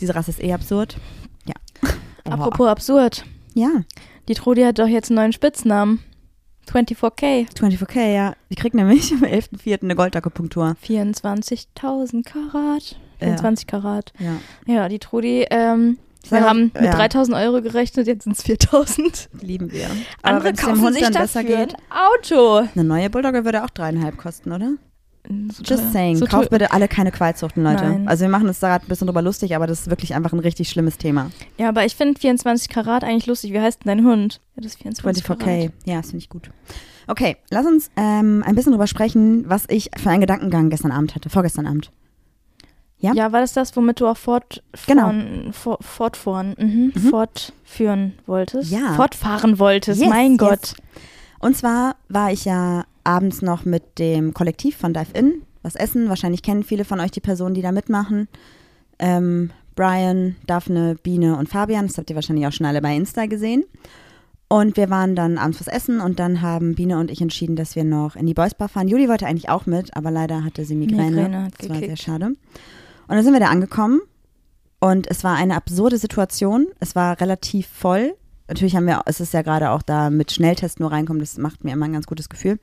Diese 0.00 0.14
Rasse 0.14 0.30
ist 0.30 0.42
eh 0.42 0.52
absurd. 0.52 0.96
Ja. 1.46 1.54
Apropos 2.24 2.66
absurd. 2.68 3.24
Ja, 3.54 3.70
Die 4.28 4.34
Trudi 4.34 4.62
hat 4.62 4.78
doch 4.78 4.86
jetzt 4.88 5.10
einen 5.10 5.16
neuen 5.16 5.32
Spitznamen. 5.32 6.00
24K. 6.68 7.48
24K, 7.54 8.14
ja. 8.14 8.34
Die 8.50 8.54
kriegt 8.54 8.74
nämlich 8.74 9.12
am 9.12 9.22
11.04. 9.22 9.82
eine 9.82 9.94
Goldakupunktur. 9.94 10.76
24.000 10.84 12.24
Karat. 12.24 12.96
Ja. 13.20 13.26
24 13.26 13.66
Karat. 13.66 14.12
Ja. 14.18 14.38
Ja, 14.72 14.88
die 14.88 14.98
Trudi, 14.98 15.46
ähm, 15.50 15.98
wir 16.28 16.42
haben 16.44 16.72
mit 16.74 16.82
ja. 16.82 16.92
3.000 16.92 17.40
Euro 17.44 17.62
gerechnet, 17.62 18.06
jetzt 18.06 18.24
sind 18.24 18.36
es 18.36 18.44
4.000. 18.44 19.28
Lieben 19.40 19.72
wir. 19.72 19.88
Andere 20.22 20.52
kaufen 20.52 20.92
sich 20.92 21.02
dann 21.02 21.12
dafür 21.12 21.42
besser 21.42 21.44
geht. 21.44 21.74
ein 21.74 21.80
Auto. 21.90 22.68
Eine 22.74 22.84
neue 22.84 23.08
Bulldogge 23.10 23.44
würde 23.44 23.64
auch 23.64 23.70
dreieinhalb 23.70 24.16
kosten, 24.18 24.52
oder? 24.52 24.72
So 25.26 25.62
Just 25.62 25.82
teuer. 25.82 25.92
saying. 25.92 26.16
So 26.16 26.26
Kauft 26.26 26.50
bitte 26.50 26.70
alle 26.72 26.88
keine 26.88 27.10
Qualzuchten, 27.12 27.62
Leute. 27.62 27.84
Nein. 27.84 28.08
Also 28.08 28.22
wir 28.22 28.28
machen 28.30 28.48
uns 28.48 28.60
da 28.60 28.68
gerade 28.68 28.86
ein 28.86 28.88
bisschen 28.88 29.06
drüber 29.06 29.20
lustig, 29.22 29.54
aber 29.54 29.66
das 29.66 29.80
ist 29.80 29.90
wirklich 29.90 30.14
einfach 30.14 30.32
ein 30.32 30.38
richtig 30.38 30.68
schlimmes 30.70 30.96
Thema. 30.96 31.30
Ja, 31.58 31.68
aber 31.68 31.84
ich 31.84 31.96
finde 31.96 32.18
24 32.18 32.68
Karat 32.68 33.04
eigentlich 33.04 33.26
lustig. 33.26 33.52
Wie 33.52 33.60
heißt 33.60 33.84
denn 33.84 33.98
dein 33.98 34.06
Hund? 34.06 34.40
Ja, 34.56 34.62
das 34.62 34.72
ist 34.72 34.82
24 34.82 35.24
24K. 35.24 35.36
Karat. 35.38 35.72
Ja, 35.84 35.96
das 35.96 36.06
finde 36.06 36.18
ich 36.18 36.28
gut. 36.28 36.50
Okay, 37.08 37.36
lass 37.50 37.66
uns 37.66 37.90
ähm, 37.96 38.42
ein 38.46 38.54
bisschen 38.54 38.72
drüber 38.72 38.86
sprechen, 38.86 39.44
was 39.48 39.64
ich 39.68 39.90
für 39.96 40.10
einen 40.10 40.20
Gedankengang 40.20 40.70
gestern 40.70 40.92
Abend 40.92 41.14
hatte, 41.14 41.28
vorgestern 41.30 41.66
Abend. 41.66 41.90
Ja? 43.00 43.12
Ja, 43.14 43.30
war 43.32 43.40
das 43.40 43.52
das, 43.52 43.76
womit 43.76 44.00
du 44.00 44.08
auch 44.08 44.16
fortfahren, 44.16 45.30
Genau. 45.36 45.52
for, 45.52 45.78
fortfahren, 45.80 46.54
mhm, 46.58 46.92
Mhm. 46.94 47.08
fortführen 47.10 48.14
wolltest? 48.26 48.70
Ja. 48.72 48.94
Fortfahren 48.94 49.58
wolltest, 49.58 50.00
Yes, 50.00 50.10
mein 50.10 50.32
yes. 50.32 50.74
Und 51.38 51.56
zwar 51.56 51.96
war 52.08 52.32
ich 52.32 52.44
ja 52.44 52.84
abends 53.04 53.42
noch 53.42 53.64
mit 53.64 53.98
dem 53.98 54.34
Kollektiv 54.34 54.76
von 54.76 54.92
Dive 54.92 55.12
In 55.14 55.42
was 55.62 55.74
essen. 55.74 56.08
Wahrscheinlich 56.08 56.42
kennen 56.42 56.62
viele 56.62 56.84
von 56.84 57.00
euch 57.00 57.10
die 57.10 57.20
Personen, 57.20 57.54
die 57.54 57.62
da 57.62 57.72
mitmachen. 57.72 58.28
Ähm, 58.98 59.50
Brian, 59.74 60.36
Daphne, 60.46 60.96
Biene 61.02 61.36
und 61.36 61.48
Fabian. 61.48 61.86
Das 61.86 61.98
habt 61.98 62.10
ihr 62.10 62.16
wahrscheinlich 62.16 62.46
auch 62.46 62.52
schon 62.52 62.66
alle 62.66 62.82
bei 62.82 62.96
Insta 62.96 63.26
gesehen. 63.26 63.64
Und 64.48 64.76
wir 64.76 64.88
waren 64.88 65.14
dann 65.14 65.36
abends 65.36 65.60
was 65.60 65.68
essen 65.68 66.00
und 66.00 66.18
dann 66.18 66.40
haben 66.40 66.74
Biene 66.74 66.98
und 66.98 67.10
ich 67.10 67.20
entschieden, 67.20 67.54
dass 67.54 67.76
wir 67.76 67.84
noch 67.84 68.16
in 68.16 68.26
die 68.26 68.34
Boys 68.34 68.54
Bar 68.54 68.68
fahren. 68.68 68.88
Juli 68.88 69.08
wollte 69.08 69.26
eigentlich 69.26 69.50
auch 69.50 69.66
mit, 69.66 69.94
aber 69.94 70.10
leider 70.10 70.42
hatte 70.42 70.64
sie 70.64 70.74
Migräne. 70.74 71.10
Migräne 71.10 71.42
hat 71.44 71.52
das 71.58 71.68
war 71.68 71.76
sehr 71.76 71.96
schade. 71.96 72.26
Und 72.26 72.36
dann 73.08 73.22
sind 73.22 73.34
wir 73.34 73.40
da 73.40 73.50
angekommen 73.50 74.00
und 74.80 75.06
es 75.10 75.22
war 75.22 75.36
eine 75.36 75.54
absurde 75.54 75.98
Situation. 75.98 76.66
Es 76.80 76.94
war 76.94 77.20
relativ 77.20 77.66
voll. 77.66 78.14
Natürlich 78.48 78.74
haben 78.74 78.86
wir, 78.86 79.02
es 79.06 79.20
ist 79.20 79.34
ja 79.34 79.42
gerade 79.42 79.70
auch 79.70 79.82
da 79.82 80.10
mit 80.10 80.32
Schnelltest 80.32 80.80
nur 80.80 80.90
reinkommen, 80.90 81.20
das 81.20 81.36
macht 81.38 81.64
mir 81.64 81.72
immer 81.72 81.84
ein 81.84 81.92
ganz 81.92 82.06
gutes 82.06 82.28
Gefühl. 82.28 82.58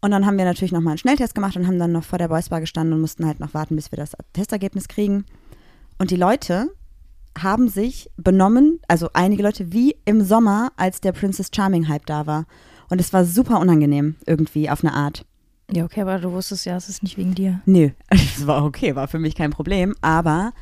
Und 0.00 0.10
dann 0.10 0.26
haben 0.26 0.36
wir 0.36 0.44
natürlich 0.44 0.72
nochmal 0.72 0.92
einen 0.92 0.98
Schnelltest 0.98 1.34
gemacht 1.34 1.56
und 1.56 1.66
haben 1.66 1.78
dann 1.78 1.92
noch 1.92 2.04
vor 2.04 2.18
der 2.18 2.28
Boys 2.28 2.50
Bar 2.50 2.60
gestanden 2.60 2.92
und 2.92 3.00
mussten 3.00 3.24
halt 3.24 3.40
noch 3.40 3.54
warten, 3.54 3.76
bis 3.76 3.90
wir 3.90 3.96
das 3.96 4.12
Testergebnis 4.34 4.88
kriegen. 4.88 5.24
Und 5.98 6.10
die 6.10 6.16
Leute 6.16 6.68
haben 7.38 7.68
sich 7.68 8.10
benommen, 8.16 8.80
also 8.86 9.08
einige 9.12 9.42
Leute, 9.42 9.72
wie 9.72 9.96
im 10.04 10.22
Sommer, 10.22 10.72
als 10.76 11.00
der 11.00 11.12
Princess 11.12 11.50
Charming 11.54 11.88
Hype 11.88 12.06
da 12.06 12.26
war. 12.26 12.46
Und 12.90 13.00
es 13.00 13.12
war 13.12 13.24
super 13.24 13.60
unangenehm, 13.60 14.16
irgendwie, 14.26 14.68
auf 14.68 14.84
eine 14.84 14.92
Art. 14.92 15.24
Ja, 15.72 15.84
okay, 15.84 16.02
aber 16.02 16.18
du 16.18 16.32
wusstest 16.32 16.66
ja, 16.66 16.76
es 16.76 16.88
ist 16.88 17.02
nicht 17.02 17.16
wegen 17.16 17.34
dir. 17.34 17.60
Nö, 17.64 17.90
es 18.10 18.46
war 18.46 18.64
okay, 18.64 18.94
war 18.94 19.08
für 19.08 19.18
mich 19.18 19.34
kein 19.34 19.50
Problem. 19.50 19.94
Aber 20.02 20.52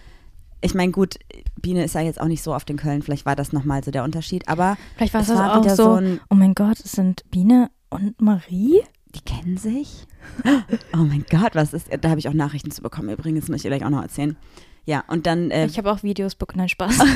ich 0.61 0.75
meine, 0.75 0.92
gut, 0.92 1.16
Biene 1.62 1.85
ist 1.85 1.94
ja 1.94 2.01
jetzt 2.01 2.20
auch 2.20 2.27
nicht 2.29 2.42
so 2.42 2.53
oft 2.55 2.68
in 2.70 2.77
Köln. 2.77 3.03
Vielleicht 3.03 3.25
war 3.25 3.37
das 3.37 3.53
nochmal 3.53 3.83
so 3.85 3.90
der 3.90 4.05
Unterschied. 4.05 4.48
Aber 4.48 4.77
Vielleicht 4.96 5.14
war 5.14 5.20
es 5.22 5.29
war 5.29 5.57
auch 5.57 5.64
wieder 5.64 5.77
so, 5.77 5.85
so 5.85 5.94
ein- 5.94 6.20
oh 6.29 6.35
mein 6.35 6.55
Gott, 6.55 6.81
es 6.85 6.92
sind 6.92 7.22
Biene 7.31 7.70
und 7.90 8.20
Marie? 8.20 8.81
die 9.14 9.20
kennen 9.20 9.57
sich. 9.59 10.07
Oh 10.94 10.98
mein 11.05 11.25
Gott, 11.31 11.55
was 11.55 11.72
ist. 11.75 11.88
Da 12.01 12.09
habe 12.11 12.18
ich 12.20 12.29
auch 12.29 12.33
Nachrichten 12.33 12.70
zu 12.70 12.81
bekommen. 12.81 13.11
Übrigens, 13.11 13.48
muss 13.48 13.62
ich 13.64 13.68
gleich 13.70 13.85
auch 13.85 13.90
noch 13.90 14.01
erzählen. 14.03 14.37
Ja, 14.87 15.05
und 15.09 15.27
dann. 15.27 15.51
Äh, 15.51 15.66
Ich 15.66 15.77
habe 15.79 15.90
auch 15.92 16.03
Videos 16.03 16.35
bekommen, 16.35 16.59
nein, 16.61 16.68
Spaß. 16.70 16.98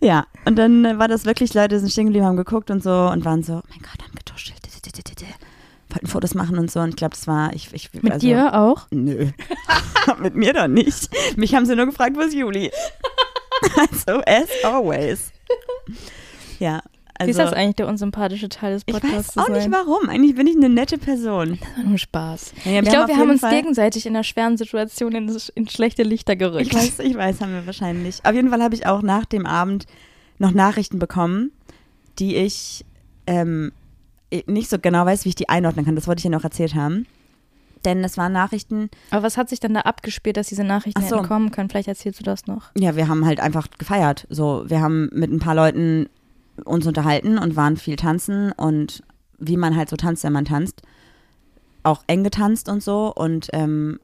Ja, 0.00 0.26
und 0.46 0.56
dann 0.56 0.84
äh, 0.84 0.98
war 0.98 1.08
das 1.08 1.24
wirklich, 1.26 1.52
Leute 1.54 1.78
sind 1.78 1.90
stehen 1.90 2.06
geblieben, 2.06 2.24
haben 2.26 2.36
geguckt 2.36 2.70
und 2.70 2.82
so 2.82 2.90
und 3.10 3.24
waren 3.24 3.42
so, 3.42 3.54
oh 3.54 3.62
mein 3.68 3.80
Gott, 3.80 4.02
haben 4.02 4.14
getuschelt, 4.14 4.60
wollten 5.90 6.06
Fotos 6.06 6.34
machen 6.34 6.58
und 6.58 6.70
so. 6.70 6.80
Und 6.80 6.90
ich 6.90 6.96
glaube, 6.96 7.14
das 7.14 7.26
war, 7.26 7.52
ich, 7.54 7.72
ich 7.72 7.92
Mit 7.94 8.12
also, 8.12 8.26
dir 8.26 8.54
auch? 8.54 8.86
Nö, 8.90 9.30
mit 10.20 10.34
mir 10.34 10.52
doch 10.52 10.68
nicht. 10.68 11.08
Mich 11.36 11.54
haben 11.54 11.66
sie 11.66 11.76
nur 11.76 11.86
gefragt, 11.86 12.16
wo 12.16 12.20
ist 12.20 12.34
Juli? 12.34 12.70
also, 13.76 14.20
as 14.26 14.48
always. 14.64 15.32
Ja, 16.58 16.82
also. 17.18 17.28
Wie 17.28 17.30
ist 17.30 17.38
das 17.38 17.52
eigentlich 17.52 17.76
der 17.76 17.88
unsympathische 17.88 18.48
Teil 18.48 18.74
des 18.74 18.82
ich 18.84 18.92
Podcasts 18.92 19.36
weiß 19.36 19.44
auch 19.44 19.48
nicht 19.48 19.70
warum. 19.70 20.08
Eigentlich 20.08 20.34
bin 20.34 20.46
ich 20.46 20.56
eine 20.56 20.68
nette 20.68 20.98
Person. 20.98 21.58
Das 21.60 21.76
war 21.76 21.84
nur 21.84 21.98
Spaß. 21.98 22.52
Ja, 22.64 22.82
ich 22.82 22.88
glaube, 22.88 23.08
wir 23.08 23.16
haben 23.16 23.30
uns 23.30 23.40
Fall- 23.40 23.54
gegenseitig 23.54 24.06
in 24.06 24.14
einer 24.14 24.24
schweren 24.24 24.56
Situation 24.58 25.14
in, 25.14 25.34
in 25.54 25.68
schlechte 25.68 26.02
Lichter 26.02 26.36
gerückt. 26.36 26.66
Ich 26.66 26.74
weiß, 26.74 26.98
ich 26.98 27.16
weiß, 27.16 27.40
haben 27.40 27.52
wir 27.52 27.66
wahrscheinlich. 27.66 28.20
Auf 28.24 28.34
jeden 28.34 28.50
Fall 28.50 28.62
habe 28.62 28.74
ich 28.74 28.86
auch 28.86 29.02
nach 29.02 29.24
dem 29.24 29.46
Abend 29.46 29.86
noch 30.38 30.52
Nachrichten 30.52 30.98
bekommen, 30.98 31.52
die 32.18 32.36
ich 32.36 32.84
ähm, 33.26 33.72
nicht 34.46 34.70
so 34.70 34.78
genau 34.78 35.06
weiß, 35.06 35.24
wie 35.24 35.30
ich 35.30 35.34
die 35.34 35.48
einordnen 35.48 35.84
kann. 35.84 35.96
Das 35.96 36.06
wollte 36.06 36.20
ich 36.20 36.24
ja 36.24 36.30
noch 36.30 36.44
erzählt 36.44 36.74
haben. 36.74 37.06
Denn 37.84 38.02
es 38.02 38.16
waren 38.16 38.32
Nachrichten, 38.32 38.90
Aber 39.10 39.22
was 39.22 39.36
hat 39.36 39.48
sich 39.48 39.60
dann 39.60 39.74
da 39.74 39.82
abgespielt, 39.82 40.36
dass 40.36 40.48
diese 40.48 40.64
Nachrichten 40.64 41.00
Ach 41.04 41.08
so. 41.08 41.22
kommen 41.22 41.52
können? 41.52 41.68
Vielleicht 41.68 41.88
erzählst 41.88 42.18
du 42.18 42.24
das 42.24 42.46
noch. 42.46 42.70
ja, 42.76 42.96
wir 42.96 43.06
haben 43.06 43.24
halt 43.24 43.38
einfach 43.38 43.68
gefeiert. 43.78 44.26
So, 44.28 44.64
wir 44.66 44.80
haben 44.80 45.08
mit 45.12 45.30
ein 45.30 45.38
paar 45.38 45.54
Leuten 45.54 46.08
uns 46.64 46.86
unterhalten 46.86 47.38
und 47.38 47.54
waren 47.54 47.76
viel 47.76 47.96
tanzen 47.96 48.50
und 48.52 49.02
wie 49.38 49.56
man 49.56 49.76
halt 49.76 49.88
so 49.90 49.96
tanzt, 49.96 50.24
wenn 50.24 50.32
man 50.32 50.46
tanzt. 50.46 50.82
Auch 51.84 52.02
eng 52.08 52.24
getanzt 52.24 52.68
und 52.68 52.82
so. 52.82 53.12
Und 53.14 53.48
ähm, 53.52 54.00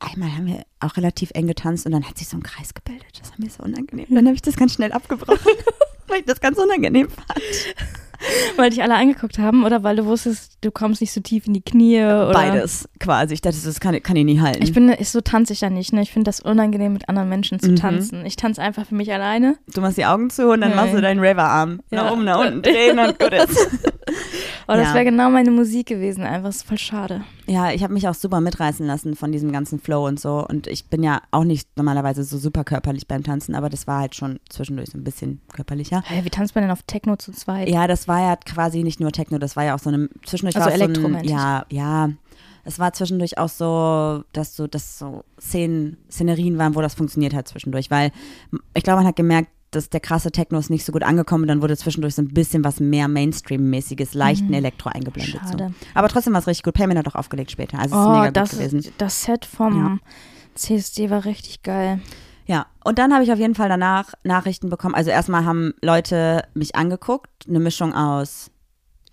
einmal 0.00 0.32
haben 0.34 0.46
wir 0.46 0.62
auch 0.80 0.96
relativ 0.96 1.30
eng 1.34 1.46
getanzt 1.46 1.86
und 1.86 1.92
dann 1.92 2.08
hat 2.08 2.18
sich 2.18 2.26
so 2.28 2.36
ein 2.36 2.42
Kreis 2.42 2.74
gebildet. 2.74 3.20
Das 3.20 3.30
war 3.30 3.36
mir 3.38 3.50
so 3.50 3.62
unangenehm. 3.62 4.06
Dann 4.10 4.24
habe 4.26 4.34
ich 4.34 4.42
das 4.42 4.56
ganz 4.56 4.72
schnell 4.72 4.90
abgebrochen, 4.90 5.38
weil 6.08 6.20
ich 6.20 6.24
das 6.26 6.40
ganz 6.40 6.58
unangenehm 6.58 7.08
fand. 7.10 7.40
Weil 8.56 8.70
dich 8.70 8.82
alle 8.82 8.94
angeguckt 8.94 9.38
haben 9.38 9.64
oder 9.64 9.82
weil 9.82 9.96
du 9.96 10.04
wusstest, 10.06 10.58
du 10.62 10.70
kommst 10.70 11.00
nicht 11.00 11.12
so 11.12 11.20
tief 11.20 11.46
in 11.46 11.52
die 11.54 11.60
Knie? 11.62 11.98
Oder? 12.00 12.32
Beides 12.32 12.88
quasi. 13.00 13.34
Ich 13.34 13.40
dachte, 13.40 13.56
das 13.62 13.80
kann, 13.80 14.02
kann 14.02 14.16
ich 14.16 14.24
nie 14.24 14.40
halten. 14.40 14.62
Ich 14.62 14.72
bin, 14.72 14.88
ich, 14.98 15.10
so 15.10 15.20
tanze 15.20 15.52
ich 15.52 15.60
ja 15.60 15.70
nicht. 15.70 15.92
Ne? 15.92 16.02
Ich 16.02 16.12
finde 16.12 16.28
das 16.28 16.40
unangenehm, 16.40 16.92
mit 16.92 17.08
anderen 17.08 17.28
Menschen 17.28 17.60
zu 17.60 17.70
Mhm. 17.72 17.76
tanzen. 17.76 18.26
Ich 18.26 18.36
tanze 18.36 18.62
einfach 18.62 18.86
für 18.86 18.94
mich 18.94 19.12
alleine. 19.12 19.56
du 19.74 19.80
machst 19.80 19.98
die 19.98 20.06
Augen 20.06 20.30
zu 20.30 20.48
und 20.50 20.60
dann 20.60 20.70
Nee. 20.70 20.76
machst 20.76 20.94
du 20.94 21.00
deinen 21.00 21.20
Raver-Arm 21.22 21.80
Ja. 21.90 22.04
nach 22.04 22.12
oben, 22.12 22.24
nach 22.24 22.40
unten 22.40 22.62
drehen 22.62 22.98
und 22.98 23.18
gut 23.18 23.32
ist. 23.32 23.56
Aber 24.66 24.78
das 24.78 24.88
Ja. 24.88 24.94
wäre 24.94 25.04
genau 25.04 25.30
meine 25.30 25.50
Musik 25.50 25.86
gewesen. 25.86 26.24
Einfach 26.24 26.48
ist 26.48 26.64
voll 26.64 26.78
schade. 26.78 27.22
Ja, 27.46 27.70
ich 27.72 27.82
habe 27.82 27.92
mich 27.94 28.08
auch 28.08 28.14
super 28.14 28.40
mitreißen 28.40 28.84
lassen 28.86 29.14
von 29.14 29.30
diesem 29.30 29.52
ganzen 29.52 29.78
Flow 29.78 30.06
und 30.06 30.18
so. 30.18 30.44
Und 30.46 30.66
ich 30.66 30.86
bin 30.86 31.02
ja 31.02 31.22
auch 31.30 31.44
nicht 31.44 31.68
normalerweise 31.76 32.24
so 32.24 32.36
super 32.38 32.64
körperlich 32.64 33.06
beim 33.06 33.22
Tanzen, 33.22 33.54
aber 33.54 33.68
das 33.70 33.86
war 33.86 34.00
halt 34.00 34.14
schon 34.14 34.40
zwischendurch 34.48 34.90
so 34.90 34.98
ein 34.98 35.04
bisschen 35.04 35.40
körperlicher. 35.52 36.02
Hey, 36.04 36.24
wie 36.24 36.30
tanzt 36.30 36.54
man 36.54 36.62
denn 36.62 36.70
auf 36.72 36.82
Techno 36.82 37.16
zu 37.16 37.32
zweit? 37.32 37.68
Ja, 37.68 37.86
das 37.86 38.08
war 38.08 38.20
ja 38.20 38.36
quasi 38.36 38.82
nicht 38.82 38.98
nur 38.98 39.12
Techno, 39.12 39.38
das 39.38 39.54
war 39.56 39.64
ja 39.64 39.74
auch 39.74 39.78
so 39.80 39.90
eine 39.90 40.08
zwischendurch 40.24 40.56
Also 40.56 40.66
war 40.68 40.74
es 40.74 40.80
Elektro, 40.80 41.08
so 41.08 41.14
ein, 41.16 41.24
ja, 41.24 41.64
ja. 41.70 42.10
Es 42.64 42.80
war 42.80 42.92
zwischendurch 42.92 43.38
auch 43.38 43.48
so, 43.48 44.24
dass 44.32 44.56
so, 44.56 44.66
dass 44.66 44.98
so 44.98 45.22
Szenen, 45.40 45.98
Szenerien 46.10 46.58
waren, 46.58 46.74
wo 46.74 46.80
das 46.80 46.94
funktioniert 46.94 47.32
hat 47.32 47.46
zwischendurch, 47.46 47.92
weil 47.92 48.10
ich 48.74 48.82
glaube, 48.82 48.98
man 48.98 49.06
hat 49.06 49.14
gemerkt, 49.14 49.50
dass 49.70 49.90
der 49.90 50.00
krasse 50.00 50.30
Techno 50.30 50.58
ist 50.58 50.70
nicht 50.70 50.84
so 50.84 50.92
gut 50.92 51.02
angekommen 51.02 51.46
dann 51.46 51.60
wurde 51.62 51.76
zwischendurch 51.76 52.14
so 52.14 52.22
ein 52.22 52.28
bisschen 52.28 52.64
was 52.64 52.80
mehr 52.80 53.08
Mainstream-mäßiges, 53.08 54.14
leichten 54.14 54.52
Elektro 54.54 54.90
eingeblendet. 54.90 55.40
So. 55.46 55.56
Mhm. 55.64 55.74
Aber 55.94 56.08
trotzdem 56.08 56.32
war 56.32 56.40
es 56.40 56.46
richtig 56.46 56.62
gut. 56.64 56.74
Payment 56.74 56.98
hat 56.98 57.08
auch 57.08 57.14
aufgelegt 57.16 57.50
später. 57.50 57.78
Also 57.78 57.94
es 57.94 58.00
ist 58.00 58.06
Oh, 58.06 58.10
mega 58.10 58.30
das, 58.30 58.50
gut 58.50 58.58
gewesen. 58.60 58.92
das 58.98 59.22
Set 59.24 59.44
vom 59.44 60.00
CSD 60.54 61.10
war 61.10 61.24
richtig 61.24 61.62
geil. 61.62 62.00
Ja, 62.46 62.66
und 62.84 62.98
dann 62.98 63.12
habe 63.12 63.24
ich 63.24 63.32
auf 63.32 63.38
jeden 63.38 63.54
Fall 63.56 63.68
danach 63.68 64.12
Nachrichten 64.22 64.70
bekommen. 64.70 64.94
Also 64.94 65.10
erstmal 65.10 65.44
haben 65.44 65.74
Leute 65.82 66.44
mich 66.54 66.76
angeguckt, 66.76 67.28
eine 67.48 67.58
Mischung 67.58 67.92
aus, 67.92 68.50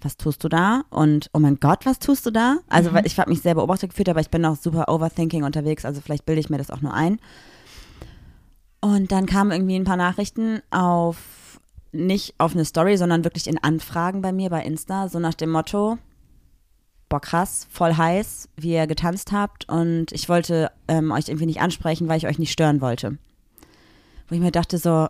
was 0.02 0.18
tust 0.18 0.44
du 0.44 0.50
da? 0.50 0.84
Und 0.92 1.30
oh 1.34 1.40
mein 1.40 1.60
Gott, 1.60 1.86
was 1.86 1.98
tust 1.98 2.26
du 2.26 2.32
da? 2.32 2.58
Also 2.70 2.92
Mhm. 2.92 2.96
weil 2.96 3.08
ich 3.08 3.18
habe 3.18 3.30
mich 3.32 3.42
sehr 3.42 3.56
beobachtet 3.56 3.90
gefühlt, 3.90 4.10
aber 4.10 4.20
ich 4.20 4.30
bin 4.30 4.46
auch 4.46 4.56
super 4.58 4.88
overthinking 4.88 5.44
unterwegs, 5.44 5.84
also 5.86 6.00
vielleicht 6.02 6.26
bilde 6.26 6.42
ich 6.42 6.50
mir 6.50 6.58
das 6.60 6.70
auch 6.70 6.82
nur 6.82 6.94
ein. 6.94 7.20
Und 8.84 9.14
dann 9.14 9.28
kamen 9.28 9.54
irgendwie 9.54 9.78
ein 9.78 9.86
paar 9.86 9.96
Nachrichten 9.96 10.62
auf, 10.70 11.58
nicht 11.94 12.36
auf 12.38 12.52
eine 12.52 12.66
Story, 12.66 12.98
sondern 12.98 13.24
wirklich 13.24 13.48
in 13.48 13.58
Anfragen 13.58 14.22
bei 14.22 14.34
mir 14.34 14.50
bei 14.50 14.62
Insta, 14.62 15.08
so 15.08 15.20
nach 15.20 15.36
dem 15.36 15.52
Motto, 15.52 16.00
boah 17.08 17.22
krass, 17.22 17.66
voll 17.72 17.96
heiß, 17.96 18.50
wie 18.58 18.74
ihr 18.74 18.86
getanzt 18.86 19.32
habt 19.32 19.70
und 19.70 20.12
ich 20.12 20.28
wollte 20.28 20.70
ähm, 20.90 21.12
euch 21.12 21.30
irgendwie 21.30 21.46
nicht 21.46 21.62
ansprechen, 21.62 22.10
weil 22.10 22.18
ich 22.18 22.28
euch 22.28 22.40
nicht 22.40 22.52
stören 22.52 22.82
wollte. 22.82 23.18
Wo 24.28 24.36
ich 24.36 24.42
mir 24.42 24.52
dachte 24.52 24.78
so, 24.78 25.08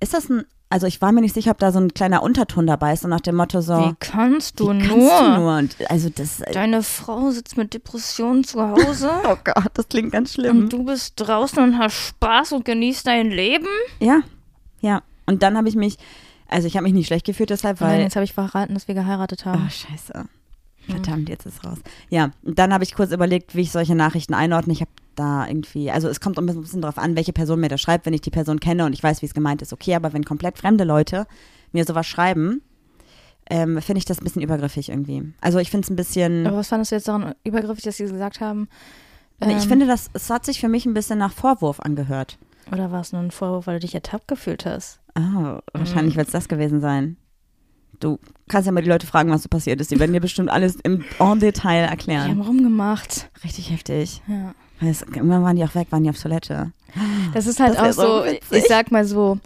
ist 0.00 0.12
das 0.12 0.28
ein, 0.28 0.44
also 0.74 0.88
ich 0.88 1.00
war 1.00 1.12
mir 1.12 1.20
nicht 1.20 1.34
sicher, 1.34 1.52
ob 1.52 1.58
da 1.58 1.70
so 1.70 1.78
ein 1.78 1.94
kleiner 1.94 2.24
Unterton 2.24 2.66
dabei 2.66 2.94
ist, 2.94 3.02
so 3.02 3.08
nach 3.08 3.20
dem 3.20 3.36
Motto 3.36 3.60
so, 3.60 3.74
Wie 3.78 3.94
kannst 4.00 4.58
du 4.58 4.70
wie 4.70 4.78
nur? 4.78 5.08
kannst 5.08 5.20
du 5.20 5.40
nur? 5.40 5.56
Und 5.56 5.76
also 5.88 6.08
das, 6.08 6.42
Deine 6.52 6.82
Frau 6.82 7.30
sitzt 7.30 7.56
mit 7.56 7.74
Depressionen 7.74 8.42
zu 8.42 8.60
Hause 8.60 9.08
oh 9.24 9.36
Gott, 9.44 9.70
das 9.74 9.88
klingt 9.88 10.10
ganz 10.10 10.32
schlimm. 10.32 10.62
und 10.62 10.72
du 10.72 10.82
bist 10.84 11.12
draußen 11.14 11.62
und 11.62 11.78
hast 11.78 11.94
Spaß 11.94 12.50
und 12.54 12.64
genießt 12.64 13.06
dein 13.06 13.30
Leben. 13.30 13.68
Ja, 14.00 14.22
ja. 14.80 15.02
Und 15.26 15.44
dann 15.44 15.56
habe 15.56 15.68
ich 15.68 15.76
mich, 15.76 15.96
also 16.48 16.66
ich 16.66 16.76
habe 16.76 16.82
mich 16.82 16.92
nicht 16.92 17.06
schlecht 17.06 17.24
gefühlt 17.24 17.50
deshalb, 17.50 17.80
Nein, 17.80 17.90
weil, 17.90 18.00
jetzt 18.00 18.16
habe 18.16 18.24
ich 18.24 18.32
verraten, 18.32 18.74
dass 18.74 18.88
wir 18.88 18.96
geheiratet 18.96 19.44
haben. 19.44 19.62
oh 19.64 19.70
scheiße, 19.70 20.24
verdammt, 20.86 21.28
jetzt 21.28 21.46
ist 21.46 21.64
raus. 21.64 21.78
Ja, 22.10 22.30
und 22.42 22.58
dann 22.58 22.72
habe 22.72 22.84
ich 22.84 22.94
kurz 22.94 23.12
überlegt, 23.12 23.54
wie 23.54 23.62
ich 23.62 23.72
solche 23.72 23.94
Nachrichten 23.94 24.34
einordne. 24.34 24.72
Ich 24.72 24.80
habe 24.80 24.90
da 25.14 25.46
irgendwie, 25.46 25.90
also 25.90 26.08
es 26.08 26.20
kommt 26.20 26.38
ein 26.38 26.46
bisschen, 26.46 26.82
drauf 26.82 26.98
an, 26.98 27.16
welche 27.16 27.32
Person 27.32 27.60
mir 27.60 27.68
das 27.68 27.80
schreibt. 27.80 28.06
Wenn 28.06 28.14
ich 28.14 28.20
die 28.20 28.30
Person 28.30 28.60
kenne 28.60 28.84
und 28.84 28.92
ich 28.92 29.02
weiß, 29.02 29.22
wie 29.22 29.26
es 29.26 29.34
gemeint 29.34 29.62
ist, 29.62 29.72
okay, 29.72 29.94
aber 29.94 30.12
wenn 30.12 30.24
komplett 30.24 30.58
fremde 30.58 30.84
Leute 30.84 31.26
mir 31.72 31.84
sowas 31.84 32.06
schreiben, 32.06 32.62
ähm, 33.50 33.80
finde 33.82 33.98
ich 33.98 34.04
das 34.04 34.20
ein 34.20 34.24
bisschen 34.24 34.42
übergriffig 34.42 34.88
irgendwie. 34.88 35.32
Also 35.40 35.58
ich 35.58 35.70
finde 35.70 35.84
es 35.84 35.90
ein 35.90 35.96
bisschen, 35.96 36.46
Aber 36.46 36.58
was 36.58 36.68
fandest 36.68 36.92
du 36.92 36.96
jetzt 36.96 37.08
daran 37.08 37.34
übergriffig, 37.44 37.84
dass 37.84 37.96
sie 37.96 38.04
gesagt 38.04 38.40
haben? 38.40 38.68
Nee, 39.40 39.56
ich 39.56 39.64
ähm, 39.64 39.68
finde, 39.68 39.86
das, 39.86 40.10
es 40.12 40.30
hat 40.30 40.44
sich 40.44 40.60
für 40.60 40.68
mich 40.68 40.86
ein 40.86 40.94
bisschen 40.94 41.18
nach 41.18 41.32
Vorwurf 41.32 41.80
angehört. 41.80 42.38
Oder 42.72 42.90
war 42.90 43.00
es 43.00 43.12
nur 43.12 43.20
ein 43.20 43.30
Vorwurf, 43.30 43.66
weil 43.66 43.78
du 43.78 43.86
dich 43.86 43.94
ertappt 43.94 44.28
gefühlt 44.28 44.64
hast? 44.64 45.00
Oh, 45.16 45.58
wahrscheinlich 45.72 46.16
wird 46.16 46.28
es 46.28 46.32
das 46.32 46.48
gewesen 46.48 46.80
sein. 46.80 47.16
Du 48.04 48.18
kannst 48.48 48.66
ja 48.66 48.72
mal 48.72 48.82
die 48.82 48.88
Leute 48.90 49.06
fragen, 49.06 49.30
was 49.30 49.42
so 49.42 49.48
passiert 49.48 49.80
ist. 49.80 49.90
Die 49.90 49.98
werden 49.98 50.12
dir 50.12 50.20
bestimmt 50.20 50.50
alles 50.50 50.76
im 50.82 51.04
en 51.18 51.40
Detail 51.40 51.78
Die 51.78 51.82
haben 51.84 51.90
erklären. 51.90 52.40
rumgemacht. 52.42 53.30
Richtig 53.42 53.70
heftig. 53.70 54.20
Ja. 54.28 54.54
Weil 54.80 54.90
es, 54.90 55.00
irgendwann 55.02 55.42
waren 55.42 55.56
die 55.56 55.64
auch 55.64 55.74
weg, 55.74 55.88
waren 55.90 56.02
die 56.04 56.10
auf 56.10 56.20
Toilette. 56.20 56.70
Das 57.32 57.46
ist 57.46 57.60
halt 57.60 57.78
Das 57.78 57.98
auch 57.98 58.20
so 58.20 58.24
witzig. 58.26 58.58
ich 58.58 58.64
sag 58.68 58.90
mal 58.90 59.04
so, 59.06 59.38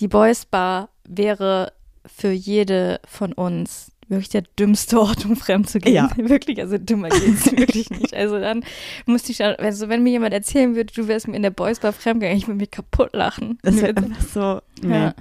die 0.00 0.08
Boys 0.08 0.44
Bar 0.44 0.88
wäre 1.08 1.72
für 2.06 2.30
jede 2.30 3.00
von 3.08 3.32
uns 3.32 3.90
wirklich 4.08 4.28
der 4.28 4.42
dümmste 4.58 5.00
Ort, 5.00 5.24
um 5.24 5.34
fremd 5.34 5.68
zu 5.70 5.78
gehen. 5.80 5.94
Ja. 5.94 6.10
Wirklich, 6.16 6.60
also 6.60 6.76
dümmer 6.76 7.08
geht's 7.08 7.50
wirklich 7.56 7.88
nicht. 7.90 8.12
Also 8.14 8.38
dann 8.38 8.62
musste 9.06 9.32
ich, 9.32 9.38
dann- 9.38 9.56
also 9.56 9.88
wenn 9.88 10.02
mir 10.02 10.10
jemand 10.10 10.34
erzählen 10.34 10.74
würde, 10.76 10.92
du 10.94 11.08
wärst 11.08 11.26
mir 11.26 11.36
in 11.36 11.42
der 11.42 11.50
Boys 11.50 11.80
Bar 11.80 11.92
fremdgegangen, 11.94 12.36
ich 12.38 12.46
würde 12.46 12.58
mich 12.58 12.70
kaputt 12.70 13.10
lachen. 13.14 13.58
Das 13.62 13.76
würde- 13.76 14.02
einfach 14.02 14.20
so 14.22 14.60
nee, 14.86 14.94
ja, 14.94 15.14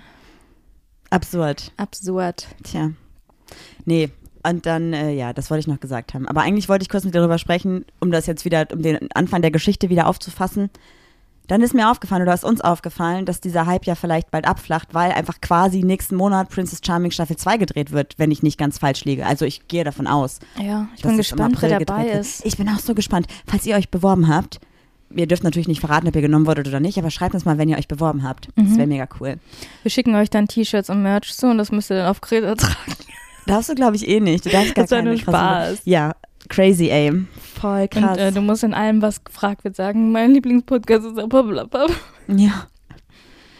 absurd. 1.13 1.71
absurd. 1.77 2.47
Tja. 2.63 2.91
Nee. 3.85 4.09
Und 4.45 4.65
dann, 4.65 4.91
äh, 4.91 5.11
ja, 5.13 5.31
das 5.31 5.49
wollte 5.49 5.61
ich 5.61 5.67
noch 5.67 5.79
gesagt 5.79 6.13
haben. 6.13 6.27
Aber 6.27 6.41
eigentlich 6.41 6.67
wollte 6.67 6.83
ich 6.83 6.89
kurz 6.89 7.05
mit 7.05 7.13
dir 7.13 7.19
darüber 7.19 7.37
sprechen, 7.37 7.85
um 8.01 8.11
das 8.11 8.25
jetzt 8.25 8.43
wieder, 8.43 8.67
um 8.73 8.81
den 8.81 9.09
Anfang 9.13 9.41
der 9.41 9.51
Geschichte 9.51 9.89
wieder 9.89 10.07
aufzufassen. 10.07 10.69
Dann 11.47 11.61
ist 11.61 11.73
mir 11.73 11.91
aufgefallen, 11.91 12.21
oder 12.21 12.33
ist 12.33 12.45
uns 12.45 12.61
aufgefallen, 12.61 13.25
dass 13.25 13.41
dieser 13.41 13.65
Hype 13.65 13.85
ja 13.85 13.95
vielleicht 13.95 14.31
bald 14.31 14.45
abflacht, 14.45 14.93
weil 14.93 15.11
einfach 15.11 15.41
quasi 15.41 15.83
nächsten 15.83 16.15
Monat 16.15 16.49
Princess 16.49 16.79
Charming 16.85 17.11
Staffel 17.11 17.35
2 17.35 17.57
gedreht 17.57 17.91
wird, 17.91 18.15
wenn 18.17 18.31
ich 18.31 18.43
nicht 18.43 18.57
ganz 18.57 18.79
falsch 18.79 19.03
liege. 19.03 19.25
Also 19.25 19.45
ich 19.45 19.67
gehe 19.67 19.83
davon 19.83 20.07
aus. 20.07 20.39
Ja, 20.61 20.87
ich 20.95 21.03
bin 21.03 21.17
gespannt, 21.17 21.61
wer 21.61 21.79
dabei 21.79 22.11
ist. 22.11 22.45
Ich 22.45 22.57
bin 22.57 22.69
auch 22.69 22.79
so 22.79 22.95
gespannt. 22.95 23.27
Falls 23.45 23.65
ihr 23.65 23.75
euch 23.75 23.89
beworben 23.89 24.29
habt, 24.29 24.61
ihr 25.15 25.27
dürft 25.27 25.43
natürlich 25.43 25.67
nicht 25.67 25.79
verraten, 25.79 26.07
ob 26.07 26.15
ihr 26.15 26.21
genommen 26.21 26.45
wurdet 26.47 26.67
oder 26.67 26.79
nicht, 26.79 26.97
aber 26.97 27.09
schreibt 27.11 27.33
uns 27.33 27.45
mal, 27.45 27.57
wenn 27.57 27.69
ihr 27.69 27.77
euch 27.77 27.87
beworben 27.87 28.23
habt. 28.23 28.47
Das 28.55 28.65
Mhm. 28.65 28.77
wäre 28.77 28.87
mega 28.87 29.07
cool. 29.19 29.35
Wir 29.83 29.91
schicken 29.91 30.15
euch 30.15 30.29
dann 30.29 30.47
T-Shirts 30.47 30.89
und 30.89 31.01
Merch 31.03 31.33
zu 31.35 31.47
und 31.47 31.57
das 31.57 31.71
müsst 31.71 31.91
ihr 31.91 31.97
dann 31.97 32.07
auf 32.07 32.21
Kreta 32.21 32.55
tragen. 32.55 32.95
Darfst 33.45 33.69
du, 33.69 33.75
glaube 33.75 33.95
ich, 33.95 34.07
eh 34.07 34.19
nicht. 34.19 34.45
Du 34.45 34.49
darfst 34.49 34.73
gar 34.75 34.83
Das 34.85 34.89
keine 34.91 35.09
nur 35.09 35.19
Spaß. 35.19 35.81
Ja, 35.85 36.13
crazy, 36.49 36.89
ey. 36.89 37.11
Voll 37.59 37.87
krass. 37.89 38.11
Und 38.17 38.17
äh, 38.19 38.31
du 38.31 38.41
musst 38.41 38.63
in 38.63 38.73
allem, 38.73 39.01
was 39.01 39.23
gefragt 39.23 39.63
wird, 39.65 39.75
sagen, 39.75 40.11
mein 40.11 40.31
Lieblingspodcast 40.33 41.05
ist 41.07 41.15
blablabla. 41.29 41.87
ja. 42.27 42.67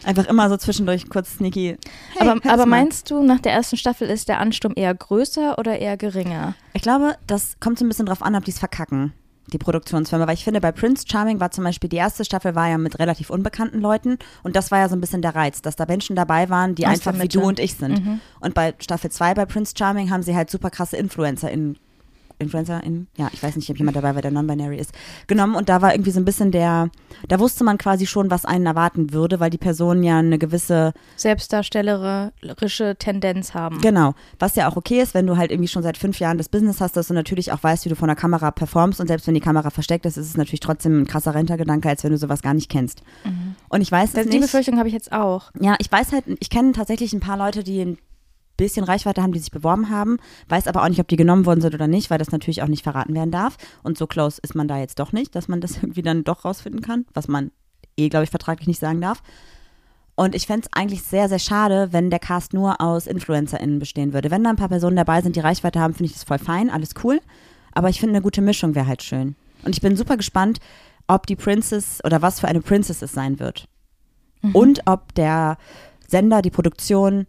Einfach 0.05 0.25
immer 0.27 0.49
so 0.49 0.57
zwischendurch 0.57 1.07
kurz 1.07 1.35
sneaky. 1.37 1.77
Hey, 2.17 2.27
aber 2.27 2.49
aber 2.51 2.65
meinst 2.65 3.09
du, 3.09 3.23
nach 3.23 3.39
der 3.39 3.53
ersten 3.53 3.77
Staffel 3.77 4.09
ist 4.09 4.27
der 4.27 4.41
Ansturm 4.41 4.73
eher 4.75 4.93
größer 4.93 5.57
oder 5.57 5.79
eher 5.79 5.95
geringer? 5.95 6.55
Ich 6.73 6.81
glaube, 6.81 7.15
das 7.25 7.55
kommt 7.61 7.79
so 7.79 7.85
ein 7.85 7.87
bisschen 7.87 8.07
drauf 8.07 8.21
an, 8.21 8.35
ob 8.35 8.43
die 8.43 8.51
es 8.51 8.59
verkacken, 8.59 9.13
die 9.47 9.57
Produktionsfirma. 9.57 10.27
Weil 10.27 10.35
ich 10.35 10.43
finde, 10.43 10.61
bei 10.61 10.71
Prince 10.71 11.05
Charming 11.07 11.39
war 11.39 11.51
zum 11.51 11.63
Beispiel, 11.63 11.89
die 11.89 11.97
erste 11.97 12.25
Staffel 12.25 12.55
war 12.55 12.69
ja 12.69 12.77
mit 12.77 12.99
relativ 12.99 13.29
unbekannten 13.29 13.79
Leuten 13.81 14.17
und 14.43 14.55
das 14.55 14.71
war 14.71 14.79
ja 14.79 14.89
so 14.89 14.95
ein 14.95 15.01
bisschen 15.01 15.21
der 15.21 15.35
Reiz, 15.35 15.61
dass 15.61 15.75
da 15.75 15.85
Menschen 15.85 16.15
dabei 16.15 16.49
waren, 16.49 16.75
die 16.75 16.85
Aus 16.85 16.93
einfach 16.93 17.21
wie 17.21 17.27
du 17.27 17.41
und 17.41 17.59
ich 17.59 17.75
sind. 17.75 18.03
Mhm. 18.03 18.19
Und 18.39 18.53
bei 18.53 18.73
Staffel 18.79 19.11
2 19.11 19.33
bei 19.33 19.45
Prince 19.45 19.73
Charming 19.77 20.09
haben 20.09 20.23
sie 20.23 20.35
halt 20.35 20.49
super 20.49 20.69
krasse 20.69 20.97
Influencer 20.97 21.51
in 22.43 22.47
Influencer 22.47 22.83
in, 22.83 23.07
ja, 23.17 23.29
ich 23.33 23.41
weiß 23.41 23.55
nicht, 23.55 23.69
ob 23.69 23.77
jemand 23.77 23.97
dabei 23.97 24.13
war, 24.15 24.21
der 24.21 24.31
non-binary 24.31 24.77
ist, 24.77 24.91
genommen 25.27 25.55
und 25.55 25.69
da 25.69 25.81
war 25.81 25.93
irgendwie 25.93 26.11
so 26.11 26.19
ein 26.19 26.25
bisschen 26.25 26.51
der, 26.51 26.89
da 27.27 27.39
wusste 27.39 27.63
man 27.63 27.77
quasi 27.77 28.05
schon, 28.05 28.29
was 28.29 28.45
einen 28.45 28.65
erwarten 28.65 29.13
würde, 29.13 29.39
weil 29.39 29.49
die 29.49 29.57
Personen 29.57 30.03
ja 30.03 30.19
eine 30.19 30.37
gewisse 30.37 30.93
Selbstdarstellerische 31.15 32.95
Tendenz 32.99 33.53
haben. 33.53 33.79
Genau, 33.81 34.13
was 34.39 34.55
ja 34.55 34.69
auch 34.69 34.75
okay 34.75 35.01
ist, 35.01 35.13
wenn 35.13 35.27
du 35.27 35.37
halt 35.37 35.51
irgendwie 35.51 35.67
schon 35.67 35.83
seit 35.83 35.97
fünf 35.97 36.19
Jahren 36.19 36.37
das 36.37 36.49
Business 36.49 36.81
hast, 36.81 36.97
dass 36.97 37.07
du 37.07 37.13
natürlich 37.13 37.51
auch 37.51 37.63
weißt, 37.63 37.85
wie 37.85 37.89
du 37.89 37.95
vor 37.95 38.07
der 38.07 38.15
Kamera 38.15 38.51
performst 38.51 38.99
und 38.99 39.07
selbst 39.07 39.27
wenn 39.27 39.33
die 39.33 39.39
Kamera 39.39 39.69
versteckt 39.69 40.05
ist, 40.05 40.17
ist 40.17 40.27
es 40.27 40.37
natürlich 40.37 40.59
trotzdem 40.59 41.01
ein 41.01 41.07
krasser 41.07 41.33
Rentergedanke, 41.33 41.89
als 41.89 42.03
wenn 42.03 42.11
du 42.11 42.17
sowas 42.17 42.41
gar 42.41 42.53
nicht 42.53 42.69
kennst. 42.69 43.01
Und 43.69 43.81
ich 43.81 43.91
weiß 43.91 44.09
es 44.09 44.15
Das, 44.15 44.23
die 44.25 44.31
nicht. 44.31 44.41
Befürchtung 44.41 44.77
habe 44.77 44.87
ich 44.87 44.93
jetzt 44.93 45.11
auch. 45.11 45.51
Ja, 45.59 45.75
ich 45.79 45.91
weiß 45.91 46.11
halt, 46.11 46.25
ich 46.39 46.49
kenne 46.49 46.73
tatsächlich 46.73 47.13
ein 47.13 47.19
paar 47.19 47.37
Leute, 47.37 47.63
die 47.63 47.81
ein 47.81 47.97
bisschen 48.57 48.85
Reichweite 48.85 49.21
haben, 49.21 49.33
die 49.33 49.39
sich 49.39 49.51
beworben 49.51 49.89
haben, 49.89 50.17
weiß 50.49 50.67
aber 50.67 50.83
auch 50.83 50.89
nicht, 50.89 50.99
ob 50.99 51.07
die 51.07 51.15
genommen 51.15 51.45
worden 51.45 51.61
sind 51.61 51.73
oder 51.73 51.87
nicht, 51.87 52.09
weil 52.09 52.17
das 52.17 52.31
natürlich 52.31 52.61
auch 52.61 52.67
nicht 52.67 52.83
verraten 52.83 53.15
werden 53.15 53.31
darf. 53.31 53.57
Und 53.81 53.97
so 53.97 54.07
close 54.07 54.39
ist 54.41 54.55
man 54.55 54.67
da 54.67 54.77
jetzt 54.77 54.99
doch 54.99 55.11
nicht, 55.11 55.35
dass 55.35 55.47
man 55.47 55.61
das 55.61 55.77
irgendwie 55.81 56.01
dann 56.01 56.23
doch 56.23 56.45
rausfinden 56.45 56.81
kann, 56.81 57.05
was 57.13 57.27
man 57.27 57.51
eh, 57.97 58.09
glaube 58.09 58.25
ich, 58.25 58.29
vertraglich 58.29 58.67
nicht 58.67 58.79
sagen 58.79 59.01
darf. 59.01 59.21
Und 60.15 60.35
ich 60.35 60.45
fände 60.45 60.67
es 60.67 60.77
eigentlich 60.77 61.01
sehr, 61.03 61.27
sehr 61.27 61.39
schade, 61.39 61.89
wenn 61.91 62.11
der 62.11 62.19
Cast 62.19 62.53
nur 62.53 62.79
aus 62.79 63.07
InfluencerInnen 63.07 63.79
bestehen 63.79 64.13
würde. 64.13 64.29
Wenn 64.29 64.43
da 64.43 64.51
ein 64.51 64.55
paar 64.57 64.69
Personen 64.69 64.95
dabei 64.95 65.21
sind, 65.21 65.35
die 65.35 65.39
Reichweite 65.39 65.79
haben, 65.79 65.95
finde 65.95 66.11
ich 66.11 66.13
das 66.13 66.23
voll 66.23 66.37
fein, 66.37 66.69
alles 66.69 66.91
cool. 67.03 67.19
Aber 67.71 67.89
ich 67.89 67.99
finde, 67.99 68.15
eine 68.15 68.21
gute 68.21 68.41
Mischung 68.41 68.75
wäre 68.75 68.85
halt 68.85 69.01
schön. 69.01 69.35
Und 69.65 69.75
ich 69.75 69.81
bin 69.81 69.97
super 69.97 70.15
gespannt, 70.15 70.59
ob 71.07 71.25
die 71.25 71.35
Princess 71.35 71.99
oder 72.03 72.21
was 72.21 72.39
für 72.39 72.47
eine 72.47 72.61
Princess 72.61 73.01
es 73.01 73.11
sein 73.11 73.39
wird. 73.39 73.67
Und 74.51 74.81
ob 74.85 75.15
der 75.15 75.57
Sender, 76.07 76.41
die 76.41 76.51
Produktion 76.51 77.25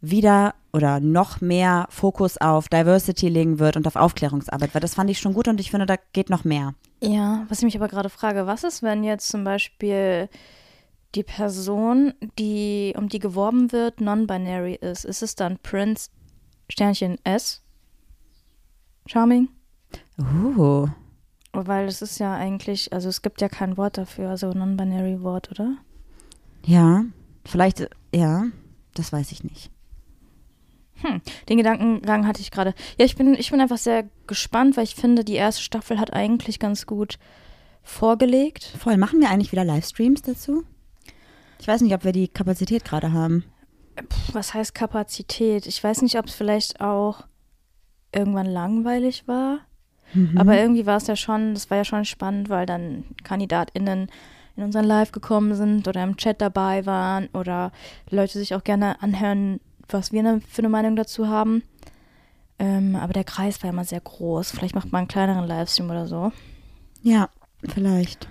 wieder 0.00 0.54
oder 0.72 1.00
noch 1.00 1.40
mehr 1.40 1.86
Fokus 1.90 2.36
auf 2.36 2.68
Diversity 2.68 3.28
legen 3.28 3.58
wird 3.58 3.76
und 3.76 3.86
auf 3.86 3.96
Aufklärungsarbeit, 3.96 4.74
weil 4.74 4.80
das 4.80 4.94
fand 4.94 5.10
ich 5.10 5.18
schon 5.18 5.34
gut 5.34 5.48
und 5.48 5.60
ich 5.60 5.70
finde, 5.70 5.86
da 5.86 5.96
geht 6.12 6.30
noch 6.30 6.44
mehr. 6.44 6.74
Ja, 7.02 7.44
was 7.48 7.58
ich 7.58 7.64
mich 7.64 7.76
aber 7.76 7.88
gerade 7.88 8.10
frage, 8.10 8.46
was 8.46 8.64
ist, 8.64 8.82
wenn 8.82 9.04
jetzt 9.04 9.28
zum 9.28 9.44
Beispiel 9.44 10.28
die 11.14 11.24
Person, 11.24 12.14
die 12.38 12.94
um 12.96 13.08
die 13.08 13.18
geworben 13.18 13.72
wird, 13.72 14.00
non-binary 14.00 14.74
ist? 14.74 15.04
Ist 15.04 15.22
es 15.22 15.34
dann 15.34 15.58
Prince 15.58 16.10
Sternchen 16.68 17.18
S? 17.24 17.62
Charming? 19.06 19.48
Uh. 20.18 20.86
Weil 21.52 21.88
es 21.88 22.00
ist 22.00 22.20
ja 22.20 22.34
eigentlich, 22.34 22.92
also 22.92 23.08
es 23.08 23.22
gibt 23.22 23.40
ja 23.40 23.48
kein 23.48 23.76
Wort 23.76 23.98
dafür, 23.98 24.30
also 24.30 24.52
non-binary 24.52 25.22
Wort, 25.22 25.50
oder? 25.50 25.76
Ja, 26.64 27.04
vielleicht, 27.44 27.88
ja, 28.14 28.44
das 28.94 29.12
weiß 29.12 29.32
ich 29.32 29.42
nicht. 29.42 29.70
Hm, 31.02 31.20
den 31.48 31.56
Gedankengang 31.56 32.26
hatte 32.26 32.40
ich 32.40 32.50
gerade. 32.50 32.74
Ja, 32.98 33.04
ich 33.04 33.16
bin, 33.16 33.34
ich 33.34 33.50
bin 33.50 33.60
einfach 33.60 33.78
sehr 33.78 34.04
gespannt, 34.26 34.76
weil 34.76 34.84
ich 34.84 34.94
finde, 34.94 35.24
die 35.24 35.34
erste 35.34 35.62
Staffel 35.62 35.98
hat 35.98 36.12
eigentlich 36.12 36.58
ganz 36.58 36.86
gut 36.86 37.18
vorgelegt. 37.82 38.64
Voll, 38.78 38.96
machen 38.96 39.20
wir 39.20 39.30
eigentlich 39.30 39.52
wieder 39.52 39.64
Livestreams 39.64 40.22
dazu? 40.22 40.64
Ich 41.58 41.68
weiß 41.68 41.80
nicht, 41.82 41.94
ob 41.94 42.04
wir 42.04 42.12
die 42.12 42.28
Kapazität 42.28 42.84
gerade 42.84 43.12
haben. 43.12 43.44
Puh, 43.96 44.32
was 44.32 44.54
heißt 44.54 44.74
Kapazität? 44.74 45.66
Ich 45.66 45.82
weiß 45.82 46.02
nicht, 46.02 46.18
ob 46.18 46.26
es 46.26 46.34
vielleicht 46.34 46.80
auch 46.80 47.24
irgendwann 48.12 48.46
langweilig 48.46 49.26
war. 49.26 49.60
Aber 50.34 50.58
irgendwie 50.58 50.86
war 50.86 50.96
es 50.96 51.06
ja 51.06 51.14
schon, 51.14 51.54
das 51.54 51.70
war 51.70 51.78
ja 51.78 51.84
schon 51.84 52.04
spannend, 52.04 52.48
weil 52.48 52.66
dann 52.66 53.04
KandidatInnen 53.22 54.10
in 54.56 54.62
unseren 54.62 54.84
Live 54.84 55.12
gekommen 55.12 55.54
sind 55.54 55.86
oder 55.86 56.02
im 56.02 56.16
Chat 56.16 56.40
dabei 56.40 56.84
waren 56.84 57.28
oder 57.32 57.70
Leute 58.10 58.38
sich 58.38 58.54
auch 58.54 58.64
gerne 58.64 59.00
anhören, 59.02 59.60
was 59.92 60.12
wir 60.12 60.22
ne, 60.22 60.40
für 60.48 60.62
eine 60.62 60.68
Meinung 60.68 60.96
dazu 60.96 61.28
haben. 61.28 61.62
Ähm, 62.58 62.96
aber 62.96 63.12
der 63.12 63.24
Kreis 63.24 63.62
war 63.62 63.70
immer 63.70 63.84
sehr 63.84 64.00
groß. 64.00 64.50
Vielleicht 64.50 64.74
macht 64.74 64.92
man 64.92 65.00
einen 65.00 65.08
kleineren 65.08 65.46
Livestream 65.46 65.90
oder 65.90 66.06
so. 66.06 66.32
Ja, 67.02 67.30
vielleicht. 67.66 68.28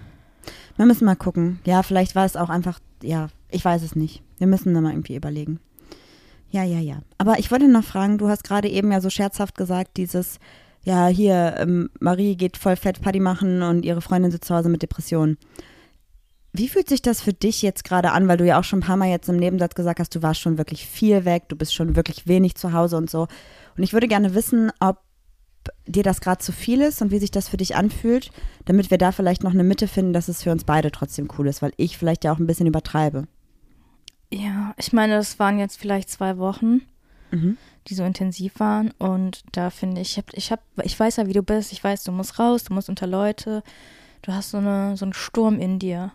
Wir 0.77 0.85
müssen 0.85 1.05
mal 1.05 1.15
gucken. 1.15 1.59
Ja, 1.65 1.83
vielleicht 1.83 2.15
war 2.15 2.25
es 2.25 2.35
auch 2.35 2.49
einfach, 2.49 2.79
ja, 3.01 3.29
ich 3.49 3.65
weiß 3.65 3.81
es 3.81 3.95
nicht. 3.95 4.21
Wir 4.37 4.47
müssen 4.47 4.73
da 4.73 4.81
mal 4.81 4.91
irgendwie 4.91 5.15
überlegen. 5.15 5.59
Ja, 6.51 6.63
ja, 6.63 6.79
ja. 6.79 6.99
Aber 7.17 7.39
ich 7.39 7.51
wollte 7.51 7.67
noch 7.67 7.83
fragen, 7.83 8.17
du 8.17 8.29
hast 8.29 8.43
gerade 8.43 8.69
eben 8.69 8.91
ja 8.91 9.01
so 9.01 9.09
scherzhaft 9.09 9.55
gesagt, 9.55 9.97
dieses, 9.97 10.39
ja, 10.83 11.07
hier, 11.07 11.55
ähm, 11.57 11.89
Marie 11.99 12.35
geht 12.35 12.57
voll 12.57 12.75
fett 12.75 13.01
Party 13.01 13.19
machen 13.19 13.61
und 13.61 13.83
ihre 13.83 14.01
Freundin 14.01 14.31
sitzt 14.31 14.45
zu 14.45 14.55
Hause 14.55 14.69
mit 14.69 14.81
Depressionen. 14.81 15.37
Wie 16.51 16.67
fühlt 16.67 16.89
sich 16.89 17.01
das 17.01 17.21
für 17.21 17.33
dich 17.33 17.61
jetzt 17.61 17.83
gerade 17.83 18.11
an, 18.11 18.27
weil 18.27 18.37
du 18.37 18.45
ja 18.45 18.59
auch 18.59 18.63
schon 18.63 18.79
ein 18.79 18.83
paar 18.83 18.97
Mal 18.97 19.09
jetzt 19.09 19.29
im 19.29 19.37
Nebensatz 19.37 19.75
gesagt 19.75 19.99
hast, 19.99 20.15
du 20.15 20.23
warst 20.23 20.39
schon 20.41 20.57
wirklich 20.57 20.85
viel 20.87 21.23
weg, 21.25 21.43
du 21.47 21.55
bist 21.55 21.73
schon 21.75 21.95
wirklich 21.95 22.27
wenig 22.27 22.55
zu 22.55 22.73
Hause 22.73 22.97
und 22.97 23.09
so. 23.09 23.27
Und 23.77 23.83
ich 23.83 23.93
würde 23.93 24.07
gerne 24.07 24.33
wissen, 24.33 24.71
ob 24.79 24.97
dir 25.85 26.03
das 26.03 26.21
gerade 26.21 26.39
zu 26.39 26.51
viel 26.51 26.81
ist 26.81 27.01
und 27.01 27.11
wie 27.11 27.19
sich 27.19 27.31
das 27.31 27.49
für 27.49 27.57
dich 27.57 27.75
anfühlt, 27.75 28.31
damit 28.65 28.89
wir 28.89 28.97
da 28.97 29.11
vielleicht 29.11 29.43
noch 29.43 29.51
eine 29.53 29.63
Mitte 29.63 29.87
finden, 29.87 30.13
dass 30.13 30.27
es 30.27 30.41
für 30.41 30.51
uns 30.51 30.63
beide 30.63 30.89
trotzdem 30.91 31.27
cool 31.37 31.47
ist, 31.47 31.61
weil 31.61 31.73
ich 31.77 31.97
vielleicht 31.97 32.23
ja 32.23 32.31
auch 32.33 32.39
ein 32.39 32.47
bisschen 32.47 32.65
übertreibe. 32.67 33.27
Ja, 34.31 34.73
ich 34.77 34.93
meine, 34.93 35.15
das 35.17 35.37
waren 35.39 35.59
jetzt 35.59 35.77
vielleicht 35.79 36.09
zwei 36.09 36.37
Wochen, 36.37 36.81
Mhm. 37.31 37.57
die 37.87 37.93
so 37.93 38.03
intensiv 38.03 38.59
waren. 38.59 38.91
Und 38.97 39.43
da 39.51 39.69
finde 39.69 40.01
ich, 40.01 40.11
ich, 40.11 40.17
hab, 40.17 40.33
ich, 40.33 40.51
hab, 40.51 40.61
ich 40.83 40.99
weiß 40.99 41.17
ja, 41.17 41.27
wie 41.27 41.33
du 41.33 41.43
bist. 41.43 41.71
Ich 41.71 41.83
weiß, 41.83 42.03
du 42.03 42.11
musst 42.11 42.39
raus, 42.39 42.63
du 42.63 42.73
musst 42.73 42.89
unter 42.89 43.05
Leute. 43.05 43.61
Du 44.23 44.33
hast 44.33 44.49
so, 44.51 44.57
eine, 44.57 44.97
so 44.97 45.05
einen 45.05 45.13
Sturm 45.13 45.59
in 45.59 45.77
dir. 45.77 46.11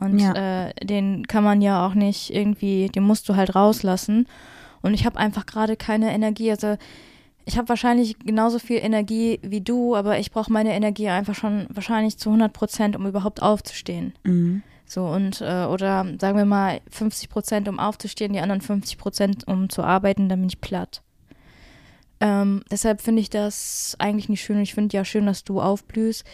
Und 0.00 0.18
Ja. 0.18 0.66
äh, 0.68 0.74
den 0.84 1.26
kann 1.26 1.44
man 1.44 1.60
ja 1.62 1.86
auch 1.86 1.94
nicht 1.94 2.34
irgendwie, 2.34 2.88
den 2.88 3.02
musst 3.02 3.28
du 3.28 3.36
halt 3.36 3.54
rauslassen. 3.54 4.26
Und 4.82 4.94
ich 4.94 5.04
habe 5.04 5.18
einfach 5.18 5.44
gerade 5.46 5.76
keine 5.76 6.12
Energie. 6.12 6.50
Also 6.50 6.76
ich 7.44 7.58
habe 7.58 7.68
wahrscheinlich 7.68 8.18
genauso 8.18 8.58
viel 8.58 8.78
Energie 8.78 9.40
wie 9.42 9.60
du, 9.60 9.94
aber 9.96 10.18
ich 10.18 10.30
brauche 10.30 10.52
meine 10.52 10.74
Energie 10.74 11.08
einfach 11.08 11.34
schon 11.34 11.66
wahrscheinlich 11.68 12.16
zu 12.18 12.30
100 12.30 12.52
Prozent, 12.52 12.96
um 12.96 13.06
überhaupt 13.06 13.42
aufzustehen. 13.42 14.14
Mhm. 14.24 14.62
So 14.86 15.06
und 15.06 15.40
äh, 15.40 15.66
oder 15.66 16.04
sagen 16.20 16.36
wir 16.36 16.44
mal 16.44 16.80
50 16.90 17.28
Prozent, 17.28 17.68
um 17.68 17.78
aufzustehen, 17.78 18.32
die 18.32 18.40
anderen 18.40 18.60
50 18.60 18.98
Prozent, 18.98 19.46
um 19.46 19.68
zu 19.68 19.82
arbeiten, 19.84 20.28
dann 20.28 20.40
bin 20.40 20.48
ich 20.48 20.60
platt. 20.60 21.02
Ähm, 22.20 22.62
deshalb 22.70 23.00
finde 23.00 23.20
ich 23.22 23.30
das 23.30 23.96
eigentlich 23.98 24.28
nicht 24.28 24.42
schön. 24.42 24.60
Ich 24.60 24.74
finde 24.74 24.96
ja 24.96 25.04
schön, 25.04 25.26
dass 25.26 25.44
du 25.44 25.60
aufblühst. 25.60 26.24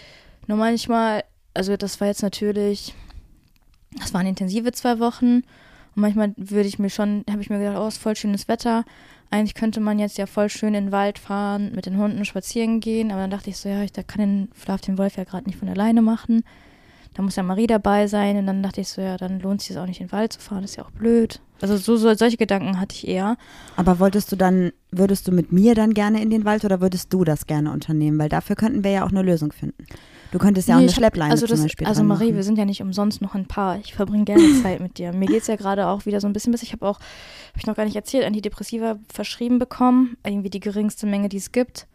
Nur 0.46 0.58
manchmal, 0.58 1.22
also 1.54 1.76
das 1.76 2.00
war 2.00 2.08
jetzt 2.08 2.22
natürlich, 2.22 2.94
das 3.98 4.14
waren 4.14 4.26
intensive 4.26 4.72
zwei 4.72 4.98
Wochen. 4.98 5.42
Und 5.96 6.02
manchmal 6.02 6.34
würde 6.36 6.68
ich 6.68 6.78
mir 6.78 6.90
schon, 6.90 7.24
habe 7.30 7.40
ich 7.40 7.50
mir 7.50 7.58
gedacht, 7.58 7.78
oh, 7.78 7.88
ist 7.88 7.98
voll 7.98 8.16
schönes 8.16 8.48
Wetter. 8.48 8.84
Eigentlich 9.30 9.54
könnte 9.54 9.80
man 9.80 9.98
jetzt 9.98 10.18
ja 10.18 10.26
voll 10.26 10.48
schön 10.48 10.74
in 10.74 10.86
den 10.86 10.92
Wald 10.92 11.18
fahren, 11.18 11.72
mit 11.74 11.86
den 11.86 11.96
Hunden 11.96 12.24
spazieren 12.24 12.80
gehen. 12.80 13.10
Aber 13.10 13.22
dann 13.22 13.30
dachte 13.30 13.50
ich 13.50 13.56
so, 13.56 13.68
ja, 13.68 13.82
ich 13.82 13.92
da 13.92 14.02
kann 14.02 14.20
den 14.20 14.48
Schlaf 14.62 14.80
den 14.82 14.98
Wolf 14.98 15.16
ja 15.16 15.24
gerade 15.24 15.46
nicht 15.46 15.58
von 15.58 15.68
alleine 15.68 16.02
machen. 16.02 16.44
Da 17.14 17.22
muss 17.22 17.36
ja 17.36 17.42
Marie 17.42 17.66
dabei 17.66 18.06
sein. 18.06 18.36
Und 18.36 18.46
dann 18.46 18.62
dachte 18.62 18.82
ich 18.82 18.88
so, 18.88 19.00
ja, 19.00 19.16
dann 19.16 19.40
lohnt 19.40 19.62
es 19.62 19.68
sich 19.68 19.78
auch 19.78 19.86
nicht 19.86 20.00
in 20.00 20.08
den 20.08 20.12
Wald 20.12 20.34
zu 20.34 20.40
fahren. 20.40 20.62
Das 20.62 20.72
ist 20.72 20.76
ja 20.76 20.84
auch 20.84 20.90
blöd. 20.90 21.40
Also 21.62 21.78
so, 21.78 21.96
so 21.96 22.12
solche 22.14 22.36
Gedanken 22.36 22.78
hatte 22.78 22.94
ich 22.94 23.08
eher. 23.08 23.38
Aber 23.76 23.98
wolltest 23.98 24.30
du 24.30 24.36
dann, 24.36 24.72
würdest 24.90 25.26
du 25.26 25.32
mit 25.32 25.50
mir 25.50 25.74
dann 25.74 25.94
gerne 25.94 26.20
in 26.20 26.28
den 26.28 26.44
Wald 26.44 26.66
oder 26.66 26.82
würdest 26.82 27.12
du 27.12 27.24
das 27.24 27.46
gerne 27.46 27.72
unternehmen? 27.72 28.18
Weil 28.18 28.28
dafür 28.28 28.54
könnten 28.54 28.84
wir 28.84 28.90
ja 28.90 29.04
auch 29.04 29.10
eine 29.10 29.22
Lösung 29.22 29.52
finden. 29.52 29.86
Du 30.32 30.38
könntest 30.38 30.68
ja 30.68 30.74
auch 30.74 30.78
Nee, 30.78 30.84
eine 30.84 30.90
ich 30.90 30.96
hab- 30.96 31.00
Schleppleine 31.00 31.30
also 31.30 31.46
zum 31.46 31.56
das, 31.56 31.62
Beispiel 31.64 31.86
Also 31.86 32.02
Marie, 32.02 32.24
machen. 32.26 32.36
wir 32.36 32.42
sind 32.42 32.58
ja 32.58 32.64
nicht 32.64 32.82
umsonst 32.82 33.20
noch 33.22 33.34
ein 33.34 33.46
Paar. 33.46 33.78
Ich 33.78 33.94
verbringe 33.94 34.24
gerne 34.24 34.42
Zeit 34.62 34.80
mit 34.80 34.98
dir. 34.98 35.12
Mir 35.12 35.26
geht 35.26 35.42
es 35.42 35.46
ja 35.46 35.56
gerade 35.56 35.86
auch 35.86 36.06
wieder 36.06 36.20
so 36.20 36.26
ein 36.26 36.32
bisschen 36.32 36.52
bis. 36.52 36.62
Ich 36.62 36.72
habe 36.72 36.86
auch, 36.86 36.98
habe 36.98 37.58
ich 37.58 37.66
noch 37.66 37.76
gar 37.76 37.84
nicht 37.84 37.96
erzählt, 37.96 38.24
Antidepressiva 38.24 38.96
verschrieben 39.12 39.58
bekommen. 39.58 40.16
Irgendwie 40.24 40.50
die 40.50 40.60
geringste 40.60 41.06
Menge, 41.06 41.28
die 41.28 41.36
es 41.38 41.52
gibt. 41.52 41.86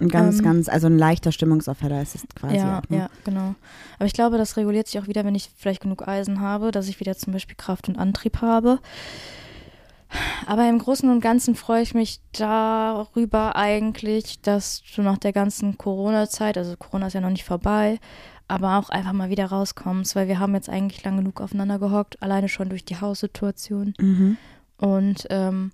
Ein 0.00 0.08
ganz, 0.08 0.38
ähm, 0.38 0.44
ganz, 0.44 0.68
also 0.68 0.88
ein 0.88 0.98
leichter 0.98 1.32
Stimmungsaufheller 1.32 2.02
ist 2.02 2.16
es 2.16 2.24
quasi 2.34 2.56
ja, 2.56 2.80
auch. 2.80 2.90
Ne? 2.90 2.96
ja, 2.98 3.10
genau. 3.24 3.54
Aber 3.98 4.06
ich 4.06 4.12
glaube, 4.12 4.36
das 4.36 4.56
reguliert 4.56 4.88
sich 4.88 5.00
auch 5.00 5.06
wieder, 5.06 5.24
wenn 5.24 5.34
ich 5.34 5.50
vielleicht 5.56 5.80
genug 5.80 6.06
Eisen 6.06 6.40
habe, 6.40 6.70
dass 6.72 6.88
ich 6.88 7.00
wieder 7.00 7.16
zum 7.16 7.32
Beispiel 7.32 7.56
Kraft 7.56 7.88
und 7.88 7.96
Antrieb 7.96 8.42
habe. 8.42 8.78
Aber 10.46 10.68
im 10.68 10.78
Großen 10.78 11.08
und 11.10 11.20
Ganzen 11.20 11.54
freue 11.54 11.82
ich 11.82 11.94
mich 11.94 12.20
darüber 12.32 13.56
eigentlich, 13.56 14.40
dass 14.40 14.82
du 14.94 15.02
nach 15.02 15.18
der 15.18 15.32
ganzen 15.32 15.78
Corona-Zeit, 15.78 16.56
also 16.56 16.76
Corona 16.76 17.08
ist 17.08 17.14
ja 17.14 17.20
noch 17.20 17.30
nicht 17.30 17.44
vorbei, 17.44 17.98
aber 18.48 18.78
auch 18.78 18.90
einfach 18.90 19.12
mal 19.12 19.30
wieder 19.30 19.46
rauskommst, 19.46 20.14
weil 20.14 20.28
wir 20.28 20.38
haben 20.38 20.54
jetzt 20.54 20.68
eigentlich 20.68 21.02
lang 21.04 21.16
genug 21.16 21.40
aufeinander 21.40 21.78
gehockt, 21.78 22.22
alleine 22.22 22.48
schon 22.48 22.68
durch 22.68 22.84
die 22.84 23.00
Haussituation. 23.00 23.94
Mhm. 23.98 24.36
Und 24.78 25.26
ähm, 25.30 25.72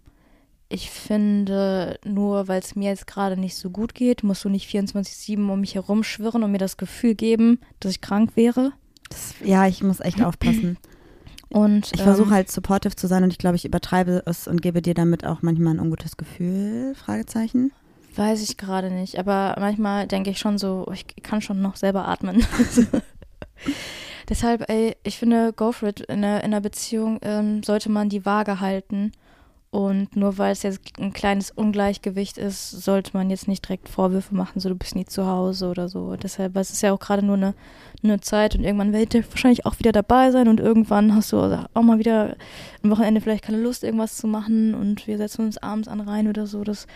ich 0.69 0.91
finde, 0.91 1.99
nur 2.05 2.49
weil 2.49 2.61
es 2.61 2.75
mir 2.75 2.89
jetzt 2.89 3.07
gerade 3.07 3.37
nicht 3.37 3.57
so 3.57 3.69
gut 3.69 3.95
geht, 3.95 4.23
musst 4.23 4.45
du 4.45 4.49
nicht 4.49 4.71
24-7 4.75 5.47
um 5.51 5.61
mich 5.61 5.75
herumschwirren 5.75 6.43
und 6.43 6.51
mir 6.51 6.59
das 6.59 6.79
Gefühl 6.79 7.15
geben, 7.15 7.61
dass 7.81 7.93
ich 7.93 8.01
krank 8.01 8.37
wäre. 8.37 8.73
Das, 9.11 9.35
ja, 9.45 9.67
ich 9.67 9.83
muss 9.83 10.01
echt 10.01 10.23
aufpassen. 10.23 10.79
Und 11.53 11.91
Ich 11.95 12.03
versuche 12.03 12.29
ähm, 12.29 12.35
halt 12.35 12.51
supportive 12.51 12.97
zu 12.97 13.07
sein 13.07 13.25
und 13.25 13.31
ich 13.31 13.39
glaube, 13.39 13.57
ich 13.57 13.65
übertreibe 13.65 14.23
es 14.27 14.49
und 14.49 14.63
gebe 14.63 14.83
dir 14.83 14.95
damit 14.95 15.25
auch 15.27 15.43
manchmal 15.43 15.75
ein 15.75 15.81
ungutes 15.81 16.17
Gefühl, 16.17 16.95
Fragezeichen. 16.95 17.73
Weiß 18.17 18.43
ich 18.43 18.57
gerade 18.57 18.91
nicht, 18.91 19.19
aber 19.19 19.57
manchmal 19.59 20.07
denke 20.07 20.31
ich 20.31 20.39
schon 20.39 20.59
so, 20.59 20.87
ich 20.93 21.07
kann 21.23 21.41
schon 21.41 21.63
noch 21.63 21.77
selber 21.77 22.07
atmen. 22.09 22.45
Deshalb, 24.29 24.69
ey, 24.71 24.97
ich 25.03 25.19
finde, 25.19 25.53
go 25.53 25.73
for 25.73 25.89
it. 25.89 26.01
In 26.01 26.25
einer, 26.25 26.39
in 26.39 26.47
einer 26.47 26.61
Beziehung 26.61 27.19
ähm, 27.23 27.63
sollte 27.63 27.91
man 27.91 28.09
die 28.09 28.25
Waage 28.25 28.61
halten. 28.61 29.13
Und 29.73 30.17
nur 30.17 30.37
weil 30.37 30.53
es 30.53 30.65
jetzt 30.65 30.81
ein 31.01 31.15
kleines 31.15 31.51
Ungleichgewicht 31.51 32.37
ist, 32.37 32.71
sollte 32.73 33.13
man 33.15 33.31
jetzt 33.31 33.49
nicht 33.49 33.67
direkt 33.67 33.89
Vorwürfe 33.89 34.35
machen, 34.35 34.61
so 34.61 34.69
du 34.69 34.75
bist 34.75 34.95
nie 34.95 35.07
zu 35.07 35.27
Hause 35.27 35.71
oder 35.71 35.89
so. 35.89 36.15
Deshalb, 36.15 36.55
weil 36.55 36.61
es 36.61 36.75
ist 36.75 36.83
ja 36.83 36.93
auch 36.93 37.01
gerade 37.01 37.25
nur 37.25 37.37
eine, 37.37 37.55
eine 38.05 38.21
Zeit 38.21 38.55
und 38.55 38.65
irgendwann 38.65 38.93
werdet 38.93 39.15
ihr 39.15 39.25
wahrscheinlich 39.31 39.65
auch 39.65 39.79
wieder 39.79 39.93
dabei 39.93 40.31
sein 40.31 40.49
und 40.49 40.61
irgendwann 40.61 41.15
hast 41.15 41.33
du 41.33 41.39
auch 41.73 41.83
mal 41.83 41.99
wieder 41.99 42.37
am 42.83 42.91
Wochenende 42.91 43.23
vielleicht 43.23 43.45
keine 43.45 43.63
Lust, 43.63 43.83
irgendwas 43.83 44.19
zu 44.19 44.27
machen 44.27 44.75
und 44.75 45.07
wir 45.07 45.17
setzen 45.17 45.47
uns 45.47 45.57
abends 45.57 45.89
an 45.89 46.03
rein 46.03 46.29
oder 46.29 46.47
so. 46.47 46.65
Das, 46.65 46.87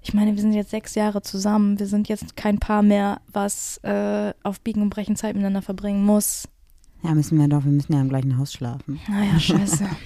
ich 0.00 0.14
meine, 0.14 0.36
wir 0.36 0.40
sind 0.40 0.52
jetzt 0.52 0.70
sechs 0.70 0.94
Jahre 0.94 1.22
zusammen. 1.22 1.80
Wir 1.80 1.88
sind 1.88 2.08
jetzt 2.08 2.36
kein 2.36 2.60
Paar 2.60 2.82
mehr, 2.82 3.20
was 3.32 3.78
äh, 3.82 4.32
auf 4.44 4.60
Biegen 4.60 4.82
und 4.82 4.90
Brechen 4.90 5.16
Zeit 5.16 5.34
miteinander 5.34 5.62
verbringen 5.62 6.04
muss. 6.04 6.48
Ja, 7.02 7.12
müssen 7.12 7.40
wir 7.40 7.48
doch, 7.48 7.64
wir 7.64 7.72
müssen 7.72 7.92
ja 7.92 8.00
im 8.00 8.08
gleichen 8.08 8.38
Haus 8.38 8.52
schlafen. 8.52 9.00
Naja, 9.08 9.40
scheiße. 9.40 9.88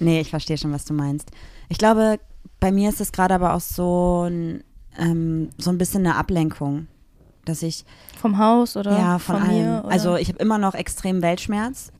Nee, 0.00 0.20
ich 0.20 0.30
verstehe 0.30 0.58
schon, 0.58 0.72
was 0.72 0.84
du 0.84 0.94
meinst. 0.94 1.30
Ich 1.68 1.78
glaube, 1.78 2.18
bei 2.60 2.72
mir 2.72 2.88
ist 2.88 3.00
es 3.00 3.12
gerade 3.12 3.34
aber 3.34 3.54
auch 3.54 3.60
so 3.60 4.26
ein, 4.28 4.64
ähm, 4.98 5.50
so 5.58 5.70
ein 5.70 5.78
bisschen 5.78 6.06
eine 6.06 6.16
Ablenkung, 6.16 6.86
dass 7.44 7.62
ich, 7.62 7.84
Vom 8.20 8.38
Haus 8.38 8.76
oder 8.76 8.92
ja, 8.92 9.18
von, 9.18 9.36
allem. 9.36 9.56
mir? 9.56 9.84
Also 9.86 10.16
ich 10.16 10.28
habe 10.28 10.38
immer 10.38 10.58
noch 10.58 10.74
extrem 10.74 11.22
Weltschmerz. 11.22 11.92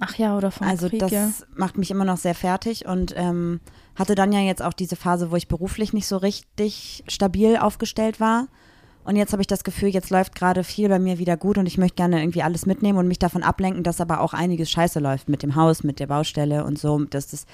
Ach 0.00 0.14
ja, 0.16 0.36
oder 0.36 0.50
vom 0.50 0.66
Also 0.66 0.88
Krieg, 0.88 1.00
das 1.00 1.10
ja. 1.10 1.28
macht 1.54 1.78
mich 1.78 1.90
immer 1.90 2.04
noch 2.04 2.18
sehr 2.18 2.34
fertig 2.34 2.86
und 2.86 3.14
ähm, 3.16 3.60
hatte 3.94 4.14
dann 4.14 4.32
ja 4.32 4.40
jetzt 4.40 4.62
auch 4.62 4.74
diese 4.74 4.96
Phase, 4.96 5.30
wo 5.30 5.36
ich 5.36 5.48
beruflich 5.48 5.92
nicht 5.92 6.06
so 6.06 6.18
richtig 6.18 7.02
stabil 7.08 7.56
aufgestellt 7.56 8.20
war. 8.20 8.48
Und 9.06 9.16
jetzt 9.16 9.32
habe 9.32 9.40
ich 9.42 9.46
das 9.46 9.62
Gefühl, 9.64 9.88
jetzt 9.90 10.10
läuft 10.10 10.34
gerade 10.34 10.64
viel 10.64 10.88
bei 10.88 10.98
mir 10.98 11.18
wieder 11.18 11.36
gut 11.36 11.58
und 11.58 11.66
ich 11.66 11.78
möchte 11.78 11.96
gerne 11.96 12.20
irgendwie 12.20 12.42
alles 12.42 12.66
mitnehmen 12.66 12.98
und 12.98 13.06
mich 13.08 13.18
davon 13.20 13.42
ablenken, 13.42 13.82
dass 13.84 14.00
aber 14.00 14.20
auch 14.20 14.34
einiges 14.34 14.70
scheiße 14.70 14.98
läuft 14.98 15.28
mit 15.28 15.42
dem 15.42 15.54
Haus, 15.54 15.84
mit 15.84 16.00
der 16.00 16.08
Baustelle 16.08 16.64
und 16.64 16.78
so, 16.78 16.98
dass 17.04 17.28
das 17.28 17.46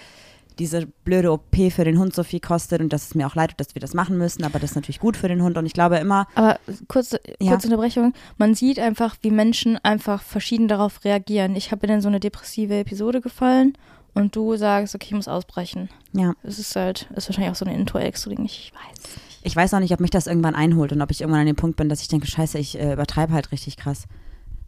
diese 0.59 0.87
blöde 1.05 1.33
OP 1.33 1.57
für 1.71 1.85
den 1.85 1.99
Hund 1.99 2.15
so 2.15 2.25
viel 2.25 2.41
kostet 2.41 2.81
und 2.81 2.93
dass 2.93 3.05
es 3.07 3.15
mir 3.15 3.27
auch 3.27 3.35
leid 3.35 3.51
tut, 3.51 3.61
dass 3.61 3.75
wir 3.75 3.81
das 3.81 3.95
machen 3.95 4.19
müssen, 4.19 4.45
aber 4.45 4.59
das 4.59 4.71
ist 4.71 4.77
natürlich 4.77 5.01
gut 5.01 5.17
für 5.17 5.29
den 5.29 5.43
Hund 5.43 5.57
und 5.57 5.65
ich 5.67 5.73
glaube 5.73 5.97
immer, 5.97 6.27
Aber 6.35 6.59
kurze, 6.89 7.21
Ja. 7.41 7.53
kurze 7.53 7.69
Unterbrechung. 7.69 8.13
Man 8.37 8.55
sieht 8.55 8.79
einfach, 8.79 9.17
wie 9.23 9.31
Menschen 9.31 9.79
einfach 9.83 10.23
verschieden 10.23 10.69
darauf 10.69 11.05
reagieren. 11.05 11.57
Ich 11.57 11.71
habe 11.73 11.87
in 11.87 12.01
so 12.03 12.09
eine 12.09 12.21
depressive 12.21 12.75
Episode 12.79 13.21
gefallen 13.23 13.73
und 14.15 14.37
du 14.37 14.57
sagst, 14.57 14.95
okay, 14.95 15.07
ich 15.09 15.15
muss 15.15 15.29
ausbrechen. 15.29 15.89
ja, 16.13 16.35
Es 16.43 16.59
ist 16.59 16.77
halt, 16.77 17.09
ist 17.17 17.29
wahrscheinlich 17.29 17.51
auch 17.51 17.57
so 17.57 17.65
ein 17.65 17.75
Intro-Ex-Ding, 17.75 18.45
ich 18.45 18.73
weiß. 18.75 19.32
Ich 19.43 19.57
weiß 19.57 19.75
auch 19.75 19.81
nicht, 19.81 19.93
ob 19.93 20.01
mich 20.01 20.11
das 20.11 20.27
irgendwann 20.27 20.55
einholt 20.55 20.93
und 20.93 21.03
ob 21.03 21.11
ich 21.11 21.21
irgendwann 21.21 21.41
an 21.41 21.47
dem 21.47 21.57
Punkt 21.57 21.77
bin, 21.77 21.89
dass 21.89 22.03
ich 22.03 22.09
denke, 22.09 22.27
scheiße, 22.27 22.59
ich 22.59 22.79
äh, 22.79 22.93
übertreibe 22.93 23.33
halt 23.33 23.53
richtig 23.53 23.77
krass. 23.77 24.07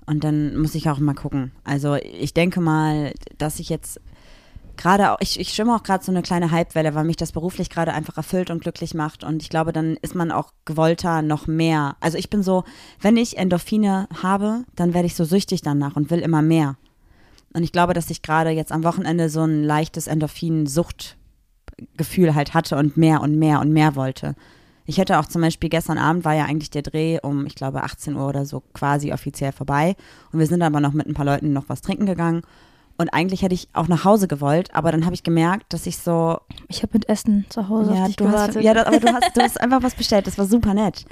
Und 0.06 0.24
dann 0.24 0.56
muss 0.56 0.74
ich 0.74 0.88
auch 0.90 0.98
mal 0.98 1.14
gucken. 1.14 1.52
Also 1.64 1.94
ich 1.94 2.34
denke 2.34 2.60
mal, 2.60 3.12
dass 3.38 3.58
ich 3.58 3.68
jetzt 3.68 4.00
gerade 4.76 5.12
auch, 5.12 5.16
ich, 5.20 5.40
ich 5.40 5.54
schwimme 5.54 5.74
auch 5.74 5.82
gerade 5.82 6.04
so 6.04 6.12
eine 6.12 6.20
kleine 6.22 6.50
Hypewelle, 6.50 6.94
weil 6.94 7.04
mich 7.04 7.16
das 7.16 7.32
beruflich 7.32 7.70
gerade 7.70 7.94
einfach 7.94 8.16
erfüllt 8.16 8.50
und 8.50 8.62
glücklich 8.62 8.94
macht. 8.94 9.24
Und 9.24 9.42
ich 9.42 9.48
glaube, 9.48 9.72
dann 9.72 9.96
ist 10.02 10.14
man 10.14 10.30
auch 10.30 10.52
gewollter 10.64 11.22
noch 11.22 11.46
mehr. 11.46 11.96
Also 12.00 12.18
ich 12.18 12.28
bin 12.28 12.42
so, 12.42 12.64
wenn 13.00 13.16
ich 13.16 13.38
Endorphine 13.38 14.08
habe, 14.22 14.64
dann 14.76 14.92
werde 14.94 15.06
ich 15.06 15.14
so 15.14 15.24
süchtig 15.24 15.62
danach 15.62 15.96
und 15.96 16.10
will 16.10 16.20
immer 16.20 16.42
mehr. 16.42 16.76
Und 17.52 17.62
ich 17.62 17.72
glaube, 17.72 17.94
dass 17.94 18.10
ich 18.10 18.22
gerade 18.22 18.50
jetzt 18.50 18.72
am 18.72 18.84
Wochenende 18.84 19.28
so 19.28 19.42
ein 19.42 19.62
leichtes 19.62 20.08
Endorphin-Suchtgefühl 20.08 22.34
halt 22.34 22.52
hatte 22.52 22.76
und 22.76 22.96
mehr 22.96 23.20
und 23.20 23.38
mehr 23.38 23.60
und 23.60 23.72
mehr 23.72 23.94
wollte. 23.94 24.34
Ich 24.86 24.98
hätte 24.98 25.18
auch 25.18 25.26
zum 25.26 25.40
Beispiel 25.42 25.70
gestern 25.70 25.98
Abend 25.98 26.24
war 26.24 26.34
ja 26.34 26.44
eigentlich 26.44 26.70
der 26.70 26.82
Dreh 26.82 27.18
um, 27.22 27.46
ich 27.46 27.54
glaube, 27.54 27.82
18 27.82 28.16
Uhr 28.16 28.28
oder 28.28 28.44
so 28.44 28.62
quasi 28.74 29.12
offiziell 29.12 29.52
vorbei. 29.52 29.96
Und 30.32 30.38
wir 30.38 30.46
sind 30.46 30.62
aber 30.62 30.80
noch 30.80 30.92
mit 30.92 31.06
ein 31.06 31.14
paar 31.14 31.24
Leuten 31.24 31.52
noch 31.52 31.68
was 31.68 31.80
trinken 31.80 32.06
gegangen. 32.06 32.42
Und 32.96 33.12
eigentlich 33.12 33.42
hätte 33.42 33.54
ich 33.54 33.68
auch 33.72 33.88
nach 33.88 34.04
Hause 34.04 34.28
gewollt, 34.28 34.72
aber 34.72 34.92
dann 34.92 35.04
habe 35.04 35.14
ich 35.16 35.24
gemerkt, 35.24 35.72
dass 35.72 35.84
ich 35.86 35.98
so, 35.98 36.38
Ich 36.68 36.82
habe 36.82 36.92
mit 36.92 37.08
Essen 37.08 37.44
zu 37.48 37.68
Hause 37.68 37.92
ja, 37.92 38.02
auf 38.02 38.06
dich 38.06 38.14
du 38.16 38.26
hast, 38.26 38.32
gewartet. 38.52 38.62
ja, 38.62 38.72
das, 38.72 38.86
aber 38.86 39.00
du 39.00 39.12
hast, 39.12 39.36
du 39.36 39.40
hast 39.42 39.60
einfach 39.60 39.82
was 39.82 39.96
bestellt. 39.96 40.28
Das 40.28 40.38
war 40.38 40.44
super 40.46 40.74
nett. 40.74 41.04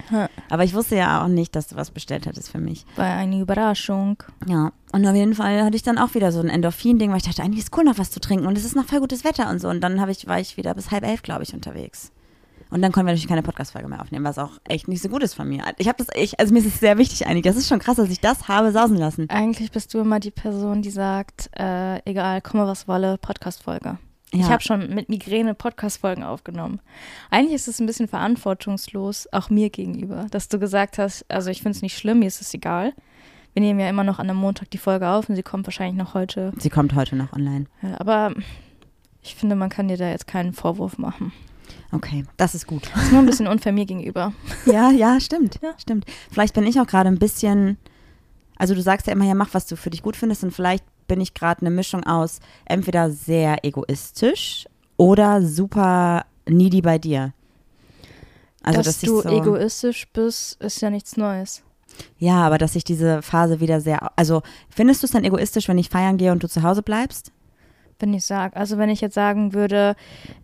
Aber 0.49 0.63
ich 0.63 0.75
wusste 0.75 0.95
ja 0.95 1.25
auch 1.25 1.29
nicht, 1.29 1.57
dass 1.57 1.67
du 1.67 1.75
was 1.75 1.91
bestellt 1.91 2.27
hättest 2.27 2.51
für 2.51 2.59
mich. 2.61 2.87
War 2.95 3.07
eine 3.07 3.41
Überraschung. 3.41 4.23
Ja, 4.47 4.71
und 4.93 5.05
auf 5.05 5.15
jeden 5.17 5.35
Fall 5.35 5.65
hatte 5.65 5.75
ich 5.75 5.83
dann 5.83 5.99
auch 5.99 6.15
wieder 6.15 6.31
so 6.31 6.39
ein 6.39 6.51
Endorphin-Ding, 6.51 7.11
weil 7.11 7.17
ich 7.17 7.25
dachte, 7.25 7.43
eigentlich 7.43 7.65
ist 7.65 7.77
cool, 7.77 7.83
noch 7.83 7.99
was 7.99 8.13
zu 8.13 8.21
trinken 8.21 8.47
und 8.47 8.57
es 8.57 8.65
ist 8.65 8.77
noch 8.77 8.85
voll 8.85 9.01
gutes 9.01 9.25
Wetter 9.25 9.51
und 9.51 9.61
so. 9.61 9.69
Und 9.69 9.81
dann 9.81 10.01
habe 10.01 10.13
ich, 10.13 10.29
war 10.29 10.39
ich 10.39 10.57
wieder 10.57 10.75
bis 10.75 10.93
halb 10.93 11.05
elf, 11.05 11.23
glaube 11.23 11.43
ich, 11.43 11.53
unterwegs. 11.53 12.13
Und 12.73 12.81
dann 12.83 12.91
konnten 12.91 13.07
wir 13.07 13.13
natürlich 13.13 13.29
keine 13.29 13.43
Podcast-Folge 13.43 13.87
mehr 13.89 14.01
aufnehmen, 14.01 14.25
was 14.25 14.39
auch 14.39 14.53
echt 14.67 14.89
nicht 14.89 15.03
so 15.03 15.09
gut 15.11 15.23
ist 15.23 15.35
von 15.35 15.47
mir. 15.49 15.63
Ich 15.77 15.89
habe 15.89 15.99
das, 16.03 16.09
ich, 16.17 16.41
also 16.41 16.53
mir 16.55 16.61
ist 16.61 16.67
es 16.67 16.81
sehr 16.81 16.97
wichtig 16.97 17.27
eigentlich. 17.27 17.43
Das 17.45 17.57
ist 17.57 17.69
schon 17.69 17.79
krass, 17.79 17.97
dass 17.97 18.09
ich 18.09 18.21
das 18.21 18.49
habe 18.49 18.73
sausen 18.73 18.97
lassen. 18.97 19.29
Eigentlich 19.29 19.71
bist 19.71 19.93
du 19.93 19.99
immer 20.01 20.21
die 20.21 20.31
Person, 20.31 20.81
die 20.81 20.91
sagt, 20.91 21.51
äh, 21.59 21.99
egal, 22.09 22.41
komme 22.41 22.67
was 22.67 22.89
wolle, 22.89 23.19
Podcast-Folge. 23.19 23.99
Ich 24.31 24.41
Ja. 24.41 24.49
habe 24.49 24.63
schon 24.63 24.95
mit 24.95 25.11
Migräne 25.11 25.53
Podcast-Folgen 25.55 26.23
aufgenommen. 26.25 26.81
Eigentlich 27.31 27.55
ist 27.57 27.69
es 27.69 27.79
ein 27.79 27.87
bisschen 27.87 28.09
verantwortungslos, 28.09 29.29
auch 29.33 29.51
mir 29.51 29.69
gegenüber, 29.69 30.27
dass 30.31 30.49
du 30.49 30.59
gesagt 30.59 30.97
hast, 30.97 31.27
also 31.31 31.51
ich 31.51 31.59
finde 31.61 31.77
es 31.77 31.83
nicht 31.83 31.99
schlimm, 31.99 32.21
mir 32.21 32.27
ist 32.29 32.41
es 32.41 32.55
egal. 32.55 32.95
Wir 33.53 33.61
nehmen 33.61 33.81
ja 33.81 33.91
immer 33.91 34.05
noch 34.05 34.19
an 34.19 34.31
einem 34.31 34.39
Montag 34.39 34.71
die 34.71 34.79
Folge 34.79 35.09
auf 35.09 35.29
und 35.29 35.35
sie 35.37 35.43
kommt 35.43 35.67
wahrscheinlich 35.67 35.97
noch 36.03 36.15
heute. 36.15 36.53
Sie 36.59 36.71
kommt 36.71 36.95
heute 36.95 37.17
noch 37.17 37.35
online. 37.35 37.67
Ja, 37.83 38.01
aber 38.01 38.33
ich 39.21 39.35
finde, 39.35 39.57
man 39.57 39.69
kann 39.69 39.89
dir 39.89 39.99
da 39.99 40.09
jetzt 40.09 40.27
keinen 40.27 40.55
Vorwurf 40.55 40.97
machen. 40.97 41.33
Okay, 41.93 42.25
das 42.37 42.55
ist 42.55 42.67
gut. 42.67 42.91
Das 42.95 43.05
ist 43.05 43.13
nur 43.13 43.21
ein 43.21 43.27
bisschen 43.27 43.47
unfair 43.47 43.73
mir 43.73 43.87
gegenüber. 43.87 44.33
Ja, 44.67 44.91
ja, 44.91 45.21
stimmt. 45.21 45.59
Ja. 45.63 45.75
Stimmt. 45.79 46.07
Vielleicht 46.31 46.55
bin 46.55 46.67
ich 46.67 46.81
auch 46.81 46.87
gerade 46.87 47.09
ein 47.09 47.19
bisschen, 47.19 47.77
also 48.57 48.75
du 48.75 48.83
sagst 48.83 49.07
ja 49.07 49.13
immer, 49.13 49.25
ja, 49.25 49.35
mach, 49.35 49.53
was 49.53 49.67
du 49.67 49.77
für 49.77 49.91
dich 49.91 50.03
gut 50.03 50.17
findest 50.17 50.45
und 50.45 50.53
vielleicht 50.53 50.85
bin 51.09 51.21
ich 51.21 51.35
gerade 51.35 51.61
eine 51.61 51.71
Mischung 51.71 52.05
aus 52.05 52.41
entweder 52.65 53.11
sehr 53.11 53.65
egoistisch 53.65 54.67
oder 54.97 55.43
super 55.43 56.25
needy 56.49 56.81
bei 56.81 56.99
dir. 56.99 57.35
Also, 58.63 58.79
dass, 58.79 58.87
dass, 58.87 59.03
ich 59.03 59.09
du 59.09 59.21
so, 59.21 59.29
egoistisch 59.29 60.07
bist, 60.13 60.63
ist 60.63 60.81
ja 60.81 60.91
nichts 60.91 61.17
Neues. 61.17 61.63
Ja, 62.19 62.37
aber 62.47 62.59
dass 62.59 62.77
ich 62.77 62.85
diese 62.85 63.21
Phase 63.21 63.61
wieder 63.61 63.81
sehr, 63.81 64.17
also 64.17 64.43
findest 64.71 65.03
du 65.03 65.07
es 65.07 65.11
dann 65.11 65.25
egoistisch, 65.25 65.69
wenn 65.69 65.79
ich 65.79 65.91
feiern 65.91 66.17
gehe 66.17 66.33
und 66.33 66.43
du 66.43 66.49
zu 66.49 66.63
Hause 66.63 66.83
bleibst? 66.83 67.33
Wenn 67.99 68.15
ich 68.15 68.25
sag, 68.27 68.57
also 68.57 68.79
wenn 68.79 68.89
ich 68.91 69.01
jetzt 69.01 69.15
sagen 69.15 69.53
würde, 69.53 69.95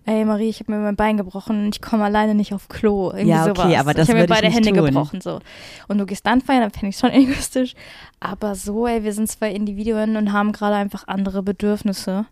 ey 0.06 0.24
Marie, 0.24 0.48
ich 0.48 0.60
habe 0.60 0.70
mir 0.72 0.78
mein 0.78 0.94
Bein 0.96 1.16
gebrochen 1.16 1.64
und 1.64 1.74
ich 1.74 1.82
komme 1.82 2.04
alleine 2.04 2.34
nicht 2.34 2.54
auf 2.54 2.68
Klo. 2.68 3.10
Irgendwie 3.10 3.30
Ja, 3.30 3.46
okay, 3.46 3.62
sowas. 3.62 3.80
aber 3.80 3.94
das 3.94 4.04
ich 4.04 4.14
habe 4.14 4.20
mir 4.20 4.26
beide 4.28 4.48
Hände 4.48 4.70
tun. 4.72 4.84
gebrochen 4.84 5.20
so. 5.20 5.40
Und 5.88 5.98
du 5.98 6.06
gehst 6.06 6.24
dann 6.26 6.40
feiern, 6.40 6.60
dann 6.60 6.70
fände 6.70 6.88
ich 6.88 6.96
schon 6.98 7.10
egoistisch. 7.12 7.74
Aber 8.20 8.54
so, 8.54 8.86
ey, 8.86 9.02
wir 9.02 9.12
sind 9.12 9.28
zwei 9.28 9.50
Individuen 9.52 10.16
und 10.16 10.32
haben 10.32 10.52
gerade 10.52 10.76
einfach 10.76 11.08
andere 11.08 11.42
Bedürfnisse. 11.42 12.26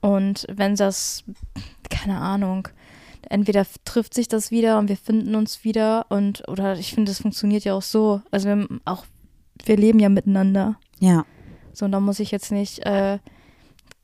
Und 0.00 0.46
wenn 0.50 0.74
das, 0.76 1.24
keine 1.90 2.18
Ahnung, 2.18 2.68
entweder 3.28 3.66
trifft 3.84 4.14
sich 4.14 4.28
das 4.28 4.50
wieder 4.50 4.78
und 4.78 4.88
wir 4.88 4.96
finden 4.96 5.34
uns 5.34 5.64
wieder 5.64 6.06
und 6.10 6.46
oder 6.48 6.78
ich 6.78 6.94
finde, 6.94 7.10
das 7.10 7.20
funktioniert 7.22 7.64
ja 7.64 7.74
auch 7.74 7.82
so. 7.82 8.20
Also 8.30 8.48
wir 8.48 8.68
auch, 8.84 9.04
wir 9.64 9.76
leben 9.76 9.98
ja 9.98 10.08
miteinander. 10.08 10.76
Ja. 11.00 11.24
So, 11.72 11.84
und 11.84 11.92
da 11.92 12.00
muss 12.00 12.20
ich 12.20 12.30
jetzt 12.30 12.52
nicht, 12.52 12.86
äh, 12.86 13.18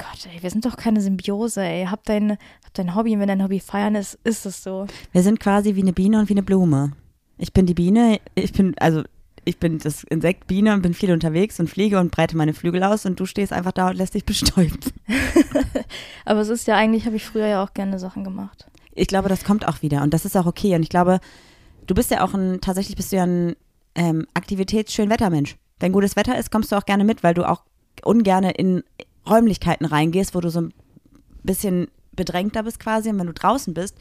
Gott, 0.03 0.27
ey, 0.33 0.43
wir 0.43 0.51
sind 0.51 0.65
doch 0.65 0.77
keine 0.77 1.01
Symbiose, 1.01 1.63
ey. 1.63 1.87
Hab 1.87 2.05
dein, 2.05 2.33
hab 2.33 2.75
dein 2.75 2.95
Hobby 2.95 3.15
und 3.15 3.21
wenn 3.21 3.29
dein 3.29 3.43
Hobby 3.43 3.61
feiern 3.61 3.95
ist, 3.95 4.19
ist 4.25 4.47
es 4.47 4.63
so. 4.63 4.87
Wir 5.13 5.23
sind 5.23 5.39
quasi 5.39 5.77
wie 5.77 5.83
eine 5.83 5.93
Biene 5.93 6.19
und 6.19 6.29
wie 6.29 6.35
eine 6.35 6.43
Blume. 6.43 6.93
Ich 7.39 7.53
bin 7.53 7.67
die 7.67 7.75
Biene, 7.75 8.21
ich 8.35 8.53
bin, 8.53 8.75
also 8.79 9.03
ich 9.45 9.59
bin 9.59 9.79
das 9.79 10.05
Insekt 10.05 10.47
Biene 10.47 10.73
und 10.75 10.83
bin 10.83 10.95
viel 10.95 11.13
unterwegs 11.13 11.59
und 11.61 11.69
fliege 11.69 11.99
und 11.99 12.11
breite 12.11 12.37
meine 12.37 12.55
Flügel 12.55 12.83
aus 12.83 13.07
und 13.07 13.19
du 13.19 13.27
stehst 13.27 13.53
einfach 13.53 13.73
da 13.73 13.91
und 13.91 13.97
lässt 13.97 14.15
dich 14.15 14.25
bestäuben. 14.25 14.79
Aber 16.25 16.41
es 16.41 16.49
ist 16.49 16.67
ja 16.67 16.77
eigentlich, 16.77 17.07
habe 17.07 17.17
ich 17.17 17.25
früher 17.25 17.47
ja 17.47 17.63
auch 17.63 17.75
gerne 17.75 17.99
Sachen 17.99 18.25
gemacht. 18.25 18.67
Ich 18.95 19.07
glaube, 19.07 19.29
das 19.29 19.45
kommt 19.45 19.67
auch 19.67 19.83
wieder 19.83 20.03
und 20.03 20.13
das 20.13 20.25
ist 20.25 20.37
auch 20.37 20.47
okay. 20.47 20.75
Und 20.75 20.83
ich 20.83 20.89
glaube, 20.89 21.21
du 21.87 21.95
bist 21.95 22.11
ja 22.11 22.25
auch 22.25 22.35
ein, 22.35 22.61
tatsächlich 22.61 22.97
bist 22.97 23.13
du 23.13 23.17
ja 23.17 23.25
ein 23.25 23.57
ähm, 23.95 24.27
Aktivitäts-Schönwettermensch. 24.35 25.57
Wenn 25.81 25.93
gutes 25.93 26.17
Wetter 26.17 26.39
ist, 26.39 26.51
kommst 26.51 26.71
du 26.71 26.77
auch 26.77 26.87
gerne 26.87 27.05
mit, 27.05 27.23
weil 27.23 27.35
du 27.35 27.49
auch 27.49 27.63
ungerne 28.05 28.53
in 28.53 28.83
Räumlichkeiten 29.29 29.87
reingehst, 29.87 30.35
wo 30.35 30.41
du 30.41 30.51
so 30.51 30.63
ein 30.63 30.75
bisschen 31.43 31.89
bedrängter 32.13 32.63
bist 32.63 32.81
quasi. 32.81 33.11
Und 33.11 33.19
wenn 33.19 33.27
du 33.27 33.33
draußen 33.33 33.75
bist, 33.75 33.97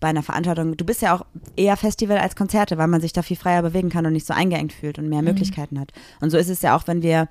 bei 0.00 0.08
einer 0.08 0.22
Veranstaltung, 0.22 0.76
du 0.76 0.84
bist 0.84 1.02
ja 1.02 1.14
auch 1.14 1.26
eher 1.56 1.76
Festival 1.76 2.18
als 2.18 2.34
Konzerte, 2.34 2.78
weil 2.78 2.88
man 2.88 3.02
sich 3.02 3.12
da 3.12 3.22
viel 3.22 3.36
freier 3.36 3.62
bewegen 3.62 3.90
kann 3.90 4.06
und 4.06 4.14
nicht 4.14 4.26
so 4.26 4.32
eingeengt 4.32 4.72
fühlt 4.72 4.98
und 4.98 5.08
mehr 5.08 5.22
Möglichkeiten 5.22 5.78
hat. 5.78 5.92
Und 6.20 6.30
so 6.30 6.38
ist 6.38 6.48
es 6.48 6.62
ja 6.62 6.74
auch, 6.74 6.86
wenn 6.86 7.02
wir 7.02 7.28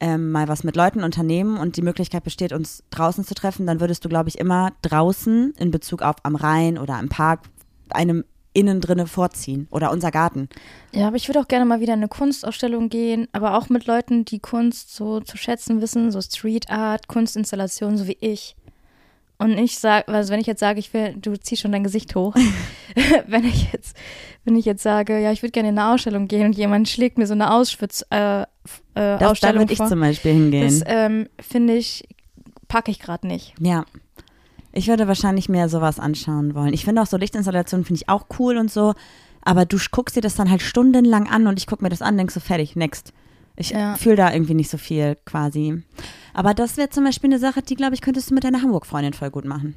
ähm, 0.00 0.30
mal 0.30 0.48
was 0.48 0.64
mit 0.64 0.74
Leuten 0.74 1.02
unternehmen 1.02 1.58
und 1.58 1.76
die 1.76 1.82
Möglichkeit 1.82 2.24
besteht, 2.24 2.52
uns 2.52 2.82
draußen 2.90 3.24
zu 3.24 3.34
treffen, 3.34 3.66
dann 3.66 3.80
würdest 3.80 4.04
du, 4.04 4.08
glaube 4.08 4.30
ich, 4.30 4.38
immer 4.38 4.72
draußen 4.82 5.54
in 5.58 5.70
Bezug 5.70 6.02
auf 6.02 6.16
am 6.22 6.36
Rhein 6.36 6.78
oder 6.78 6.98
im 6.98 7.08
Park 7.08 7.40
einem 7.90 8.24
innen 8.58 8.80
drinne 8.80 9.06
vorziehen 9.06 9.68
oder 9.70 9.90
unser 9.90 10.10
Garten. 10.10 10.48
Ja, 10.92 11.06
aber 11.06 11.16
ich 11.16 11.28
würde 11.28 11.40
auch 11.40 11.48
gerne 11.48 11.64
mal 11.64 11.80
wieder 11.80 11.94
in 11.94 12.00
eine 12.00 12.08
Kunstausstellung 12.08 12.88
gehen, 12.88 13.28
aber 13.32 13.56
auch 13.56 13.68
mit 13.68 13.86
Leuten, 13.86 14.24
die 14.24 14.40
Kunst 14.40 14.94
so 14.94 15.20
zu 15.20 15.36
schätzen 15.36 15.80
wissen, 15.80 16.10
so 16.10 16.20
Street 16.20 16.70
Art, 16.70 17.08
Kunstinstallationen, 17.08 17.96
so 17.96 18.06
wie 18.06 18.18
ich. 18.20 18.56
Und 19.40 19.56
ich 19.56 19.78
sage, 19.78 20.08
also 20.08 20.32
wenn 20.32 20.40
ich 20.40 20.48
jetzt 20.48 20.58
sage, 20.58 20.80
ich 20.80 20.92
will, 20.92 21.14
du 21.16 21.36
ziehst 21.36 21.62
schon 21.62 21.70
dein 21.70 21.84
Gesicht 21.84 22.16
hoch. 22.16 22.34
wenn 23.26 23.44
ich 23.44 23.72
jetzt, 23.72 23.96
wenn 24.44 24.56
ich 24.56 24.64
jetzt 24.64 24.82
sage, 24.82 25.20
ja, 25.20 25.30
ich 25.30 25.42
würde 25.42 25.52
gerne 25.52 25.68
in 25.68 25.78
eine 25.78 25.94
Ausstellung 25.94 26.26
gehen 26.26 26.46
und 26.46 26.56
jemand 26.56 26.88
schlägt 26.88 27.18
mir 27.18 27.26
so 27.26 27.34
eine 27.34 27.52
Auschwitz 27.52 28.04
äh, 28.10 28.42
äh, 28.42 28.46
Das, 28.94 29.20
da 29.20 29.30
Ausstellung 29.30 29.60
würde 29.60 29.72
ich 29.72 29.78
vor, 29.78 29.86
zum 29.86 30.00
Beispiel 30.00 30.32
hingehen. 30.32 30.64
das 30.64 30.82
ähm, 30.86 31.28
finde 31.40 31.74
ich, 31.74 32.08
packe 32.66 32.90
ich 32.90 32.98
gerade 32.98 33.26
nicht. 33.28 33.54
Ja. 33.60 33.84
Ich 34.78 34.86
würde 34.88 35.08
wahrscheinlich 35.08 35.48
mehr 35.48 35.68
sowas 35.68 35.98
anschauen 35.98 36.54
wollen. 36.54 36.72
Ich 36.72 36.84
finde 36.84 37.02
auch 37.02 37.06
so 37.06 37.16
Lichtinstallationen 37.16 37.84
finde 37.84 38.00
ich 38.02 38.08
auch 38.08 38.26
cool 38.38 38.56
und 38.56 38.70
so. 38.70 38.94
Aber 39.42 39.64
du 39.64 39.76
guckst 39.90 40.14
dir 40.16 40.20
das 40.20 40.34
dann 40.36 40.50
halt 40.50 40.62
stundenlang 40.62 41.28
an 41.28 41.46
und 41.46 41.58
ich 41.58 41.66
gucke 41.66 41.82
mir 41.82 41.88
das 41.88 42.00
an, 42.02 42.16
denkst 42.16 42.34
so, 42.34 42.40
fertig, 42.40 42.76
next. 42.76 43.12
Ich 43.56 43.70
Ja. 43.70 43.96
fühle 43.96 44.16
da 44.16 44.32
irgendwie 44.32 44.54
nicht 44.54 44.70
so 44.70 44.78
viel 44.78 45.16
quasi. 45.24 45.82
Aber 46.32 46.54
das 46.54 46.76
wäre 46.76 46.90
zum 46.90 47.04
Beispiel 47.04 47.28
eine 47.30 47.38
Sache, 47.40 47.60
die, 47.62 47.74
glaube 47.74 47.94
ich, 47.94 48.00
könntest 48.02 48.30
du 48.30 48.34
mit 48.34 48.44
deiner 48.44 48.62
Hamburg-Freundin 48.62 49.14
voll 49.14 49.30
gut 49.30 49.44
machen. 49.44 49.74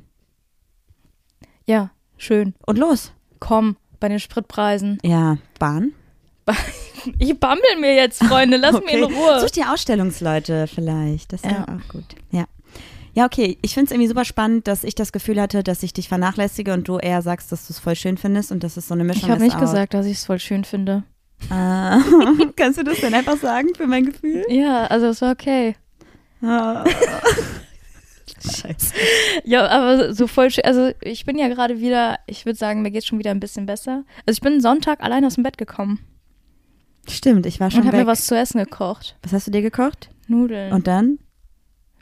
Ja, 1.66 1.90
schön. 2.18 2.54
Und 2.66 2.78
los. 2.78 3.12
Komm, 3.40 3.78
bei 4.00 4.08
den 4.10 4.20
Spritpreisen. 4.20 5.00
Ja, 5.04 5.38
Bahn. 5.60 5.94
Ich 7.18 7.40
bammel 7.40 7.64
mir 7.80 7.96
jetzt, 7.96 8.24
Freunde, 8.24 8.58
lass 8.58 8.74
mich 8.86 8.94
in 8.94 9.04
Ruhe. 9.04 9.40
Such 9.40 9.50
dir 9.50 9.74
Ausstellungsleute 9.74 10.68
vielleicht. 10.68 11.34
Das 11.34 11.42
wäre 11.44 11.56
Ja. 11.56 11.64
auch 11.64 11.88
gut. 11.92 12.04
Ja. 12.30 12.46
Ja, 13.14 13.26
okay. 13.26 13.58
Ich 13.62 13.74
finde 13.74 13.86
es 13.88 13.92
irgendwie 13.92 14.08
super 14.08 14.24
spannend, 14.26 14.68
dass 14.68 14.84
ich 14.84 14.96
das 14.96 15.12
Gefühl 15.12 15.40
hatte, 15.42 15.64
dass 15.64 15.84
ich 15.84 15.92
dich 15.94 16.08
vernachlässige 16.08 16.74
und 16.74 16.88
du 16.88 16.98
eher 16.98 17.22
sagst, 17.22 17.52
dass 17.52 17.68
du 17.68 17.74
es 17.74 17.80
voll 17.80 17.96
schön 17.96 18.18
findest 18.18 18.52
und 18.52 18.64
dass 18.64 18.78
es 18.78 18.88
so 18.88 18.94
eine 18.94 19.04
Mischung 19.04 19.24
Ich 19.24 19.30
habe 19.30 19.38
ist 19.38 19.44
nicht 19.44 19.56
aus- 19.56 19.62
gesagt, 19.72 19.94
dass 19.94 20.06
ich 20.06 20.14
es 20.18 20.26
voll 20.26 20.40
schön 20.40 20.64
finde. 20.64 21.04
Ah, 21.50 22.00
kannst 22.56 22.78
du 22.80 22.84
das 22.84 23.00
denn 23.02 23.14
einfach 23.14 23.38
sagen 23.38 23.70
für 23.76 23.88
mein 23.88 24.06
Gefühl? 24.06 24.46
Ja, 24.48 24.86
also 24.86 25.08
es 25.08 25.22
war 25.22 25.32
okay. 25.32 25.76
Ah. 26.42 26.86
Scheiße. 28.44 28.94
Ja, 29.44 29.68
aber 29.68 30.14
so 30.14 30.26
voll 30.28 30.50
schön. 30.50 30.64
Also 30.66 30.92
ich 31.02 31.26
bin 31.26 31.38
ja 31.38 31.48
gerade 31.48 31.80
wieder, 31.80 32.18
ich 32.28 32.46
würde 32.46 32.58
sagen, 32.58 32.82
mir 32.82 32.92
geht 32.92 33.06
schon 33.06 33.20
wieder 33.20 33.32
ein 33.32 33.40
bisschen 33.40 33.66
besser. 33.66 34.04
Also 34.26 34.38
ich 34.38 34.42
bin 34.42 34.62
Sonntag 34.62 35.02
allein 35.04 35.26
aus 35.26 35.36
dem 35.36 35.44
Bett 35.44 35.58
gekommen 35.58 36.00
Stimmt, 37.10 37.46
ich 37.48 37.60
war 37.60 37.66
und 37.68 37.72
schon 37.72 37.82
habe 37.86 37.94
weg. 37.98 38.02
mir 38.06 38.08
was 38.12 38.26
zu 38.28 38.36
essen 38.38 38.60
gekocht. 38.60 39.18
was 39.24 39.34
hast 39.34 39.48
du 39.48 39.52
dir 39.52 39.62
gekocht? 39.64 40.10
Nudeln. 40.28 40.72
Und 40.72 40.88
dann? 40.88 41.18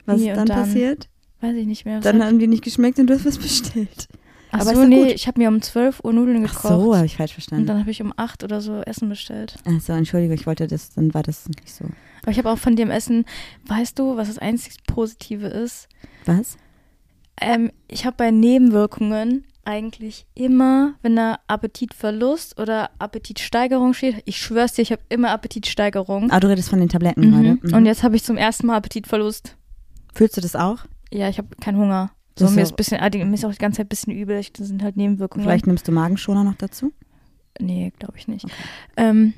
Was 0.06 0.20
Wie 0.20 0.24
ist 0.24 0.30
und 0.30 0.36
dann, 0.36 0.46
dann? 0.46 0.58
passiert? 0.66 1.08
Weiß 1.40 1.54
ich 1.56 1.66
nicht 1.66 1.84
mehr. 1.84 2.00
Dann 2.00 2.20
hab- 2.20 2.28
haben 2.28 2.38
die 2.38 2.46
nicht 2.46 2.64
geschmeckt 2.64 2.98
und 2.98 3.06
du 3.08 3.14
hast 3.14 3.24
was 3.26 3.38
bestellt. 3.38 4.08
Ach 4.52 4.60
aber 4.62 4.74
so, 4.74 4.84
nee, 4.84 5.04
gut. 5.04 5.12
ich 5.12 5.28
habe 5.28 5.40
mir 5.40 5.48
um 5.48 5.62
12 5.62 6.00
Uhr 6.02 6.12
Nudeln 6.12 6.44
Ach 6.44 6.52
gekocht. 6.52 6.68
so, 6.68 6.96
habe 6.96 7.06
ich 7.06 7.16
falsch 7.16 7.30
und 7.30 7.34
verstanden. 7.34 7.66
dann 7.66 7.78
habe 7.78 7.90
ich 7.92 8.02
um 8.02 8.12
8 8.16 8.42
oder 8.42 8.60
so 8.60 8.80
Essen 8.82 9.08
bestellt. 9.08 9.54
Ach 9.64 9.80
so, 9.80 9.92
Entschuldigung, 9.92 10.34
ich 10.34 10.46
wollte 10.46 10.66
das, 10.66 10.90
dann 10.90 11.14
war 11.14 11.22
das 11.22 11.48
nicht 11.48 11.68
so. 11.72 11.84
Aber 12.22 12.32
ich 12.32 12.38
habe 12.38 12.50
auch 12.50 12.58
von 12.58 12.74
dem 12.74 12.90
Essen, 12.90 13.24
weißt 13.66 13.96
du, 13.98 14.16
was 14.16 14.26
das 14.28 14.38
einzig 14.38 14.74
Positive 14.88 15.46
ist? 15.46 15.88
Was? 16.26 16.56
Ähm, 17.40 17.70
ich 17.88 18.04
habe 18.06 18.16
bei 18.16 18.30
Nebenwirkungen 18.32 19.44
eigentlich 19.64 20.26
immer, 20.34 20.94
wenn 21.02 21.14
da 21.16 21.38
Appetitverlust 21.46 22.58
oder 22.58 22.90
Appetitsteigerung 22.98 23.94
steht, 23.94 24.16
ich 24.24 24.38
schwör's 24.38 24.72
dir, 24.72 24.82
ich 24.82 24.90
habe 24.92 25.02
immer 25.10 25.30
Appetitsteigerung. 25.30 26.30
Ah, 26.30 26.40
du 26.40 26.48
redest 26.48 26.70
von 26.70 26.80
den 26.80 26.88
Tabletten 26.88 27.20
Mhm. 27.20 27.30
gerade. 27.30 27.58
Mhm. 27.68 27.74
Und 27.74 27.86
jetzt 27.86 28.02
habe 28.02 28.16
ich 28.16 28.24
zum 28.24 28.36
ersten 28.36 28.66
Mal 28.66 28.76
Appetitverlust. 28.76 29.56
Fühlst 30.14 30.36
du 30.36 30.40
das 30.40 30.56
auch? 30.56 30.78
Ja, 31.12 31.28
ich 31.28 31.38
habe 31.38 31.48
keinen 31.60 31.78
Hunger. 31.78 32.10
So, 32.38 32.48
mir 32.48 32.62
ist 32.62 32.76
bisschen, 32.76 33.00
ah, 33.00 33.10
mir 33.12 33.34
ist 33.34 33.44
auch 33.44 33.52
die 33.52 33.58
ganze 33.58 33.78
Zeit 33.78 33.86
ein 33.86 33.90
bisschen 33.90 34.12
übel. 34.14 34.38
Ich- 34.38 34.52
Das 34.52 34.66
sind 34.68 34.82
halt 34.82 34.96
Nebenwirkungen. 34.96 35.44
Vielleicht 35.44 35.66
nimmst 35.66 35.86
du 35.88 35.92
Magenschoner 35.92 36.44
noch 36.44 36.54
dazu? 36.54 36.92
Nee, 37.60 37.92
glaube 37.98 38.14
ich 38.16 38.28
nicht. 38.28 38.46
Ähm, 38.96 39.34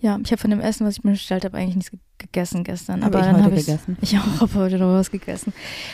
ja, 0.00 0.18
ich 0.22 0.30
habe 0.30 0.40
von 0.40 0.50
dem 0.50 0.60
Essen, 0.60 0.86
was 0.86 0.98
ich 0.98 1.04
mir 1.04 1.12
bestellt 1.12 1.44
habe, 1.44 1.56
eigentlich 1.56 1.76
nichts 1.76 1.90
ge 1.90 1.98
gegessen 2.18 2.64
gestern. 2.64 3.04
Habe 3.04 3.18
aber 3.18 3.26
ich 3.28 3.32
dann 3.34 3.44
habe 3.44 3.54
ich 3.56 3.66
gegessen. 3.66 3.98
Ich 4.00 4.16
auch 4.18 4.40
habe 4.40 4.54
heute 4.54 4.78
noch 4.78 4.94
was 4.94 5.10
gegessen. 5.10 5.52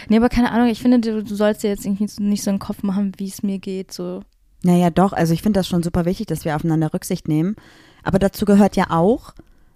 Nee, 0.08 0.18
aber 0.18 0.28
keine 0.28 0.52
Ahnung, 0.52 0.68
ich 0.68 0.80
finde, 0.80 1.00
du, 1.00 1.24
du 1.24 1.34
sollst 1.34 1.64
dir 1.64 1.68
jetzt 1.68 1.84
irgendwie 1.84 2.06
nicht 2.22 2.44
so 2.44 2.50
einen 2.50 2.60
Kopf 2.60 2.84
machen, 2.84 3.12
wie 3.16 3.26
es 3.26 3.42
mir 3.42 3.58
geht. 3.58 3.92
So. 3.92 4.22
Naja, 4.62 4.90
doch. 4.90 5.12
Also 5.12 5.34
ich 5.34 5.42
finde 5.42 5.58
das 5.58 5.66
schon 5.66 5.82
super 5.82 6.04
wichtig, 6.04 6.26
dass 6.28 6.44
wir 6.44 6.54
aufeinander 6.54 6.94
Rücksicht 6.94 7.26
nehmen. 7.26 7.56
Aber 8.04 8.20
dazu 8.20 8.44
gehört 8.44 8.76
ja 8.76 8.86
auch, 8.90 9.34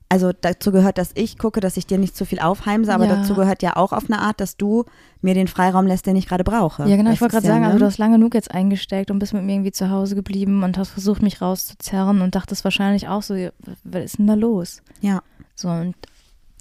also 0.08 0.32
dazu 0.32 0.70
gehört, 0.72 0.98
dass 0.98 1.10
ich 1.14 1.36
gucke, 1.38 1.60
dass 1.60 1.76
ich 1.76 1.86
dir 1.86 1.98
nicht 1.98 2.16
zu 2.16 2.24
viel 2.24 2.38
aufheimse, 2.38 2.94
aber 2.94 3.06
Ja. 3.06 3.16
dazu 3.16 3.34
gehört 3.34 3.62
ja 3.62 3.76
auch 3.76 3.92
auf 3.92 4.04
eine 4.08 4.20
Art, 4.20 4.40
dass 4.40 4.56
du 4.56 4.84
mir 5.20 5.34
den 5.34 5.48
Freiraum 5.48 5.86
lässt, 5.86 6.06
den 6.06 6.14
ich 6.16 6.28
gerade 6.28 6.44
brauche. 6.44 6.82
Ja, 6.88 6.96
genau, 6.96 7.10
Das 7.10 7.14
ich 7.16 7.20
wollte 7.20 7.32
gerade 7.34 7.46
ja, 7.46 7.52
sagen, 7.52 7.62
ne? 7.62 7.68
also 7.68 7.78
du 7.80 7.86
hast 7.86 7.98
lange 7.98 8.16
genug 8.16 8.34
jetzt 8.34 8.50
eingesteckt 8.52 9.10
und 9.10 9.18
bist 9.18 9.32
mit 9.34 9.42
mir 9.42 9.54
irgendwie 9.54 9.72
zu 9.72 9.90
Hause 9.90 10.14
geblieben 10.14 10.62
und 10.62 10.78
hast 10.78 10.90
versucht, 10.90 11.22
mich 11.22 11.40
rauszuzerren 11.42 12.20
und 12.22 12.34
dachtest 12.36 12.62
wahrscheinlich 12.64 13.08
auch 13.08 13.22
so, 13.22 13.34
was 13.84 14.04
ist 14.04 14.18
denn 14.18 14.26
da 14.28 14.34
los? 14.34 14.80
Ja. 15.00 15.22
So, 15.54 15.68
und 15.68 15.94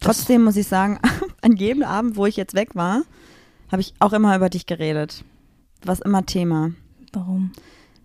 Trotzdem 0.01 0.43
muss 0.43 0.57
ich 0.57 0.67
sagen, 0.67 0.99
an 1.41 1.55
jedem 1.55 1.83
Abend, 1.83 2.17
wo 2.17 2.25
ich 2.25 2.35
jetzt 2.35 2.55
weg 2.55 2.75
war, 2.75 3.03
habe 3.71 3.81
ich 3.81 3.93
auch 3.99 4.13
immer 4.13 4.35
über 4.35 4.49
dich 4.49 4.65
geredet. 4.65 5.23
Was 5.83 5.99
immer 5.99 6.25
Thema. 6.25 6.71
warum? 7.13 7.51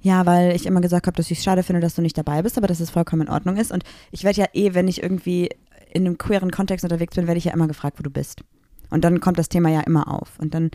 Ja, 0.03 0.25
weil 0.25 0.57
ich 0.57 0.67
immer 0.67 0.81
gesagt 0.81 1.07
habe, 1.07 1.17
dass 1.17 1.31
ich 1.31 1.39
es 1.39 1.45
schade 1.45 1.63
finde, 1.63 1.81
dass 1.81 1.95
du 1.95 2.03
nicht 2.03 2.17
dabei 2.17 2.43
bist, 2.43 2.57
aber 2.57 2.67
dass 2.67 2.81
es 2.81 2.91
vollkommen 2.91 3.23
in 3.23 3.29
Ordnung 3.29 3.57
ist. 3.57 3.71
Und 3.71 3.85
ich 4.11 4.25
werde 4.25 4.41
ja 4.41 4.47
eh, 4.55 4.75
wenn 4.75 4.89
ich 4.89 5.03
irgendwie 5.03 5.51
in 5.93 6.07
einem 6.07 6.19
queeren 6.19 6.51
Kontext 6.51 6.85
unterwegs 6.85 7.15
bin, 7.15 7.27
werde 7.27 7.39
ich 7.39 7.45
ja 7.45 7.53
immer 7.53 7.69
gefragt, 7.69 7.99
wo 7.99 8.03
du 8.03 8.11
bist. 8.11 8.43
Und 8.91 9.05
dann 9.05 9.21
kommt 9.21 9.39
das 9.39 9.49
Thema 9.49 9.69
ja 9.69 9.81
immer 9.81 10.09
auf. 10.09 10.39
Und 10.39 10.55
dann, 10.55 10.71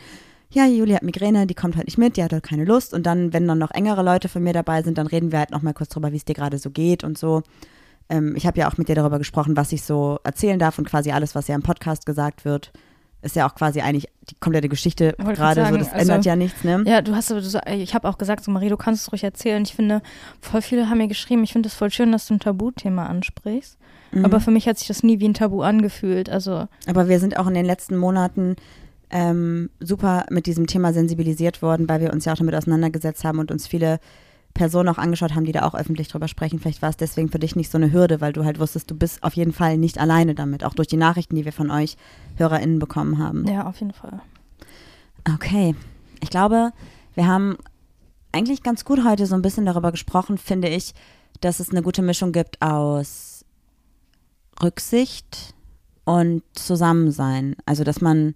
ja, 0.51 0.65
Julia 0.67 0.97
hat 0.97 1.03
Migräne, 1.03 1.47
die 1.47 1.55
kommt 1.55 1.75
halt 1.75 1.87
nicht 1.87 1.97
mit, 1.97 2.17
die 2.17 2.23
hat 2.23 2.33
halt 2.33 2.43
keine 2.43 2.65
Lust. 2.65 2.93
Und 2.93 3.05
dann, 3.05 3.33
wenn 3.33 3.47
dann 3.47 3.57
noch 3.57 3.71
engere 3.71 4.03
Leute 4.03 4.29
von 4.29 4.43
mir 4.43 4.53
dabei 4.53 4.83
sind, 4.83 4.97
dann 4.97 5.07
reden 5.07 5.31
wir 5.31 5.39
halt 5.39 5.51
nochmal 5.51 5.73
kurz 5.73 5.89
drüber, 5.89 6.11
wie 6.11 6.17
es 6.17 6.25
dir 6.25 6.35
gerade 6.35 6.57
so 6.57 6.69
geht 6.69 7.03
und 7.03 7.17
so. 7.17 7.41
Ähm, 8.09 8.35
ich 8.35 8.45
habe 8.45 8.59
ja 8.59 8.69
auch 8.69 8.77
mit 8.77 8.89
dir 8.89 8.95
darüber 8.95 9.17
gesprochen, 9.17 9.57
was 9.57 9.71
ich 9.71 9.83
so 9.83 10.19
erzählen 10.23 10.59
darf 10.59 10.77
und 10.77 10.87
quasi 10.87 11.11
alles, 11.11 11.33
was 11.33 11.47
ja 11.47 11.55
im 11.55 11.63
Podcast 11.63 12.05
gesagt 12.05 12.45
wird, 12.45 12.71
ist 13.25 13.35
ja 13.35 13.49
auch 13.49 13.55
quasi 13.55 13.81
eigentlich 13.81 14.07
die 14.29 14.35
komplette 14.39 14.69
Geschichte 14.69 15.15
Wollte 15.17 15.39
gerade 15.39 15.65
so. 15.65 15.77
Das 15.77 15.91
also- 15.91 16.11
ändert 16.11 16.25
ja 16.25 16.35
nichts, 16.35 16.63
ne? 16.63 16.83
Ja, 16.85 17.01
du 17.01 17.15
hast 17.15 17.27
so, 17.27 17.59
ich 17.67 17.93
habe 17.93 18.07
auch 18.07 18.17
gesagt, 18.17 18.43
so 18.43 18.51
Marie, 18.51 18.69
du 18.69 18.77
kannst 18.77 19.01
es 19.01 19.11
ruhig 19.11 19.23
erzählen. 19.23 19.63
Ich 19.63 19.73
finde, 19.73 20.01
voll 20.41 20.61
viele 20.61 20.89
haben 20.89 20.99
mir 20.99 21.07
geschrieben, 21.07 21.43
ich 21.43 21.51
finde 21.53 21.67
es 21.67 21.75
voll 21.75 21.91
schön, 21.91 22.11
dass 22.11 22.27
du 22.27 22.35
ein 22.35 22.39
Tabuthema 22.39 23.07
ansprichst. 23.07 23.77
Mhm. 24.11 24.25
Aber 24.25 24.39
für 24.39 24.51
mich 24.51 24.67
hat 24.67 24.77
sich 24.77 24.87
das 24.87 25.03
nie 25.03 25.19
wie 25.19 25.27
ein 25.27 25.33
Tabu 25.33 25.61
angefühlt. 25.61 26.29
Also, 26.29 26.67
Aber 26.87 27.09
wir 27.09 27.19
sind 27.19 27.37
auch 27.37 27.47
in 27.47 27.53
den 27.53 27.65
letzten 27.65 27.97
Monaten 27.97 28.55
ähm, 29.09 29.69
super 29.79 30.25
mit 30.29 30.45
diesem 30.45 30.67
Thema 30.67 30.93
sensibilisiert 30.93 31.61
worden, 31.61 31.87
weil 31.89 32.01
wir 32.01 32.13
uns 32.13 32.25
ja 32.25 32.33
auch 32.33 32.37
damit 32.37 32.55
auseinandergesetzt 32.55 33.23
haben 33.23 33.39
und 33.39 33.51
uns 33.51 33.67
viele 33.67 33.99
Personen 34.55 34.89
auch 34.89 34.97
angeschaut 34.97 35.35
haben, 35.35 35.45
die 35.45 35.51
da 35.51 35.63
auch 35.63 35.75
öffentlich 35.75 36.07
drüber 36.07 36.27
sprechen. 36.27 36.59
Vielleicht 36.59 36.81
war 36.81 36.89
es 36.89 36.97
deswegen 36.97 37.29
für 37.29 37.37
dich 37.37 37.55
nicht 37.55 37.69
so 37.69 37.77
eine 37.77 37.91
Hürde, 37.91 38.21
weil 38.21 38.33
du 38.33 38.43
halt 38.43 38.57
wusstest, 38.57 38.89
du 38.89 38.95
bist 38.95 39.21
auf 39.21 39.33
jeden 39.33 39.53
Fall 39.53 39.77
nicht 39.77 39.99
alleine 39.99 40.33
damit, 40.33 40.63
auch 40.63 40.73
durch 40.73 40.87
die 40.87 40.97
Nachrichten, 40.97 41.35
die 41.35 41.45
wir 41.45 41.53
von 41.53 41.69
euch 41.69 41.97
HörerInnen 42.37 42.79
bekommen 42.79 43.19
haben. 43.19 43.45
ja, 43.45 43.67
auf 43.67 43.79
jeden 43.79 43.93
Fall. 43.93 44.21
Okay, 45.31 45.75
ich 46.21 46.29
glaube, 46.29 46.71
wir 47.13 47.27
haben 47.27 47.57
eigentlich 48.31 48.63
ganz 48.63 48.85
gut 48.85 49.03
heute 49.05 49.25
so 49.25 49.35
ein 49.35 49.41
bisschen 49.41 49.65
darüber 49.65 49.91
gesprochen, 49.91 50.37
finde 50.37 50.69
ich, 50.69 50.93
dass 51.41 51.59
es 51.59 51.69
eine 51.69 51.81
gute 51.81 52.01
Mischung 52.01 52.31
gibt 52.31 52.61
aus 52.61 53.45
Rücksicht 54.63 55.53
und 56.05 56.43
Zusammensein. 56.53 57.57
Also, 57.65 57.83
dass 57.83 57.99
man 57.99 58.35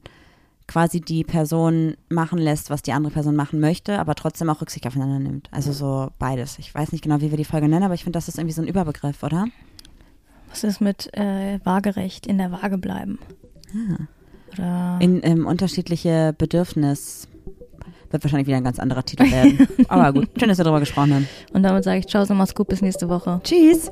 quasi 0.70 1.02
die 1.02 1.24
Person 1.24 1.98
machen 2.10 2.38
lässt, 2.38 2.70
was 2.70 2.84
die 2.84 2.94
andere 2.94 3.12
Person 3.12 3.36
machen 3.36 3.60
möchte, 3.60 3.98
aber 3.98 4.14
trotzdem 4.14 4.52
auch 4.52 4.62
Rücksicht 4.62 4.86
aufeinander 4.86 5.18
nimmt. 5.18 5.50
Also 5.52 5.72
so 5.72 6.12
beides. 6.20 6.60
Ich 6.60 6.74
weiß 6.74 6.92
nicht 6.92 7.04
genau, 7.04 7.22
wie 7.22 7.32
wir 7.32 7.38
die 7.38 7.46
Folge 7.46 7.68
nennen, 7.68 7.84
aber 7.84 7.96
ich 7.96 8.04
finde, 8.04 8.18
das 8.18 8.28
ist 8.28 8.38
irgendwie 8.38 8.54
so 8.54 8.62
ein 8.62 8.68
Überbegriff, 8.68 9.24
oder? 9.24 9.48
Was 10.50 10.64
ist 10.64 10.80
mit 10.80 11.12
äh, 11.18 11.60
waagerecht 11.64 12.28
in 12.28 12.38
der 12.38 12.52
Waage 12.52 12.78
bleiben? 12.78 13.18
Oder 14.54 15.00
In 15.02 15.22
ähm, 15.24 15.48
unterschiedliche 15.48 16.36
Bedürfnis. 16.38 17.28
Wird 18.12 18.24
wahrscheinlich 18.24 18.48
wieder 18.48 18.58
ein 18.58 18.64
ganz 18.64 18.80
anderer 18.80 19.04
Titel 19.04 19.30
werden. 19.32 19.68
aber 19.88 20.14
gut, 20.14 20.30
schön, 20.40 20.50
dass 20.50 20.60
wir 20.60 20.66
darüber 20.66 20.80
gesprochen 20.80 21.14
haben. 21.16 21.30
und 21.52 21.64
damit 21.64 21.84
sage 21.84 22.00
ich 22.00 22.08
Ciao, 22.08 22.26
so 22.26 22.36
mach's 22.36 22.54
gut, 22.54 22.68
bis 22.68 22.82
nächste 22.84 23.10
Woche. 23.10 23.42
Tschüss. 23.44 23.92